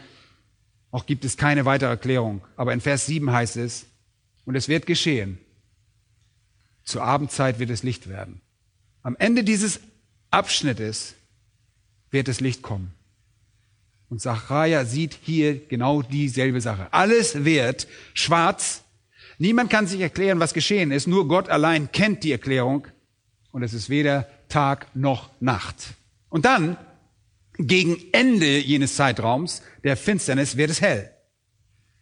auch 0.91 1.05
gibt 1.05 1.25
es 1.25 1.37
keine 1.37 1.65
weitere 1.65 1.89
Erklärung. 1.89 2.41
Aber 2.55 2.73
in 2.73 2.81
Vers 2.81 3.05
7 3.05 3.31
heißt 3.31 3.57
es, 3.57 3.85
und 4.45 4.55
es 4.55 4.69
wird 4.69 4.85
geschehen. 4.85 5.37
Zur 6.83 7.03
Abendzeit 7.03 7.59
wird 7.59 7.69
es 7.69 7.83
Licht 7.83 8.07
werden. 8.07 8.39
Am 9.03 9.15
Ende 9.19 9.43
dieses 9.43 9.81
Abschnittes 10.31 11.15
wird 12.11 12.29
das 12.29 12.39
Licht 12.39 12.61
kommen. 12.61 12.93
Und 14.09 14.21
Zachariah 14.21 14.85
sieht 14.85 15.17
hier 15.21 15.67
genau 15.67 16.01
dieselbe 16.01 16.61
Sache. 16.61 16.87
Alles 16.91 17.43
wird 17.43 17.87
schwarz. 18.13 18.83
Niemand 19.37 19.69
kann 19.69 19.85
sich 19.85 19.99
erklären, 19.99 20.39
was 20.39 20.53
geschehen 20.53 20.91
ist. 20.91 21.07
Nur 21.07 21.27
Gott 21.27 21.49
allein 21.49 21.91
kennt 21.91 22.23
die 22.23 22.31
Erklärung. 22.31 22.87
Und 23.51 23.63
es 23.63 23.73
ist 23.73 23.89
weder 23.89 24.27
Tag 24.47 24.87
noch 24.95 25.29
Nacht. 25.41 25.95
Und 26.29 26.45
dann 26.45 26.77
gegen 27.57 27.97
Ende 28.11 28.59
jenes 28.59 28.95
Zeitraums 28.95 29.61
der 29.83 29.97
Finsternis 29.97 30.57
wird 30.57 30.69
es 30.69 30.81
hell. 30.81 31.11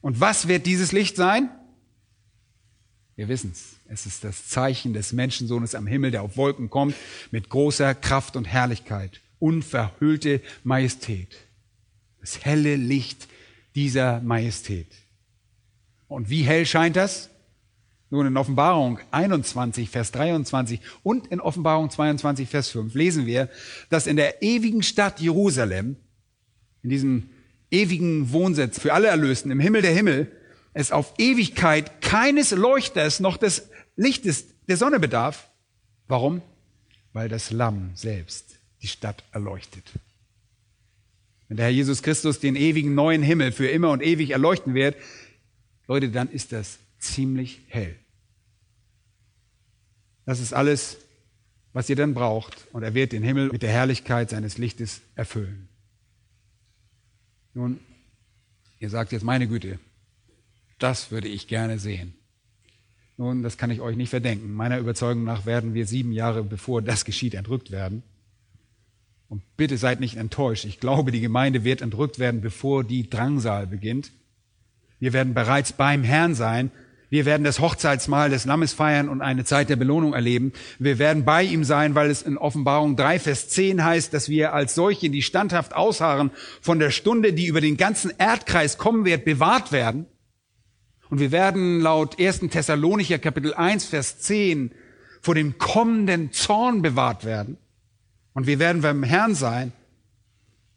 Und 0.02 0.20
was 0.20 0.48
wird 0.48 0.66
dieses 0.66 0.92
Licht 0.92 1.16
sein? 1.16 1.50
Wir 3.16 3.28
wissen's. 3.28 3.76
Es 3.88 4.06
ist 4.06 4.24
das 4.24 4.48
Zeichen 4.48 4.94
des 4.94 5.14
Menschensohnes 5.14 5.76
am 5.76 5.88
Himmel, 5.88 6.12
der 6.12 6.24
auf 6.24 6.38
Wolken 6.38 6.70
kommt, 6.70 6.96
mit 7.32 7.50
großer 7.50 7.94
Kraft 7.96 8.36
und 8.36 8.46
Herrlichkeit, 8.46 9.22
unverhüllte 9.40 10.42
Majestät. 10.64 11.38
Das 12.20 12.44
helle 12.44 12.76
Licht 12.76 13.28
dieser 13.76 14.22
Majestät. 14.22 14.88
Und 16.08 16.30
wie 16.30 16.44
hell 16.44 16.66
scheint 16.66 16.96
das? 16.96 17.30
Nun, 18.12 18.28
in 18.28 18.38
Offenbarung 18.38 19.00
21, 19.12 19.90
Vers 19.90 20.12
23 20.12 20.80
und 21.02 21.28
in 21.28 21.40
Offenbarung 21.40 21.90
22, 21.90 22.48
Vers 22.48 22.70
5 22.70 22.94
lesen 22.94 23.26
wir, 23.26 23.50
dass 23.90 24.06
in 24.06 24.16
der 24.16 24.44
ewigen 24.44 24.84
Stadt 24.84 25.20
Jerusalem, 25.20 25.96
in 26.84 26.90
diesem 26.90 27.30
ewigen 27.72 28.32
Wohnsitz 28.32 28.80
für 28.80 28.94
alle 28.94 29.08
Erlösten, 29.08 29.52
im 29.52 29.60
Himmel 29.60 29.82
der 29.82 29.94
Himmel, 29.94 30.32
es 30.74 30.92
auf 30.92 31.14
Ewigkeit 31.18 32.02
keines 32.02 32.52
Leuchters 32.52 33.20
noch 33.20 33.38
des 33.38 33.70
Lichtes 33.96 34.46
der 34.68 34.78
Sonne 34.78 35.00
bedarf. 35.00 35.50
Warum? 36.08 36.42
Weil 37.14 37.30
das 37.30 37.52
Lamm 37.52 37.92
selbst 37.96 38.60
die 38.82 38.88
Stadt 38.88 39.24
erleuchtet. 39.32 39.84
Wenn 41.48 41.58
der 41.58 41.68
Herr 41.68 41.72
Jesus 41.72 42.04
Christus 42.04 42.40
den 42.40 42.56
ewigen 42.56 42.94
neuen 42.94 43.24
Himmel 43.24 43.52
für 43.52 43.68
immer 43.68 43.90
und 43.92 44.04
ewig 44.04 44.32
erleuchten 44.32 44.74
wird, 44.74 44.96
Leute, 45.88 46.10
dann 46.10 46.30
ist 46.30 46.52
das 46.52 46.80
ziemlich 47.00 47.62
hell. 47.68 47.96
Das 50.26 50.40
ist 50.40 50.54
alles, 50.54 50.98
was 51.74 51.90
ihr 51.90 51.96
dann 51.96 52.14
braucht. 52.14 52.68
Und 52.74 52.84
er 52.84 52.94
wird 52.94 53.12
den 53.12 53.24
Himmel 53.24 53.50
mit 53.50 53.62
der 53.62 53.72
Herrlichkeit 53.72 54.30
seines 54.30 54.58
Lichtes 54.58 55.02
erfüllen. 55.16 55.68
Nun, 57.54 57.80
ihr 58.80 58.90
sagt 58.90 59.12
jetzt, 59.12 59.24
meine 59.24 59.48
Güte, 59.48 59.80
das 60.80 61.12
würde 61.12 61.28
ich 61.28 61.48
gerne 61.48 61.80
sehen. 61.80 62.14
Nun, 63.18 63.44
das 63.44 63.58
kann 63.58 63.72
ich 63.72 63.80
euch 63.80 63.96
nicht 63.96 64.10
verdenken. 64.10 64.54
Meiner 64.54 64.78
Überzeugung 64.78 65.24
nach 65.24 65.46
werden 65.46 65.74
wir 65.74 65.86
sieben 65.88 66.12
Jahre 66.12 66.44
bevor 66.44 66.82
das 66.82 67.06
geschieht 67.06 67.34
entrückt 67.34 67.72
werden. 67.72 68.04
Und 69.30 69.42
bitte 69.58 69.78
seid 69.78 70.00
nicht 70.00 70.18
enttäuscht. 70.18 70.66
Ich 70.66 70.80
glaube, 70.80 71.12
die 71.12 71.22
Gemeinde 71.22 71.64
wird 71.64 71.82
entrückt 71.82 72.20
werden, 72.20 72.42
bevor 72.42 72.84
die 72.84 73.10
Drangsal 73.10 73.68
beginnt. 73.68 74.12
Wir 75.00 75.14
werden 75.14 75.34
bereits 75.34 75.74
beim 75.74 76.04
Herrn 76.04 76.36
sein. 76.36 76.72
Wir 77.16 77.24
werden 77.24 77.46
das 77.46 77.62
Hochzeitsmahl 77.62 78.30
des 78.30 78.44
Lammes 78.44 78.74
feiern 78.74 79.08
und 79.08 79.22
eine 79.22 79.46
Zeit 79.46 79.70
der 79.70 79.78
Belohnung 79.78 80.14
erleben. 80.14 80.52
Wir 80.80 81.00
werden 81.00 81.24
bei 81.24 81.44
ihm 81.44 81.64
sein, 81.64 81.96
weil 81.96 82.10
es 82.10 82.22
in 82.22 82.38
Offenbarung 82.38 82.98
3, 82.98 83.20
Vers 83.20 83.48
10 83.48 83.86
heißt, 83.86 84.14
dass 84.14 84.28
wir 84.28 84.52
als 84.52 84.76
solche, 84.76 85.10
die 85.10 85.22
standhaft 85.22 85.74
ausharren, 85.74 86.32
von 86.60 86.78
der 86.78 86.92
Stunde, 86.92 87.32
die 87.32 87.46
über 87.46 87.62
den 87.62 87.78
ganzen 87.78 88.12
Erdkreis 88.18 88.78
kommen 88.78 89.06
wird, 89.06 89.24
bewahrt 89.24 89.72
werden. 89.72 90.08
Und 91.10 91.22
wir 91.22 91.32
werden 91.32 91.80
laut 91.80 92.20
1. 92.20 92.50
Thessalonicher 92.50 93.18
Kapitel 93.18 93.54
1, 93.54 93.86
Vers 93.86 94.20
10 94.20 94.74
vor 95.22 95.36
dem 95.36 95.58
kommenden 95.58 96.34
Zorn 96.34 96.82
bewahrt 96.82 97.24
werden. 97.24 97.56
Und 98.34 98.46
wir 98.46 98.60
werden 98.60 98.82
beim 98.82 99.04
Herrn 99.04 99.36
sein. 99.36 99.72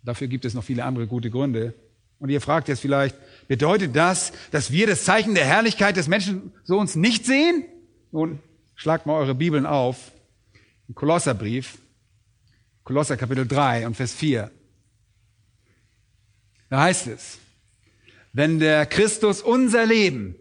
Dafür 0.05 0.29
gibt 0.29 0.45
es 0.45 0.55
noch 0.55 0.63
viele 0.63 0.85
andere 0.85 1.09
gute 1.09 1.31
Gründe. 1.31 1.75
Und 2.21 2.31
ihr 2.31 2.41
fragt 2.41 2.69
jetzt 2.69 2.81
vielleicht, 2.81 3.17
bedeutet 3.49 3.97
das, 3.97 4.33
dass 4.53 4.71
wir 4.71 4.87
das 4.87 5.05
Zeichen 5.05 5.35
der 5.35 5.47
Herrlichkeit 5.47 5.97
des 5.97 6.07
Menschen 6.07 6.53
so 6.65 6.79
uns 6.79 6.95
nicht 6.95 7.27
sehen? 7.27 7.65
Nun, 8.13 8.39
schlagt 8.77 9.07
mal 9.07 9.15
eure 9.15 9.35
Bibeln 9.35 9.67
auf. 9.67 10.13
Im 10.87 10.95
Kolosserbrief, 10.95 11.79
Kolosser 12.85 13.17
Kapitel 13.17 13.47
3 13.47 13.87
und 13.87 13.97
Vers 13.97 14.15
4. 14.15 14.51
Da 16.71 16.83
heißt 16.83 17.09
es, 17.09 17.39
wenn 18.33 18.59
der 18.59 18.87
Christus 18.87 19.43
unser 19.43 19.85
Leben 19.85 20.37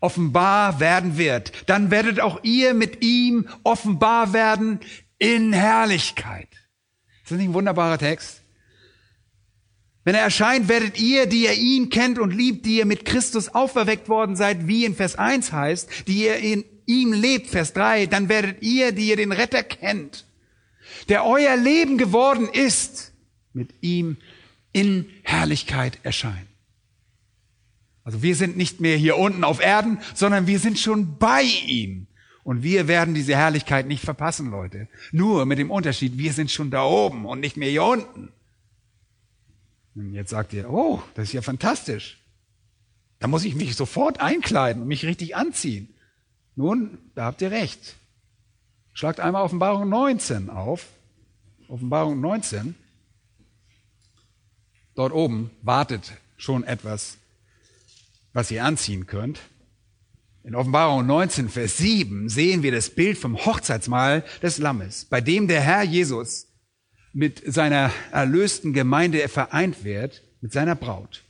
offenbar 0.00 0.80
werden 0.80 1.16
wird, 1.16 1.52
dann 1.70 1.90
werdet 1.90 2.20
auch 2.20 2.40
ihr 2.42 2.74
mit 2.74 3.02
ihm 3.02 3.48
offenbar 3.62 4.34
werden 4.34 4.80
in 5.18 5.54
Herrlichkeit. 5.54 6.48
Ist 7.22 7.30
das 7.30 7.38
nicht 7.38 7.48
ein 7.48 7.54
wunderbarer 7.54 7.96
Text? 7.96 8.43
Wenn 10.04 10.14
er 10.14 10.20
erscheint, 10.20 10.68
werdet 10.68 11.00
ihr, 11.00 11.26
die 11.26 11.44
ihr 11.44 11.54
ihn 11.54 11.88
kennt 11.88 12.18
und 12.18 12.34
liebt, 12.34 12.66
die 12.66 12.76
ihr 12.76 12.84
mit 12.84 13.06
Christus 13.06 13.48
auferweckt 13.48 14.08
worden 14.08 14.36
seid, 14.36 14.68
wie 14.68 14.84
in 14.84 14.94
Vers 14.94 15.16
1 15.16 15.52
heißt, 15.52 15.88
die 16.06 16.24
ihr 16.24 16.36
in 16.36 16.64
ihm 16.86 17.12
lebt, 17.12 17.48
Vers 17.48 17.72
3, 17.72 18.06
dann 18.06 18.28
werdet 18.28 18.62
ihr, 18.62 18.92
die 18.92 19.08
ihr 19.08 19.16
den 19.16 19.32
Retter 19.32 19.62
kennt, 19.62 20.26
der 21.08 21.24
euer 21.24 21.56
Leben 21.56 21.96
geworden 21.96 22.48
ist, 22.52 23.12
mit 23.54 23.70
ihm 23.80 24.18
in 24.72 25.06
Herrlichkeit 25.22 25.98
erscheinen. 26.02 26.48
Also 28.02 28.22
wir 28.22 28.36
sind 28.36 28.58
nicht 28.58 28.80
mehr 28.80 28.98
hier 28.98 29.16
unten 29.16 29.44
auf 29.44 29.60
Erden, 29.60 29.98
sondern 30.14 30.46
wir 30.46 30.58
sind 30.58 30.78
schon 30.78 31.16
bei 31.16 31.42
ihm. 31.66 32.06
Und 32.42 32.62
wir 32.62 32.88
werden 32.88 33.14
diese 33.14 33.34
Herrlichkeit 33.34 33.86
nicht 33.86 34.04
verpassen, 34.04 34.50
Leute. 34.50 34.88
Nur 35.12 35.46
mit 35.46 35.58
dem 35.58 35.70
Unterschied, 35.70 36.18
wir 36.18 36.34
sind 36.34 36.50
schon 36.50 36.70
da 36.70 36.84
oben 36.84 37.24
und 37.24 37.40
nicht 37.40 37.56
mehr 37.56 37.70
hier 37.70 37.84
unten. 37.84 38.32
Und 39.94 40.12
jetzt 40.12 40.30
sagt 40.30 40.52
ihr, 40.52 40.70
oh, 40.70 41.02
das 41.14 41.28
ist 41.28 41.32
ja 41.32 41.42
fantastisch. 41.42 42.18
Da 43.20 43.28
muss 43.28 43.44
ich 43.44 43.54
mich 43.54 43.76
sofort 43.76 44.20
einkleiden 44.20 44.82
und 44.82 44.88
mich 44.88 45.04
richtig 45.04 45.36
anziehen. 45.36 45.94
Nun, 46.56 46.98
da 47.14 47.24
habt 47.24 47.42
ihr 47.42 47.50
recht. 47.50 47.96
Schlagt 48.92 49.20
einmal 49.20 49.42
Offenbarung 49.42 49.88
19 49.88 50.50
auf. 50.50 50.86
Offenbarung 51.68 52.20
19. 52.20 52.74
Dort 54.94 55.12
oben 55.12 55.50
wartet 55.62 56.12
schon 56.36 56.64
etwas 56.64 57.18
was 58.34 58.50
ihr 58.50 58.64
anziehen 58.64 59.06
könnt. 59.06 59.40
In 60.42 60.54
Offenbarung 60.54 61.06
19, 61.06 61.48
Vers 61.48 61.78
7 61.78 62.28
sehen 62.28 62.62
wir 62.62 62.72
das 62.72 62.90
Bild 62.90 63.16
vom 63.16 63.46
Hochzeitsmahl 63.46 64.22
des 64.42 64.58
Lammes, 64.58 65.06
bei 65.06 65.22
dem 65.22 65.48
der 65.48 65.62
Herr 65.62 65.82
Jesus 65.84 66.48
mit 67.14 67.42
seiner 67.46 67.92
erlösten 68.10 68.72
Gemeinde 68.72 69.26
vereint 69.28 69.84
wird, 69.84 70.22
mit 70.40 70.52
seiner 70.52 70.74
Braut. 70.74 71.22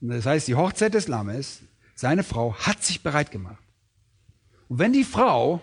Und 0.00 0.08
das 0.08 0.24
heißt, 0.24 0.46
die 0.46 0.54
Hochzeit 0.54 0.94
des 0.94 1.08
Lammes, 1.08 1.60
seine 1.96 2.22
Frau, 2.22 2.54
hat 2.54 2.82
sich 2.84 3.02
bereit 3.02 3.32
gemacht. 3.32 3.62
Und 4.68 4.78
wenn 4.78 4.92
die 4.92 5.04
Frau 5.04 5.60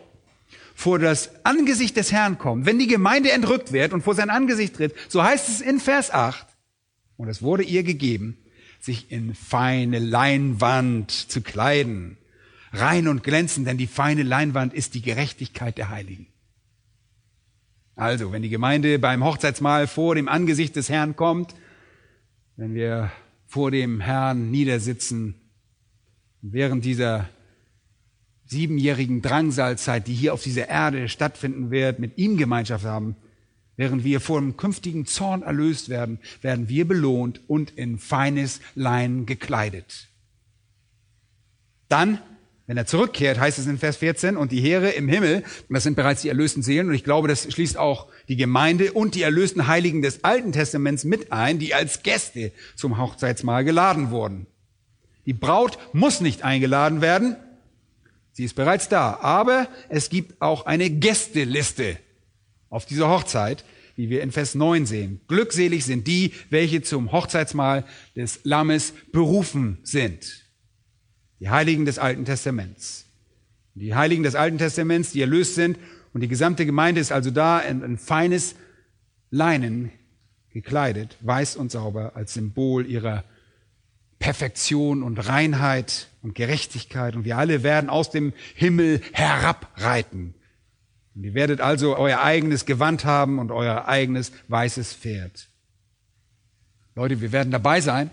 vor 0.75 0.99
das 0.99 1.45
Angesicht 1.45 1.95
des 1.95 2.11
Herrn 2.11 2.37
kommt, 2.37 2.65
wenn 2.65 2.77
die 2.77 2.87
Gemeinde 2.87 3.31
entrückt 3.31 3.71
wird 3.71 3.93
und 3.93 4.03
vor 4.03 4.15
sein 4.15 4.29
Angesicht 4.29 4.75
tritt, 4.75 4.93
so 5.07 5.23
heißt 5.23 5.47
es 5.47 5.61
in 5.61 5.79
Vers 5.79 6.11
8, 6.11 6.45
und 7.15 7.29
es 7.29 7.41
wurde 7.41 7.63
ihr 7.63 7.83
gegeben, 7.83 8.37
sich 8.81 9.09
in 9.11 9.33
feine 9.33 9.99
Leinwand 9.99 11.11
zu 11.11 11.41
kleiden. 11.41 12.17
Rein 12.73 13.07
und 13.07 13.23
glänzend, 13.23 13.65
denn 13.65 13.77
die 13.77 13.87
feine 13.87 14.23
Leinwand 14.23 14.73
ist 14.73 14.93
die 14.93 15.01
Gerechtigkeit 15.01 15.77
der 15.77 15.89
Heiligen. 15.89 16.27
Also, 17.95 18.31
wenn 18.31 18.41
die 18.41 18.49
Gemeinde 18.49 18.99
beim 18.99 19.23
Hochzeitsmahl 19.23 19.87
vor 19.87 20.15
dem 20.15 20.27
Angesicht 20.27 20.75
des 20.75 20.89
Herrn 20.89 21.15
kommt, 21.15 21.55
wenn 22.57 22.73
wir 22.73 23.11
vor 23.45 23.71
dem 23.71 24.01
Herrn 24.01 24.51
niedersitzen, 24.51 25.35
während 26.41 26.83
dieser 26.85 27.29
siebenjährigen 28.45 29.21
Drangsalzeit, 29.21 30.07
die 30.07 30.13
hier 30.13 30.33
auf 30.33 30.43
dieser 30.43 30.67
Erde 30.67 31.09
stattfinden 31.09 31.71
wird, 31.71 31.99
mit 31.99 32.17
ihm 32.17 32.37
Gemeinschaft 32.37 32.85
haben, 32.85 33.15
Während 33.77 34.03
wir 34.03 34.21
vor 34.21 34.39
dem 34.39 34.55
künftigen 34.55 35.05
Zorn 35.05 35.41
erlöst 35.41 35.89
werden, 35.89 36.19
werden 36.41 36.69
wir 36.69 36.87
belohnt 36.87 37.41
und 37.47 37.71
in 37.71 37.97
feines 37.97 38.61
Lein 38.73 39.25
gekleidet. 39.25 40.07
Dann, 41.89 42.19
wenn 42.67 42.77
er 42.77 42.87
zurückkehrt, 42.87 43.39
heißt 43.39 43.59
es 43.59 43.67
in 43.67 43.77
Vers 43.77 43.97
14, 43.97 44.37
und 44.37 44.51
die 44.51 44.59
Heere 44.59 44.89
im 44.89 45.07
Himmel, 45.07 45.43
das 45.69 45.83
sind 45.83 45.95
bereits 45.95 46.23
die 46.23 46.29
erlösten 46.29 46.63
Seelen, 46.63 46.89
und 46.89 46.95
ich 46.95 47.03
glaube, 47.03 47.27
das 47.27 47.51
schließt 47.51 47.77
auch 47.77 48.07
die 48.27 48.37
Gemeinde 48.37 48.93
und 48.93 49.13
die 49.13 49.21
erlösten 49.21 49.67
Heiligen 49.67 50.01
des 50.01 50.23
Alten 50.23 50.51
Testaments 50.51 51.03
mit 51.03 51.31
ein, 51.31 51.59
die 51.59 51.75
als 51.75 52.01
Gäste 52.01 52.51
zum 52.75 52.97
Hochzeitsmahl 52.97 53.63
geladen 53.63 54.09
wurden. 54.09 54.47
Die 55.27 55.33
Braut 55.33 55.77
muss 55.93 56.21
nicht 56.21 56.43
eingeladen 56.43 57.01
werden, 57.01 57.35
sie 58.31 58.45
ist 58.45 58.55
bereits 58.55 58.89
da, 58.89 59.19
aber 59.21 59.67
es 59.89 60.09
gibt 60.09 60.41
auch 60.41 60.65
eine 60.65 60.89
Gästeliste 60.89 61.97
auf 62.69 62.85
dieser 62.85 63.09
Hochzeit, 63.09 63.63
wie 63.95 64.09
wir 64.09 64.21
in 64.21 64.31
Vers 64.31 64.55
9 64.55 64.85
sehen. 64.85 65.21
Glückselig 65.27 65.85
sind 65.85 66.07
die, 66.07 66.33
welche 66.49 66.81
zum 66.81 67.11
Hochzeitsmahl 67.11 67.85
des 68.15 68.41
Lammes 68.43 68.93
berufen 69.11 69.77
sind. 69.83 70.44
Die 71.39 71.49
Heiligen 71.49 71.85
des 71.85 71.99
Alten 71.99 72.25
Testaments. 72.25 73.05
Die 73.73 73.93
Heiligen 73.93 74.23
des 74.23 74.35
Alten 74.35 74.57
Testaments, 74.57 75.11
die 75.11 75.21
erlöst 75.21 75.55
sind, 75.55 75.77
und 76.13 76.21
die 76.21 76.29
gesamte 76.29 76.65
Gemeinde 76.65 77.01
ist 77.01 77.11
also 77.11 77.29
da 77.29 77.59
in 77.59 77.83
ein 77.83 77.97
feines 77.97 78.55
Leinen 79.31 79.91
gekleidet, 80.51 81.17
weiß 81.19 81.57
und 81.57 81.71
sauber, 81.71 82.15
als 82.15 82.33
Symbol 82.33 82.85
ihrer 82.85 83.25
Perfektion 84.17 85.03
und 85.03 85.17
Reinheit 85.17 86.07
und 86.21 86.33
Gerechtigkeit. 86.33 87.17
Und 87.17 87.25
wir 87.25 87.37
alle 87.37 87.63
werden 87.63 87.89
aus 87.89 88.11
dem 88.11 88.31
Himmel 88.53 89.01
herabreiten 89.11 90.35
und 91.15 91.23
ihr 91.23 91.33
werdet 91.33 91.61
also 91.61 91.97
euer 91.97 92.21
eigenes 92.21 92.65
Gewand 92.65 93.05
haben 93.05 93.39
und 93.39 93.51
euer 93.51 93.87
eigenes 93.87 94.33
weißes 94.49 94.93
Pferd. 94.93 95.47
Leute, 96.93 97.21
wir 97.21 97.31
werden 97.31 97.51
dabei 97.51 97.79
sein. 97.81 98.09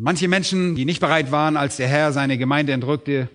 Manche 0.00 0.28
Menschen, 0.28 0.76
die 0.76 0.84
nicht 0.84 1.00
bereit 1.00 1.32
waren, 1.32 1.56
als 1.56 1.76
der 1.76 1.88
Herr 1.88 2.12
seine 2.12 2.38
Gemeinde 2.38 2.72
entrückte, 2.72 3.28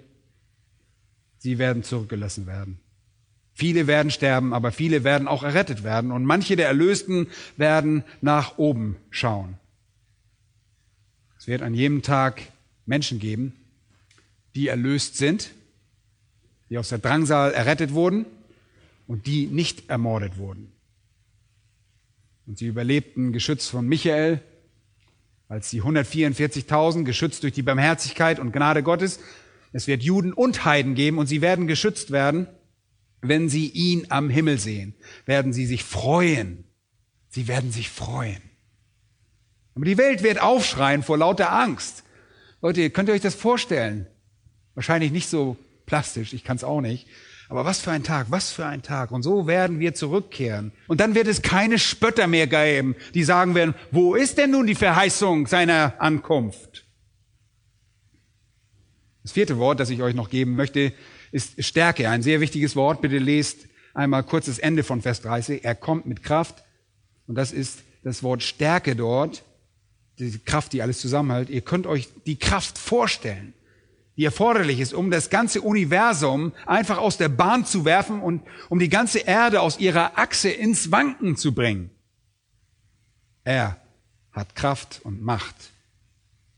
sie 1.37 1.57
werden 1.57 1.83
zurückgelassen 1.83 2.47
werden. 2.47 2.79
Viele 3.53 3.85
werden 3.85 4.11
sterben, 4.11 4.53
aber 4.53 4.71
viele 4.71 5.03
werden 5.03 5.27
auch 5.27 5.43
errettet 5.43 5.83
werden. 5.83 6.09
Und 6.09 6.23
manche 6.23 6.55
der 6.55 6.67
Erlösten 6.67 7.27
werden 7.57 8.05
nach 8.21 8.57
oben 8.57 8.95
schauen. 9.09 9.57
Es 11.37 11.47
wird 11.47 11.61
an 11.63 11.73
jedem 11.73 12.01
Tag 12.01 12.41
Menschen 12.85 13.19
geben, 13.19 13.53
die 14.55 14.69
erlöst 14.69 15.17
sind, 15.17 15.51
die 16.69 16.77
aus 16.77 16.87
der 16.87 16.99
Drangsal 16.99 17.51
errettet 17.51 17.91
wurden 17.91 18.25
und 19.05 19.27
die 19.27 19.47
nicht 19.47 19.89
ermordet 19.89 20.37
wurden. 20.37 20.71
Und 22.45 22.57
sie 22.57 22.67
überlebten 22.67 23.33
geschützt 23.33 23.69
von 23.69 23.85
Michael, 23.85 24.41
als 25.53 25.69
die 25.69 25.81
144.000 25.81 27.03
geschützt 27.03 27.43
durch 27.43 27.53
die 27.53 27.61
Barmherzigkeit 27.61 28.39
und 28.39 28.51
Gnade 28.51 28.83
Gottes. 28.83 29.19
Es 29.71 29.87
wird 29.87 30.03
Juden 30.03 30.33
und 30.33 30.65
Heiden 30.65 30.95
geben 30.95 31.17
und 31.17 31.27
sie 31.27 31.41
werden 31.41 31.67
geschützt 31.67 32.11
werden 32.11 32.47
wenn 33.23 33.49
sie 33.49 33.69
ihn 33.69 34.07
am 34.09 34.29
Himmel 34.29 34.59
sehen, 34.59 34.93
werden 35.25 35.53
sie 35.53 35.65
sich 35.65 35.83
freuen. 35.83 36.65
Sie 37.29 37.47
werden 37.47 37.71
sich 37.71 37.89
freuen. 37.89 38.41
Aber 39.75 39.85
die 39.85 39.97
Welt 39.97 40.21
wird 40.21 40.41
aufschreien 40.41 41.01
vor 41.01 41.17
lauter 41.17 41.51
Angst. 41.51 42.03
Leute, 42.61 42.89
könnt 42.91 43.09
ihr 43.09 43.15
euch 43.15 43.21
das 43.21 43.33
vorstellen? 43.33 44.07
Wahrscheinlich 44.75 45.11
nicht 45.11 45.29
so 45.29 45.57
plastisch, 45.85 46.33
ich 46.33 46.43
kann 46.43 46.57
es 46.57 46.63
auch 46.63 46.81
nicht. 46.81 47.07
Aber 47.53 47.65
was 47.65 47.81
für 47.81 47.91
ein 47.91 48.01
Tag, 48.01 48.31
was 48.31 48.51
für 48.51 48.65
ein 48.65 48.81
Tag. 48.81 49.11
Und 49.11 49.21
so 49.21 49.45
werden 49.45 49.79
wir 49.79 49.93
zurückkehren. 49.93 50.71
Und 50.87 50.99
dann 50.99 51.13
wird 51.13 51.27
es 51.27 51.43
keine 51.43 51.77
Spötter 51.77 52.25
mehr 52.25 52.47
geben, 52.47 52.95
die 53.13 53.23
sagen 53.23 53.53
werden, 53.53 53.75
wo 53.91 54.15
ist 54.15 54.39
denn 54.39 54.49
nun 54.49 54.65
die 54.65 54.73
Verheißung 54.73 55.45
seiner 55.45 55.93
Ankunft? 56.01 56.87
Das 59.21 59.33
vierte 59.33 59.59
Wort, 59.59 59.79
das 59.79 59.91
ich 59.91 60.01
euch 60.01 60.15
noch 60.15 60.31
geben 60.31 60.55
möchte, 60.55 60.93
ist 61.31 61.63
Stärke, 61.63 62.09
ein 62.09 62.23
sehr 62.23 62.41
wichtiges 62.41 62.75
Wort. 62.75 63.01
Bitte 63.01 63.19
lest 63.19 63.67
einmal 63.93 64.23
kurz 64.23 64.47
das 64.47 64.57
Ende 64.57 64.83
von 64.83 65.03
Vers 65.03 65.21
30. 65.21 65.63
Er 65.63 65.75
kommt 65.75 66.07
mit 66.07 66.23
Kraft. 66.23 66.63
Und 67.27 67.35
das 67.35 67.51
ist 67.51 67.83
das 68.03 68.23
Wort 68.23 68.41
Stärke 68.41 68.95
dort, 68.95 69.43
die 70.17 70.39
Kraft, 70.39 70.73
die 70.73 70.81
alles 70.81 70.99
zusammenhält. 70.99 71.51
Ihr 71.51 71.61
könnt 71.61 71.85
euch 71.85 72.09
die 72.25 72.37
Kraft 72.37 72.79
vorstellen, 72.79 73.53
die 74.17 74.25
erforderlich 74.25 74.79
ist, 74.79 74.93
um 74.93 75.09
das 75.09 75.29
ganze 75.29 75.61
Universum 75.61 76.53
einfach 76.65 76.97
aus 76.97 77.17
der 77.17 77.29
Bahn 77.29 77.65
zu 77.65 77.85
werfen 77.85 78.21
und 78.21 78.43
um 78.69 78.79
die 78.79 78.89
ganze 78.89 79.19
Erde 79.19 79.61
aus 79.61 79.79
ihrer 79.79 80.17
Achse 80.17 80.49
ins 80.49 80.91
Wanken 80.91 81.35
zu 81.35 81.53
bringen. 81.53 81.89
Er 83.43 83.77
hat 84.31 84.55
Kraft 84.55 85.01
und 85.03 85.21
Macht, 85.21 85.55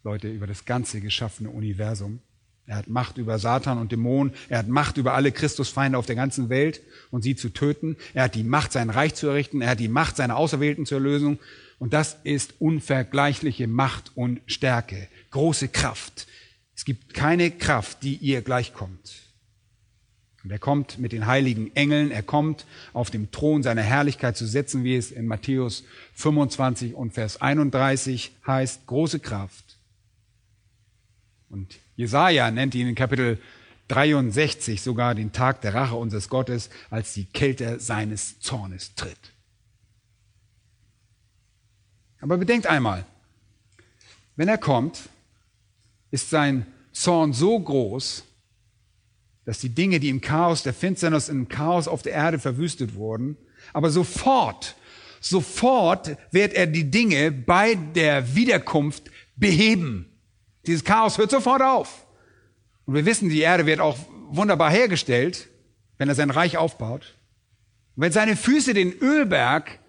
Leute, 0.03 0.30
über 0.30 0.47
das 0.47 0.66
ganze 0.66 1.01
geschaffene 1.01 1.49
Universum. 1.49 2.20
Er 2.68 2.78
hat 2.78 2.88
Macht 2.88 3.18
über 3.18 3.38
Satan 3.38 3.78
und 3.78 3.91
Dämonen. 3.91 4.34
Er 4.49 4.60
hat 4.60 4.68
Macht 4.68 4.97
über 4.97 5.14
alle 5.14 5.32
Christusfeinde 5.32 5.97
auf 5.97 6.08
der 6.08 6.16
ganzen 6.16 6.49
Welt 6.49 6.82
und 7.12 7.22
sie 7.22 7.36
zu 7.36 7.49
töten. 7.49 7.95
Er 8.14 8.24
hat 8.24 8.36
die 8.36 8.43
Macht, 8.43 8.72
sein 8.72 8.89
Reich 8.89 9.14
zu 9.14 9.28
errichten. 9.28 9.62
Er 9.62 9.72
hat 9.72 9.80
die 9.80 9.88
Macht, 9.88 10.16
seine 10.18 10.36
Auserwählten 10.36 10.86
zur 10.86 10.97
Erlösung. 10.97 11.38
Und 11.78 11.93
das 11.93 12.18
ist 12.24 12.56
unvergleichliche 12.60 13.68
Macht 13.68 14.12
und 14.16 14.41
Stärke. 14.47 15.08
Große 15.30 15.68
Kraft. 15.68 16.28
Es 16.76 16.86
gibt 16.86 17.13
keine 17.13 17.51
Kraft, 17.51 18.03
die 18.03 18.15
ihr 18.15 18.41
gleichkommt. 18.41 19.26
Und 20.43 20.51
er 20.51 20.59
kommt 20.59 20.99
mit 20.99 21.11
den 21.11 21.26
heiligen 21.26 21.76
Engeln. 21.76 22.11
Er 22.11 22.21
kommt 22.21 22.65
auf 22.93 23.09
dem 23.09 23.32
Thron 23.32 23.63
seiner 23.63 23.82
Herrlichkeit 23.82 24.38
zu 24.38 24.45
setzen, 24.45 24.84
wie 24.84 24.95
es 24.95 25.11
in 25.11 25.26
Matthäus 25.26 25.84
25 26.13 26.93
und 26.93 27.13
Vers 27.13 27.41
31 27.41 28.32
heißt. 28.45 28.86
Große 28.86 29.19
Kraft. 29.19 29.78
Und 31.49 31.80
Jesaja 31.95 32.51
nennt 32.51 32.76
ihn 32.76 32.88
in 32.88 32.93
Kapitel 32.95 33.39
63 33.88 34.82
sogar 34.82 35.15
den 35.15 35.32
Tag 35.32 35.61
der 35.61 35.73
Rache 35.73 35.95
unseres 35.95 36.30
Gottes, 36.30 36.69
als 36.89 37.13
die 37.13 37.26
Kälte 37.26 37.80
seines 37.80 38.39
Zornes 38.39 38.93
tritt. 38.95 39.17
Aber 42.19 42.38
bedenkt 42.38 42.67
einmal, 42.67 43.05
wenn 44.36 44.47
er 44.47 44.57
kommt, 44.57 45.09
ist 46.16 46.30
sein 46.30 46.66
Zorn 46.93 47.34
so 47.34 47.59
groß, 47.59 48.24
dass 49.43 49.59
die 49.59 49.70
Dinge, 49.70 49.99
die 49.99 50.09
im 50.09 50.22
Chaos 50.22 50.63
der 50.63 50.74
Finsternis, 50.74 51.28
im 51.28 51.49
Chaos 51.49 51.89
auf 51.89 52.03
der 52.03 52.13
Erde 52.13 52.39
verwüstet 52.39 52.95
wurden, 52.95 53.38
aber 53.74 53.89
sofort, 53.89 54.76
sofort 55.20 56.18
wird 56.32 56.53
er 56.53 56.68
die 56.68 56.89
Dinge 56.89 57.32
bei 57.32 57.76
der 57.76 58.34
Wiederkunft 58.34 59.11
beheben. 59.36 60.09
Dieses 60.66 60.86
Chaos 60.86 61.18
hört 61.18 61.32
sofort 61.32 61.61
auf. 61.61 62.07
Und 62.86 62.95
wir 62.95 63.05
wissen, 63.05 63.28
die 63.28 63.41
Erde 63.41 63.66
wird 63.66 63.82
auch 63.82 63.97
wunderbar 64.30 64.72
hergestellt, 64.72 65.49
wenn 65.97 66.07
er 66.07 66.16
sein 66.16 66.32
Reich 66.32 66.55
aufbaut. 66.57 67.16
Und 67.97 68.03
wenn 68.03 68.13
seine 68.13 68.38
Füße 68.38 68.74
den 68.74 68.93
Ölberg 68.93 69.80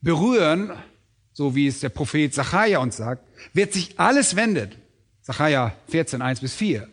berühren, 0.00 0.72
so 1.32 1.54
wie 1.54 1.68
es 1.68 1.78
der 1.78 1.90
Prophet 1.90 2.34
Zachariah 2.34 2.80
uns 2.80 2.96
sagt, 2.96 3.24
wird 3.52 3.72
sich 3.72 4.00
alles 4.00 4.34
wendet. 4.34 4.76
Zachariah 5.26 5.74
14, 5.88 6.22
1 6.22 6.40
bis 6.40 6.54
4 6.54 6.86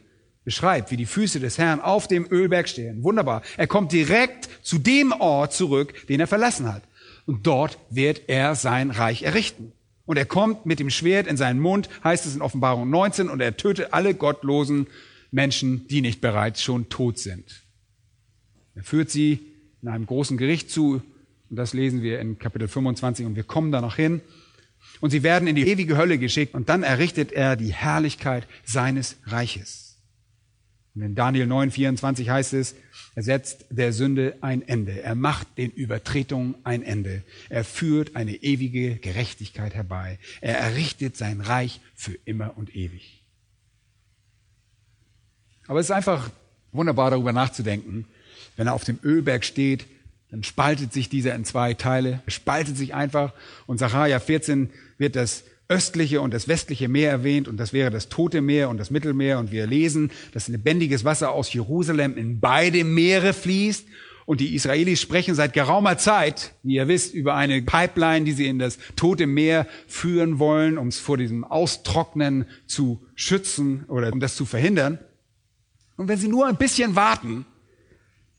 beschreibt, 0.44 0.90
wie 0.90 0.98
die 0.98 1.06
Füße 1.06 1.40
des 1.40 1.60
Herrn 1.60 1.80
auf 1.80 2.08
dem 2.08 2.26
Ölberg 2.32 2.68
stehen. 2.68 3.04
Wunderbar. 3.04 3.44
Er 3.58 3.68
kommt 3.68 3.92
direkt 3.92 4.50
zu 4.64 4.80
dem 4.80 5.12
Ort 5.12 5.54
zurück, 5.54 6.08
den 6.08 6.20
er 6.20 6.26
verlassen 6.26 6.74
hat. 6.74 6.82
Und 7.28 7.46
dort 7.46 7.78
wird 7.92 8.24
er 8.28 8.56
sein 8.56 8.90
Reich 8.90 9.22
errichten. 9.22 9.72
Und 10.08 10.18
er 10.18 10.26
kommt 10.26 10.66
mit 10.66 10.80
dem 10.80 10.90
Schwert 10.90 11.28
in 11.28 11.38
seinen 11.38 11.60
Mund, 11.60 11.90
heißt 12.04 12.26
es 12.26 12.34
in 12.34 12.42
Offenbarung 12.42 12.90
19, 12.90 13.30
und 13.30 13.40
er 13.40 13.56
tötet 13.56 13.94
alle 13.94 14.16
gottlosen 14.16 14.88
Menschen, 15.30 15.88
die 15.88 16.02
nicht 16.02 16.20
bereits 16.20 16.64
schon 16.64 16.90
tot 16.90 17.20
sind. 17.20 17.62
Er 18.74 18.84
führt 18.84 19.12
sie 19.12 19.40
in 19.84 19.90
einem 19.90 20.08
großen 20.08 20.38
Gericht 20.38 20.72
zu, 20.72 21.04
und 21.52 21.56
das 21.56 21.74
lesen 21.74 22.02
wir 22.02 22.20
in 22.20 22.40
Kapitel 22.40 22.68
25, 22.68 23.28
und 23.28 23.36
wir 23.36 23.44
kommen 23.44 23.72
da 23.72 23.80
noch 23.80 23.96
hin. 23.96 24.22
Und 25.04 25.10
sie 25.10 25.22
werden 25.22 25.50
in 25.50 25.58
die 25.58 25.68
ewige 25.68 25.98
Hölle 25.98 26.18
geschickt, 26.18 26.54
und 26.54 26.70
dann 26.70 26.82
errichtet 26.82 27.34
er 27.34 27.58
die 27.58 27.74
Herrlichkeit 27.74 28.48
seines 28.64 29.18
Reiches. 29.26 29.98
Und 30.96 31.02
in 31.02 31.14
Daniel 31.14 31.46
9, 31.46 31.72
24 31.72 32.30
heißt 32.30 32.54
es, 32.54 32.74
er 33.14 33.24
setzt 33.24 33.66
der 33.70 33.92
Sünde 33.92 34.38
ein 34.40 34.66
Ende. 34.66 35.04
Er 35.04 35.16
macht 35.16 35.58
den 35.58 35.72
Übertretungen 35.72 36.56
ein 36.64 36.84
Ende. 36.84 37.22
Er 37.50 37.66
führt 37.66 38.16
eine 38.16 38.32
ewige 38.32 38.96
Gerechtigkeit 38.96 39.76
herbei. 39.76 40.20
Er 40.40 40.58
errichtet 40.58 41.18
sein 41.18 41.42
Reich 41.42 41.82
für 41.96 42.18
immer 42.24 42.56
und 42.56 42.74
ewig. 42.74 43.26
Aber 45.68 45.82
es 45.82 45.88
ist 45.88 45.92
einfach 45.92 46.30
wunderbar 46.72 47.12
darüber 47.12 47.34
nachzudenken. 47.34 48.06
Wenn 48.56 48.68
er 48.68 48.74
auf 48.74 48.86
dem 48.86 49.00
Ölberg 49.04 49.44
steht, 49.44 49.86
dann 50.34 50.44
spaltet 50.44 50.94
sich 50.94 51.10
dieser 51.10 51.36
in 51.36 51.46
zwei 51.46 51.76
Teile. 51.76 52.24
Er 52.26 52.32
spaltet 52.32 52.76
sich 52.76 52.96
einfach. 52.96 53.34
Und 53.68 53.78
Sacharja 53.78 54.20
14 54.20 54.72
wird 55.04 55.18
das 55.18 55.44
östliche 55.68 56.22
und 56.22 56.34
das 56.34 56.48
westliche 56.48 56.88
Meer 56.88 57.12
erwähnt 57.12 57.50
und 57.50 57.58
das 57.58 57.74
wäre 57.74 57.92
das 57.92 58.08
Tote 58.08 58.40
Meer 58.40 58.70
und 58.70 58.78
das 58.78 58.90
Mittelmeer 58.90 59.38
und 59.38 59.52
wir 59.52 59.68
lesen, 59.68 60.12
dass 60.32 60.48
lebendiges 60.48 61.04
Wasser 61.04 61.32
aus 61.32 61.52
Jerusalem 61.52 62.16
in 62.16 62.40
beide 62.40 62.86
Meere 62.86 63.34
fließt 63.34 63.86
und 64.26 64.40
die 64.40 64.56
Israelis 64.56 65.02
sprechen 65.02 65.36
seit 65.36 65.52
geraumer 65.52 65.98
Zeit, 65.98 66.56
wie 66.64 66.76
ihr 66.76 66.88
wisst, 66.88 67.14
über 67.14 67.36
eine 67.36 67.62
Pipeline, 67.62 68.24
die 68.24 68.32
sie 68.32 68.48
in 68.48 68.60
das 68.60 68.78
Tote 68.96 69.28
Meer 69.28 69.68
führen 69.88 70.40
wollen, 70.40 70.78
um 70.78 70.88
es 70.88 71.00
vor 71.00 71.18
diesem 71.18 71.44
Austrocknen 71.44 72.46
zu 72.66 73.06
schützen 73.14 73.84
oder 73.90 74.14
um 74.14 74.22
das 74.22 74.38
zu 74.38 74.46
verhindern. 74.46 75.00
Und 75.98 76.08
wenn 76.08 76.18
sie 76.18 76.30
nur 76.30 76.48
ein 76.48 76.56
bisschen 76.56 76.96
warten, 76.96 77.46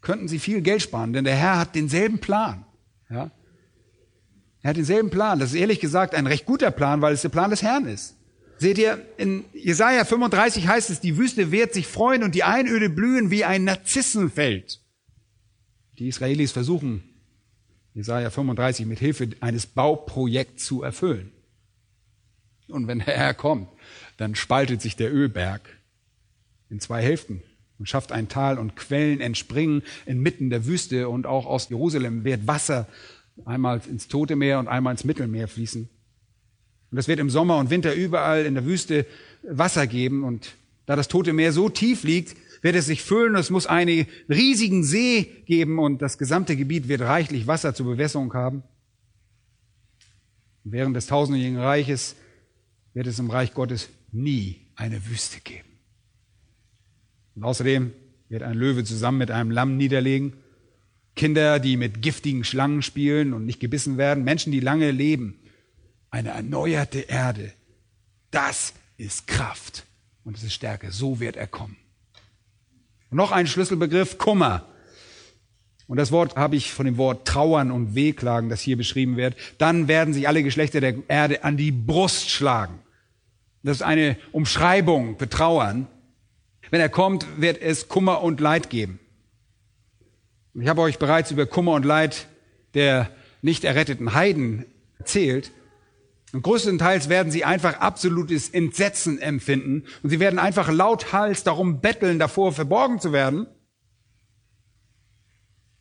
könnten 0.00 0.28
sie 0.28 0.38
viel 0.38 0.62
Geld 0.62 0.80
sparen, 0.80 1.12
denn 1.12 1.24
der 1.24 1.36
Herr 1.36 1.58
hat 1.58 1.74
denselben 1.74 2.20
Plan. 2.20 2.64
Ja? 3.10 3.30
Er 4.64 4.70
hat 4.70 4.78
denselben 4.78 5.10
Plan. 5.10 5.38
Das 5.38 5.50
ist 5.50 5.60
ehrlich 5.60 5.78
gesagt 5.78 6.14
ein 6.14 6.26
recht 6.26 6.46
guter 6.46 6.70
Plan, 6.70 7.02
weil 7.02 7.12
es 7.12 7.20
der 7.20 7.28
Plan 7.28 7.50
des 7.50 7.62
Herrn 7.62 7.84
ist. 7.84 8.16
Seht 8.56 8.78
ihr, 8.78 9.06
in 9.18 9.44
Jesaja 9.52 10.06
35 10.06 10.66
heißt 10.66 10.88
es, 10.88 11.00
die 11.00 11.18
Wüste 11.18 11.52
wird 11.52 11.74
sich 11.74 11.86
freuen 11.86 12.22
und 12.22 12.34
die 12.34 12.44
Einöde 12.44 12.88
blühen 12.88 13.30
wie 13.30 13.44
ein 13.44 13.64
Narzissenfeld. 13.64 14.80
Die 15.98 16.08
Israelis 16.08 16.52
versuchen, 16.52 17.04
Jesaja 17.92 18.30
35 18.30 18.86
mit 18.86 19.00
Hilfe 19.00 19.28
eines 19.40 19.66
Bauprojekts 19.66 20.64
zu 20.64 20.82
erfüllen. 20.82 21.30
Und 22.68 22.86
wenn 22.86 23.00
der 23.00 23.16
Herr 23.18 23.34
kommt, 23.34 23.68
dann 24.16 24.34
spaltet 24.34 24.80
sich 24.80 24.96
der 24.96 25.12
Ölberg 25.12 25.60
in 26.70 26.80
zwei 26.80 27.02
Hälften 27.02 27.42
und 27.78 27.86
schafft 27.86 28.12
ein 28.12 28.30
Tal 28.30 28.58
und 28.58 28.76
Quellen 28.76 29.20
entspringen 29.20 29.82
inmitten 30.06 30.48
der 30.48 30.64
Wüste 30.64 31.10
und 31.10 31.26
auch 31.26 31.44
aus 31.44 31.68
Jerusalem 31.68 32.24
wird 32.24 32.46
Wasser 32.46 32.88
einmal 33.44 33.80
ins 33.88 34.08
Tote 34.08 34.36
Meer 34.36 34.58
und 34.58 34.68
einmal 34.68 34.92
ins 34.92 35.04
Mittelmeer 35.04 35.48
fließen. 35.48 35.88
Und 36.90 36.98
es 36.98 37.08
wird 37.08 37.18
im 37.18 37.30
Sommer 37.30 37.58
und 37.58 37.70
Winter 37.70 37.94
überall 37.94 38.46
in 38.46 38.54
der 38.54 38.64
Wüste 38.64 39.06
Wasser 39.42 39.86
geben. 39.86 40.22
Und 40.22 40.54
da 40.86 40.94
das 40.96 41.08
Tote 41.08 41.32
Meer 41.32 41.52
so 41.52 41.68
tief 41.68 42.04
liegt, 42.04 42.36
wird 42.62 42.76
es 42.76 42.86
sich 42.86 43.02
füllen. 43.02 43.34
Es 43.34 43.50
muss 43.50 43.66
einen 43.66 44.06
riesigen 44.28 44.84
See 44.84 45.42
geben 45.46 45.78
und 45.78 46.00
das 46.02 46.18
gesamte 46.18 46.56
Gebiet 46.56 46.88
wird 46.88 47.00
reichlich 47.00 47.46
Wasser 47.46 47.74
zur 47.74 47.86
Bewässerung 47.86 48.32
haben. 48.34 48.62
während 50.62 50.96
des 50.96 51.08
tausendjährigen 51.08 51.58
Reiches 51.58 52.16
wird 52.94 53.06
es 53.06 53.18
im 53.18 53.28
Reich 53.28 53.52
Gottes 53.52 53.90
nie 54.12 54.68
eine 54.76 55.04
Wüste 55.06 55.40
geben. 55.40 55.68
Und 57.34 57.42
außerdem 57.44 57.92
wird 58.28 58.42
ein 58.42 58.56
Löwe 58.56 58.84
zusammen 58.84 59.18
mit 59.18 59.30
einem 59.30 59.50
Lamm 59.50 59.76
niederlegen. 59.76 60.34
Kinder, 61.16 61.60
die 61.60 61.76
mit 61.76 62.02
giftigen 62.02 62.44
Schlangen 62.44 62.82
spielen 62.82 63.32
und 63.32 63.46
nicht 63.46 63.60
gebissen 63.60 63.98
werden. 63.98 64.24
Menschen, 64.24 64.52
die 64.52 64.60
lange 64.60 64.90
leben. 64.90 65.38
Eine 66.10 66.30
erneuerte 66.30 67.00
Erde. 67.00 67.52
Das 68.30 68.74
ist 68.96 69.26
Kraft 69.26 69.84
und 70.24 70.36
es 70.36 70.42
ist 70.42 70.54
Stärke. 70.54 70.90
So 70.90 71.20
wird 71.20 71.36
er 71.36 71.46
kommen. 71.46 71.76
Und 73.10 73.16
noch 73.16 73.32
ein 73.32 73.46
Schlüsselbegriff, 73.46 74.18
Kummer. 74.18 74.66
Und 75.86 75.98
das 75.98 76.10
Wort 76.12 76.36
habe 76.36 76.56
ich 76.56 76.72
von 76.72 76.86
dem 76.86 76.96
Wort 76.96 77.28
Trauern 77.28 77.70
und 77.70 77.94
Wehklagen, 77.94 78.48
das 78.48 78.60
hier 78.60 78.76
beschrieben 78.76 79.16
wird. 79.16 79.36
Dann 79.58 79.86
werden 79.86 80.14
sich 80.14 80.26
alle 80.26 80.42
Geschlechter 80.42 80.80
der 80.80 80.96
Erde 81.08 81.44
an 81.44 81.56
die 81.56 81.72
Brust 81.72 82.30
schlagen. 82.30 82.80
Das 83.62 83.76
ist 83.76 83.82
eine 83.82 84.16
Umschreibung 84.32 85.18
für 85.18 85.28
Trauern. 85.28 85.86
Wenn 86.70 86.80
er 86.80 86.88
kommt, 86.88 87.26
wird 87.36 87.60
es 87.60 87.88
Kummer 87.88 88.22
und 88.22 88.40
Leid 88.40 88.70
geben. 88.70 88.98
Ich 90.54 90.68
habe 90.68 90.82
euch 90.82 90.98
bereits 90.98 91.30
über 91.30 91.46
Kummer 91.46 91.72
und 91.72 91.84
Leid 91.84 92.28
der 92.74 93.10
nicht 93.42 93.64
erretteten 93.64 94.14
Heiden 94.14 94.66
erzählt. 94.98 95.52
Und 96.32 96.42
größtenteils 96.42 97.08
werden 97.08 97.30
sie 97.30 97.44
einfach 97.44 97.78
absolutes 97.78 98.48
Entsetzen 98.48 99.20
empfinden 99.20 99.84
und 100.02 100.10
sie 100.10 100.18
werden 100.18 100.40
einfach 100.40 100.70
lauthals 100.70 101.44
darum 101.44 101.80
betteln, 101.80 102.18
davor 102.18 102.52
verborgen 102.52 102.98
zu 102.98 103.12
werden. 103.12 103.46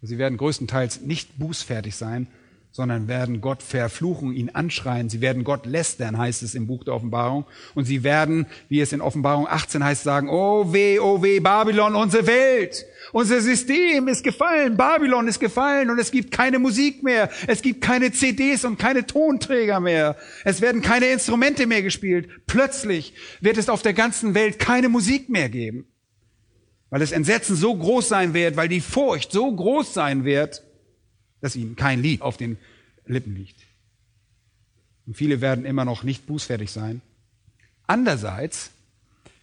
Sie 0.01 0.17
werden 0.19 0.38
größtenteils 0.38 1.01
nicht 1.01 1.39
bußfertig 1.39 1.95
sein, 1.95 2.28
sondern 2.74 3.07
werden 3.07 3.39
Gott 3.39 3.61
verfluchen, 3.61 4.34
ihn 4.34 4.49
anschreien. 4.49 5.07
Sie 5.07 5.21
werden 5.21 5.43
Gott 5.43 5.67
lästern, 5.67 6.17
heißt 6.17 6.41
es 6.41 6.55
im 6.55 6.65
Buch 6.65 6.84
der 6.84 6.95
Offenbarung. 6.95 7.45
Und 7.76 7.86
sie 7.86 8.03
werden, 8.03 8.47
wie 8.67 8.82
es 8.82 8.91
in 8.91 8.99
Offenbarung 8.99 9.47
18 9.47 9.84
heißt, 9.84 10.01
sagen, 10.01 10.28
oh 10.28 10.74
weh, 10.74 10.97
oh 10.97 11.21
weh, 11.21 11.39
Babylon, 11.39 11.93
unsere 11.93 12.26
Welt, 12.26 12.84
unser 13.11 13.41
System 13.41 14.07
ist 14.07 14.24
gefallen, 14.24 14.76
Babylon 14.76 15.28
ist 15.28 15.39
gefallen 15.39 15.91
und 15.91 15.99
es 15.99 16.09
gibt 16.09 16.32
keine 16.32 16.57
Musik 16.57 17.03
mehr, 17.03 17.30
es 17.45 17.61
gibt 17.61 17.82
keine 17.82 18.11
CDs 18.11 18.65
und 18.65 18.80
keine 18.80 19.05
Tonträger 19.05 19.80
mehr, 19.80 20.15
es 20.43 20.59
werden 20.59 20.82
keine 20.82 21.05
Instrumente 21.05 21.67
mehr 21.67 21.84
gespielt. 21.84 22.28
Plötzlich 22.47 23.13
wird 23.39 23.59
es 23.59 23.69
auf 23.69 23.84
der 23.84 23.93
ganzen 23.93 24.34
Welt 24.34 24.57
keine 24.57 24.89
Musik 24.89 25.30
mehr 25.30 25.49
geben, 25.49 25.86
weil 26.89 27.01
das 27.01 27.11
Entsetzen 27.11 27.55
so 27.55 27.76
groß 27.76 28.09
sein 28.09 28.34
wird, 28.34 28.57
weil 28.57 28.67
die 28.67 28.82
Furcht 28.82 29.32
so 29.32 29.55
groß 29.55 29.93
sein 29.93 30.26
wird, 30.26 30.63
dass 31.44 31.58
ihnen 31.58 31.76
kein 31.76 32.02
Lied 32.02 32.22
auf 32.22 32.38
den 32.38 32.58
Lippen 33.06 33.36
liegt. 33.36 33.60
Und 35.06 35.18
viele 35.18 35.41
werden 35.41 35.66
immer 35.66 35.84
noch 35.84 36.04
nicht 36.04 36.26
bußfertig 36.26 36.72
sein. 36.72 37.02
Andererseits 37.86 38.72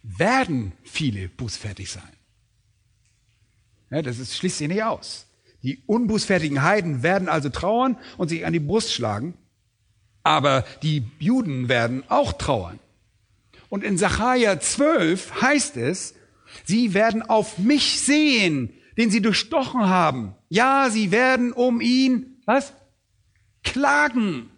werden 0.01 0.71
viele 0.83 1.29
bußfertig 1.29 1.91
sein. 1.91 2.11
Ja, 3.91 4.01
das 4.01 4.17
ist, 4.17 4.35
schließt 4.35 4.57
sich 4.57 4.67
nicht 4.67 4.81
aus. 4.83 5.27
Die 5.61 5.83
unbußfertigen 5.85 6.63
Heiden 6.63 7.03
werden 7.03 7.29
also 7.29 7.49
trauern 7.49 7.95
und 8.17 8.29
sich 8.29 8.47
an 8.47 8.53
die 8.53 8.59
Brust 8.59 8.91
schlagen, 8.91 9.35
aber 10.23 10.65
die 10.81 11.03
Juden 11.19 11.69
werden 11.69 12.03
auch 12.09 12.33
trauern. 12.33 12.79
Und 13.69 13.83
in 13.83 13.99
Sacharja 13.99 14.59
12 14.59 15.39
heißt 15.39 15.77
es, 15.77 16.15
sie 16.65 16.95
werden 16.95 17.21
auf 17.21 17.59
mich 17.59 17.99
sehen, 17.99 18.73
den 18.97 19.09
sie 19.09 19.21
durchstochen 19.21 19.87
haben. 19.87 20.35
Ja, 20.49 20.89
sie 20.89 21.11
werden 21.11 21.53
um 21.53 21.81
ihn, 21.81 22.41
was? 22.45 22.73
Klagen. 23.63 24.49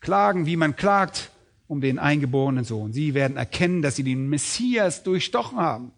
Klagen, 0.00 0.46
wie 0.46 0.56
man 0.56 0.76
klagt 0.76 1.30
um 1.66 1.80
den 1.80 1.98
eingeborenen 1.98 2.64
Sohn. 2.64 2.92
Sie 2.92 3.14
werden 3.14 3.36
erkennen, 3.36 3.82
dass 3.82 3.96
sie 3.96 4.04
den 4.04 4.28
Messias 4.28 5.02
durchstochen 5.02 5.58
haben. 5.58 5.92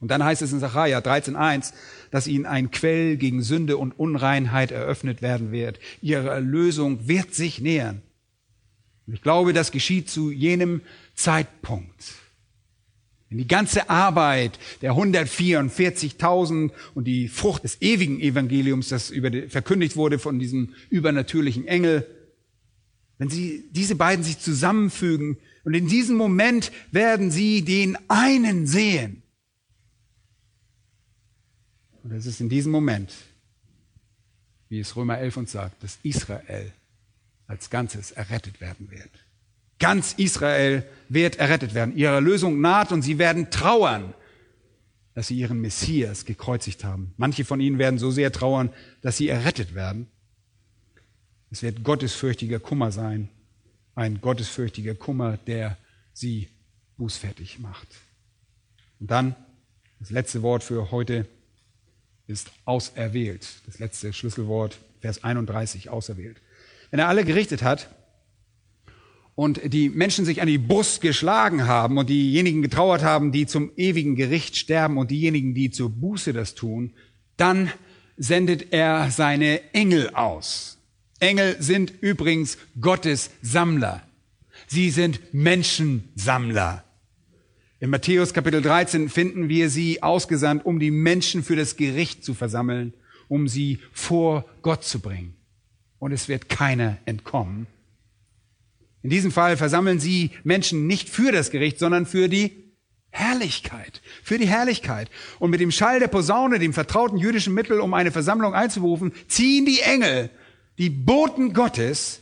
Und 0.00 0.10
dann 0.10 0.24
heißt 0.24 0.40
es 0.42 0.52
in 0.52 0.60
Sacharja 0.60 1.00
13.1, 1.00 1.74
dass 2.10 2.26
ihnen 2.26 2.46
ein 2.46 2.70
Quell 2.70 3.16
gegen 3.16 3.42
Sünde 3.42 3.76
und 3.76 3.98
Unreinheit 3.98 4.70
eröffnet 4.70 5.20
werden 5.20 5.52
wird. 5.52 5.78
Ihre 6.00 6.30
Erlösung 6.30 7.06
wird 7.06 7.34
sich 7.34 7.60
nähern. 7.60 8.00
Und 9.06 9.14
ich 9.14 9.22
glaube, 9.22 9.52
das 9.52 9.72
geschieht 9.72 10.08
zu 10.08 10.30
jenem 10.30 10.80
Zeitpunkt. 11.14 12.14
Wenn 13.30 13.38
die 13.38 13.46
ganze 13.46 13.88
Arbeit 13.88 14.58
der 14.82 14.92
144.000 14.92 16.72
und 16.94 17.04
die 17.04 17.28
Frucht 17.28 17.62
des 17.62 17.80
ewigen 17.80 18.20
Evangeliums, 18.20 18.88
das 18.88 19.10
über 19.10 19.30
verkündigt 19.48 19.96
wurde 19.96 20.18
von 20.18 20.40
diesem 20.40 20.74
übernatürlichen 20.90 21.66
Engel, 21.68 22.06
wenn 23.18 23.30
sie, 23.30 23.68
diese 23.70 23.94
beiden 23.94 24.24
sich 24.24 24.40
zusammenfügen 24.40 25.38
und 25.62 25.74
in 25.74 25.86
diesem 25.86 26.16
Moment 26.16 26.72
werden 26.90 27.30
sie 27.30 27.62
den 27.62 27.96
einen 28.08 28.66
sehen. 28.66 29.22
Und 32.02 32.10
es 32.12 32.26
ist 32.26 32.40
in 32.40 32.48
diesem 32.48 32.72
Moment, 32.72 33.12
wie 34.70 34.80
es 34.80 34.96
Römer 34.96 35.18
11 35.18 35.36
uns 35.36 35.52
sagt, 35.52 35.84
dass 35.84 35.98
Israel 36.02 36.72
als 37.46 37.70
Ganzes 37.70 38.10
errettet 38.10 38.60
werden 38.60 38.90
wird. 38.90 39.10
Ganz 39.80 40.12
Israel 40.12 40.84
wird 41.08 41.36
errettet 41.36 41.74
werden. 41.74 41.96
Ihre 41.96 42.14
Erlösung 42.14 42.60
naht 42.60 42.92
und 42.92 43.02
sie 43.02 43.18
werden 43.18 43.50
trauern, 43.50 44.14
dass 45.14 45.26
sie 45.26 45.36
ihren 45.36 45.60
Messias 45.60 46.24
gekreuzigt 46.24 46.84
haben. 46.84 47.12
Manche 47.16 47.44
von 47.44 47.60
ihnen 47.60 47.78
werden 47.78 47.98
so 47.98 48.10
sehr 48.10 48.30
trauern, 48.30 48.70
dass 49.02 49.16
sie 49.16 49.28
errettet 49.28 49.74
werden. 49.74 50.06
Es 51.50 51.62
wird 51.62 51.82
gottesfürchtiger 51.82 52.60
Kummer 52.60 52.92
sein, 52.92 53.28
ein 53.96 54.20
gottesfürchtiger 54.20 54.94
Kummer, 54.94 55.36
der 55.36 55.76
sie 56.12 56.48
bußfertig 56.96 57.58
macht. 57.58 57.88
Und 59.00 59.10
dann 59.10 59.34
das 59.98 60.10
letzte 60.10 60.42
Wort 60.42 60.62
für 60.62 60.90
heute 60.90 61.26
ist 62.26 62.50
auserwählt. 62.64 63.46
Das 63.66 63.78
letzte 63.78 64.12
Schlüsselwort, 64.12 64.78
Vers 65.00 65.24
31, 65.24 65.90
auserwählt. 65.90 66.36
Wenn 66.90 67.00
er 67.00 67.08
alle 67.08 67.24
gerichtet 67.24 67.62
hat, 67.62 67.88
und 69.34 69.72
die 69.72 69.88
Menschen 69.88 70.24
sich 70.24 70.42
an 70.42 70.48
die 70.48 70.58
Brust 70.58 71.00
geschlagen 71.00 71.66
haben 71.66 71.98
und 71.98 72.10
diejenigen 72.10 72.62
getrauert 72.62 73.02
haben, 73.02 73.32
die 73.32 73.46
zum 73.46 73.70
ewigen 73.76 74.16
Gericht 74.16 74.56
sterben 74.56 74.98
und 74.98 75.10
diejenigen, 75.10 75.54
die 75.54 75.70
zur 75.70 75.90
Buße 75.90 76.32
das 76.32 76.54
tun, 76.54 76.92
dann 77.36 77.70
sendet 78.16 78.72
er 78.72 79.10
seine 79.10 79.72
Engel 79.72 80.10
aus. 80.10 80.78
Engel 81.20 81.56
sind 81.60 81.92
übrigens 82.00 82.58
Gottes 82.80 83.30
Sammler. 83.42 84.02
Sie 84.66 84.90
sind 84.90 85.20
Menschensammler. 85.32 86.84
In 87.78 87.88
Matthäus 87.88 88.34
Kapitel 88.34 88.60
13 88.60 89.08
finden 89.08 89.48
wir 89.48 89.70
sie 89.70 90.02
ausgesandt, 90.02 90.66
um 90.66 90.78
die 90.78 90.90
Menschen 90.90 91.42
für 91.42 91.56
das 91.56 91.76
Gericht 91.76 92.24
zu 92.24 92.34
versammeln, 92.34 92.92
um 93.28 93.48
sie 93.48 93.78
vor 93.92 94.44
Gott 94.60 94.84
zu 94.84 95.00
bringen. 95.00 95.34
Und 95.98 96.12
es 96.12 96.28
wird 96.28 96.50
keiner 96.50 96.98
entkommen, 97.06 97.66
in 99.02 99.10
diesem 99.10 99.32
Fall 99.32 99.56
versammeln 99.56 99.98
sie 99.98 100.30
Menschen 100.44 100.86
nicht 100.86 101.08
für 101.08 101.32
das 101.32 101.50
Gericht, 101.50 101.78
sondern 101.78 102.06
für 102.06 102.28
die 102.28 102.72
Herrlichkeit, 103.10 104.02
für 104.22 104.38
die 104.38 104.46
Herrlichkeit. 104.46 105.10
Und 105.38 105.50
mit 105.50 105.60
dem 105.60 105.72
Schall 105.72 106.00
der 106.00 106.08
Posaune, 106.08 106.58
dem 106.58 106.72
vertrauten 106.72 107.18
jüdischen 107.18 107.54
Mittel, 107.54 107.80
um 107.80 107.94
eine 107.94 108.12
Versammlung 108.12 108.54
einzuberufen, 108.54 109.12
ziehen 109.26 109.66
die 109.66 109.80
Engel, 109.80 110.30
die 110.78 110.90
Boten 110.90 111.52
Gottes, 111.52 112.20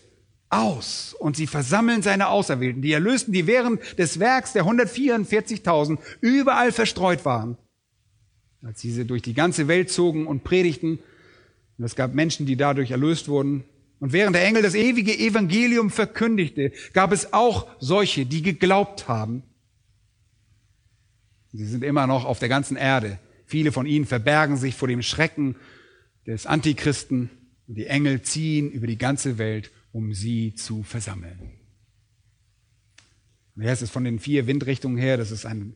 aus 0.51 1.15
und 1.19 1.37
sie 1.37 1.47
versammeln 1.47 2.03
seine 2.03 2.29
Auserwählten, 2.29 2.83
die 2.83 2.93
Erlösten, 2.93 3.33
die 3.33 3.47
während 3.47 3.81
des 3.99 4.19
Werks 4.19 4.53
der 4.53 4.65
144.000 4.65 5.99
überall 6.21 6.73
verstreut 6.73 7.25
waren. 7.25 7.59
Als 8.63 8.81
diese 8.81 9.05
durch 9.05 9.23
die 9.23 9.35
ganze 9.35 9.69
Welt 9.69 9.91
zogen 9.91 10.27
und 10.27 10.45
predigten, 10.45 10.99
und 11.77 11.85
es 11.85 11.95
gab 11.95 12.15
Menschen, 12.15 12.47
die 12.47 12.57
dadurch 12.57 12.91
erlöst 12.91 13.29
wurden, 13.29 13.65
und 14.01 14.13
während 14.13 14.37
der 14.37 14.45
Engel 14.45 14.63
das 14.63 14.75
ewige 14.75 15.17
Evangelium 15.17 15.91
verkündigte, 15.91 16.73
gab 16.93 17.13
es 17.13 17.33
auch 17.33 17.67
solche, 17.81 18.27
die 18.27 18.43
geglaubt 18.43 19.09
haben. 19.09 19.43
Sie 21.53 21.65
sind 21.65 21.83
immer 21.83 22.07
noch 22.07 22.25
auf 22.25 22.39
der 22.39 22.49
ganzen 22.49 22.77
Erde. 22.77 23.19
Viele 23.47 23.73
von 23.73 23.87
ihnen 23.87 24.05
verbergen 24.05 24.57
sich 24.57 24.75
vor 24.75 24.89
dem 24.89 25.03
Schrecken 25.03 25.57
des 26.27 26.47
Antichristen 26.47 27.31
und 27.67 27.75
die 27.75 27.87
Engel 27.87 28.23
ziehen 28.23 28.71
über 28.71 28.87
die 28.87 28.99
ganze 28.99 29.39
Welt, 29.39 29.71
um 29.93 30.13
sie 30.15 30.55
zu 30.55 30.83
versammeln. 30.83 31.59
Und 33.57 33.63
hier 33.63 33.73
ist 33.73 33.83
es 33.83 33.91
von 33.91 34.05
den 34.05 34.21
vier 34.21 34.47
Windrichtungen 34.47 34.99
her, 34.99 35.17
das 35.17 35.31
ist 35.33 35.45
ein 35.45 35.75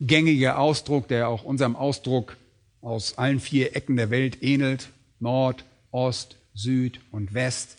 gängiger 0.00 0.58
Ausdruck, 0.58 1.08
der 1.08 1.28
auch 1.28 1.44
unserem 1.44 1.76
Ausdruck 1.76 2.36
aus 2.80 3.18
allen 3.18 3.40
vier 3.40 3.76
Ecken 3.76 3.96
der 3.96 4.10
Welt 4.10 4.42
ähnelt. 4.42 4.88
Nord, 5.20 5.64
Ost, 5.90 6.37
Süd 6.58 7.00
und 7.12 7.34
West. 7.34 7.76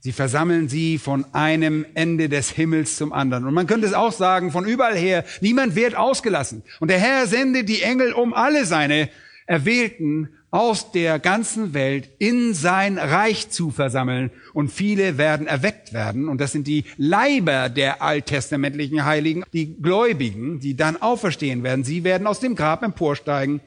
Sie 0.00 0.10
versammeln 0.10 0.68
sie 0.68 0.98
von 0.98 1.24
einem 1.32 1.86
Ende 1.94 2.28
des 2.28 2.50
Himmels 2.50 2.96
zum 2.96 3.12
anderen. 3.12 3.46
Und 3.46 3.54
man 3.54 3.68
könnte 3.68 3.86
es 3.86 3.94
auch 3.94 4.12
sagen, 4.12 4.50
von 4.50 4.66
überall 4.66 4.96
her, 4.96 5.24
niemand 5.40 5.76
wird 5.76 5.94
ausgelassen. 5.96 6.62
Und 6.80 6.90
der 6.90 6.98
Herr 6.98 7.26
sendet 7.28 7.68
die 7.68 7.82
Engel, 7.82 8.12
um 8.12 8.34
alle 8.34 8.64
seine 8.64 9.08
Erwählten 9.46 10.28
aus 10.50 10.90
der 10.90 11.20
ganzen 11.20 11.72
Welt 11.72 12.10
in 12.18 12.52
sein 12.52 12.98
Reich 12.98 13.50
zu 13.50 13.70
versammeln 13.70 14.30
und 14.54 14.72
viele 14.72 15.18
werden 15.18 15.46
erweckt 15.46 15.92
werden 15.92 16.28
und 16.30 16.40
das 16.40 16.52
sind 16.52 16.66
die 16.66 16.84
Leiber 16.96 17.68
der 17.68 18.00
alttestamentlichen 18.00 19.04
Heiligen, 19.04 19.44
die 19.52 19.74
Gläubigen, 19.74 20.58
die 20.58 20.74
dann 20.74 20.96
auferstehen 20.96 21.62
werden. 21.64 21.84
Sie 21.84 22.02
werden 22.02 22.26
aus 22.26 22.40
dem 22.40 22.54
Grab 22.54 22.82
emporsteigen, 22.82 23.60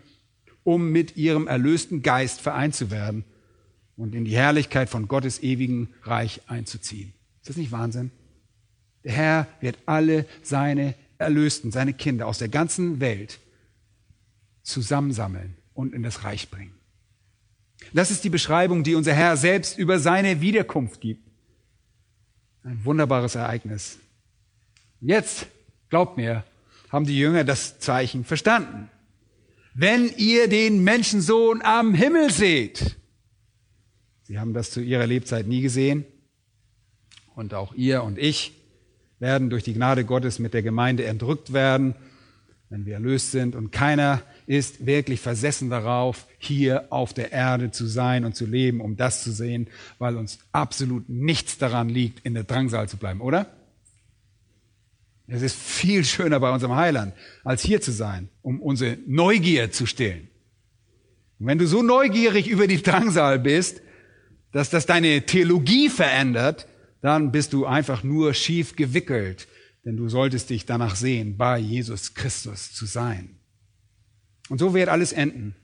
um 0.64 0.92
mit 0.92 1.18
ihrem 1.18 1.46
erlösten 1.46 2.02
Geist 2.02 2.42
vereint 2.42 2.74
zu 2.74 2.90
werden 2.90 3.26
und 4.02 4.16
in 4.16 4.26
die 4.26 4.36
Herrlichkeit 4.36 4.90
von 4.90 5.08
Gottes 5.08 5.44
ewigen 5.44 5.94
Reich 6.02 6.42
einzuziehen. 6.48 7.14
Ist 7.42 7.50
das 7.50 7.58
nicht 7.58 7.72
Wahnsinn? 7.72 8.10
Der 9.04 9.12
Herr 9.12 9.48
wird 9.60 9.78
alle 9.86 10.26
seine 10.42 10.96
Erlösten, 11.20 11.72
seine 11.72 11.94
Kinder 11.94 12.26
aus 12.26 12.40
der 12.40 12.48
ganzen 12.48 13.00
Welt 13.00 13.40
zusammensammeln 14.64 15.56
und 15.76 15.94
in 15.94 16.02
das 16.02 16.24
Reich 16.24 16.50
bringen. 16.50 16.74
Das 17.94 18.10
ist 18.10 18.24
die 18.24 18.30
Beschreibung, 18.30 18.84
die 18.84 18.96
unser 18.96 19.14
Herr 19.14 19.38
selbst 19.38 19.78
über 19.78 20.00
seine 20.00 20.42
Wiederkunft 20.42 21.00
gibt. 21.00 21.28
Ein 22.64 22.84
wunderbares 22.84 23.36
Ereignis. 23.36 24.00
Jetzt, 25.00 25.46
glaubt 25.90 26.18
mir, 26.18 26.44
haben 26.90 27.06
die 27.06 27.20
Jünger 27.20 27.44
das 27.44 27.78
Zeichen 27.78 28.26
verstanden. 28.26 28.90
Wenn 29.76 30.12
ihr 30.18 30.48
den 30.48 30.84
Menschensohn 30.84 31.62
am 31.62 31.94
Himmel 31.94 32.32
seht, 32.32 32.98
sie 34.32 34.40
haben 34.40 34.54
das 34.54 34.72
zu 34.72 34.80
ihrer 34.80 35.08
Lebzeit 35.08 35.46
nie 35.46 35.60
gesehen, 35.60 36.06
und 37.36 37.54
auch 37.54 37.74
ihr 37.74 38.02
und 38.02 38.18
ich 38.18 38.54
werden 39.20 39.50
durch 39.50 39.64
die 39.64 39.74
Gnade 39.74 40.06
Gottes 40.06 40.40
mit 40.40 40.54
der 40.54 40.64
Gemeinde 40.64 41.04
entrückt 41.04 41.52
werden, 41.52 41.96
wenn 42.70 42.86
wir 42.86 42.94
erlöst 42.94 43.32
sind, 43.32 43.58
und 43.58 43.74
keiner 43.74 44.22
ist 44.48 44.86
wirklich 44.86 45.20
versessen 45.20 45.70
darauf, 45.70 46.28
hier 46.38 46.86
auf 46.94 47.14
der 47.14 47.34
Erde 47.34 47.72
zu 47.72 47.88
sein 47.88 48.24
und 48.24 48.34
zu 48.34 48.46
leben, 48.46 48.80
um 48.80 48.96
das 48.96 49.22
zu 49.22 49.34
sehen, 49.34 49.68
weil 50.00 50.16
uns 50.16 50.40
absolut 50.54 51.10
nichts 51.10 51.58
daran 51.58 51.90
liegt, 51.90 52.26
in 52.26 52.34
der 52.34 52.46
Drangsal 52.46 52.88
zu 52.88 52.96
bleiben, 52.96 53.20
oder? 53.20 53.48
Es 55.28 55.42
ist 55.42 55.58
viel 55.58 56.06
schöner 56.06 56.40
bei 56.40 56.52
unserem 56.52 56.76
Heiland, 56.78 57.14
als 57.44 57.64
hier 57.64 57.82
zu 57.82 57.92
sein, 57.92 58.30
um 58.44 58.62
unsere 58.62 58.98
Neugier 59.08 59.74
zu 59.74 59.86
stillen. 59.86 60.30
Und 61.38 61.48
wenn 61.48 61.58
du 61.58 61.68
so 61.68 61.82
neugierig 61.82 62.48
über 62.48 62.68
die 62.68 62.82
Drangsal 62.82 63.38
bist, 63.38 63.82
dass 64.52 64.70
das 64.70 64.86
deine 64.86 65.26
Theologie 65.26 65.90
verändert, 65.90 66.68
dann 67.02 67.32
bist 67.32 67.54
du 67.54 67.66
einfach 67.66 68.04
nur 68.04 68.34
schief 68.34 68.76
gewickelt, 68.76 69.48
denn 69.86 69.98
du 69.98 70.10
solltest 70.10 70.50
dich 70.50 70.66
danach 70.66 70.96
sehen, 70.96 71.38
bei 71.38 71.58
Jesus 71.58 72.14
Christus 72.14 72.74
zu 72.74 72.86
sein. 72.86 73.38
Und 74.50 74.60
so 74.60 74.74
wird 74.74 74.90
alles 74.90 75.14
enden. 75.14 75.56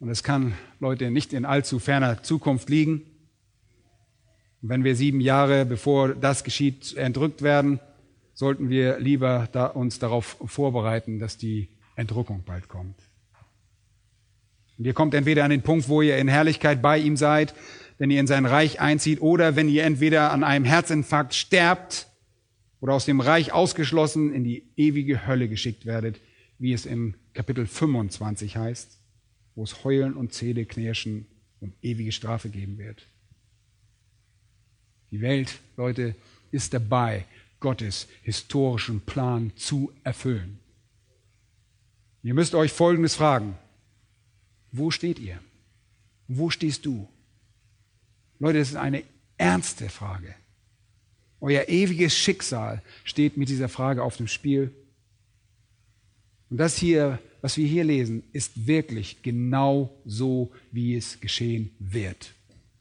Und 0.00 0.08
es 0.08 0.22
kann, 0.22 0.54
Leute, 0.80 1.10
nicht 1.10 1.32
in 1.32 1.44
allzu 1.44 1.78
ferner 1.78 2.22
Zukunft 2.22 2.68
liegen. 2.68 3.02
Und 4.60 4.68
wenn 4.68 4.84
wir 4.84 4.96
sieben 4.96 5.20
Jahre, 5.20 5.64
bevor 5.64 6.14
das 6.14 6.42
geschieht, 6.42 6.96
entrückt 6.96 7.42
werden, 7.42 7.80
sollten 8.32 8.68
wir 8.68 8.98
lieber 8.98 9.48
da 9.52 9.66
uns 9.66 9.98
darauf 9.98 10.36
vorbereiten, 10.44 11.18
dass 11.18 11.38
die 11.38 11.68
Entrückung 11.96 12.42
bald 12.44 12.68
kommt. 12.68 13.03
Und 14.78 14.84
ihr 14.84 14.94
kommt 14.94 15.14
entweder 15.14 15.44
an 15.44 15.50
den 15.50 15.62
Punkt, 15.62 15.88
wo 15.88 16.02
ihr 16.02 16.16
in 16.18 16.28
Herrlichkeit 16.28 16.82
bei 16.82 16.98
ihm 16.98 17.16
seid, 17.16 17.54
wenn 17.98 18.10
ihr 18.10 18.20
in 18.20 18.26
sein 18.26 18.44
Reich 18.44 18.80
einzieht, 18.80 19.20
oder 19.20 19.56
wenn 19.56 19.68
ihr 19.68 19.84
entweder 19.84 20.32
an 20.32 20.42
einem 20.42 20.64
Herzinfarkt 20.64 21.34
sterbt 21.34 22.08
oder 22.80 22.94
aus 22.94 23.04
dem 23.04 23.20
Reich 23.20 23.52
ausgeschlossen 23.52 24.34
in 24.34 24.44
die 24.44 24.64
ewige 24.76 25.26
Hölle 25.26 25.48
geschickt 25.48 25.86
werdet, 25.86 26.20
wie 26.58 26.72
es 26.72 26.86
im 26.86 27.14
Kapitel 27.32 27.66
25 27.66 28.56
heißt, 28.56 28.98
wo 29.54 29.62
es 29.62 29.84
Heulen 29.84 30.14
und 30.14 30.32
Zähneknirschen 30.32 31.26
und 31.60 31.74
ewige 31.82 32.12
Strafe 32.12 32.48
geben 32.48 32.78
wird. 32.78 33.06
Die 35.10 35.20
Welt, 35.20 35.60
Leute, 35.76 36.16
ist 36.50 36.74
dabei, 36.74 37.24
Gottes 37.60 38.08
historischen 38.22 39.00
Plan 39.00 39.52
zu 39.56 39.92
erfüllen. 40.02 40.58
Ihr 42.22 42.34
müsst 42.34 42.54
euch 42.54 42.72
Folgendes 42.72 43.14
fragen. 43.14 43.56
Wo 44.76 44.90
steht 44.90 45.20
ihr? 45.20 45.38
Wo 46.26 46.50
stehst 46.50 46.84
du? 46.84 47.08
Leute, 48.40 48.58
das 48.58 48.70
ist 48.70 48.76
eine 48.76 49.04
ernste 49.36 49.88
Frage. 49.88 50.34
Euer 51.40 51.68
ewiges 51.68 52.16
Schicksal 52.16 52.82
steht 53.04 53.36
mit 53.36 53.48
dieser 53.48 53.68
Frage 53.68 54.02
auf 54.02 54.16
dem 54.16 54.26
Spiel. 54.26 54.72
Und 56.50 56.56
das 56.56 56.76
hier, 56.76 57.20
was 57.40 57.56
wir 57.56 57.68
hier 57.68 57.84
lesen, 57.84 58.24
ist 58.32 58.66
wirklich 58.66 59.22
genau 59.22 59.94
so, 60.04 60.50
wie 60.72 60.96
es 60.96 61.20
geschehen 61.20 61.70
wird. 61.78 62.34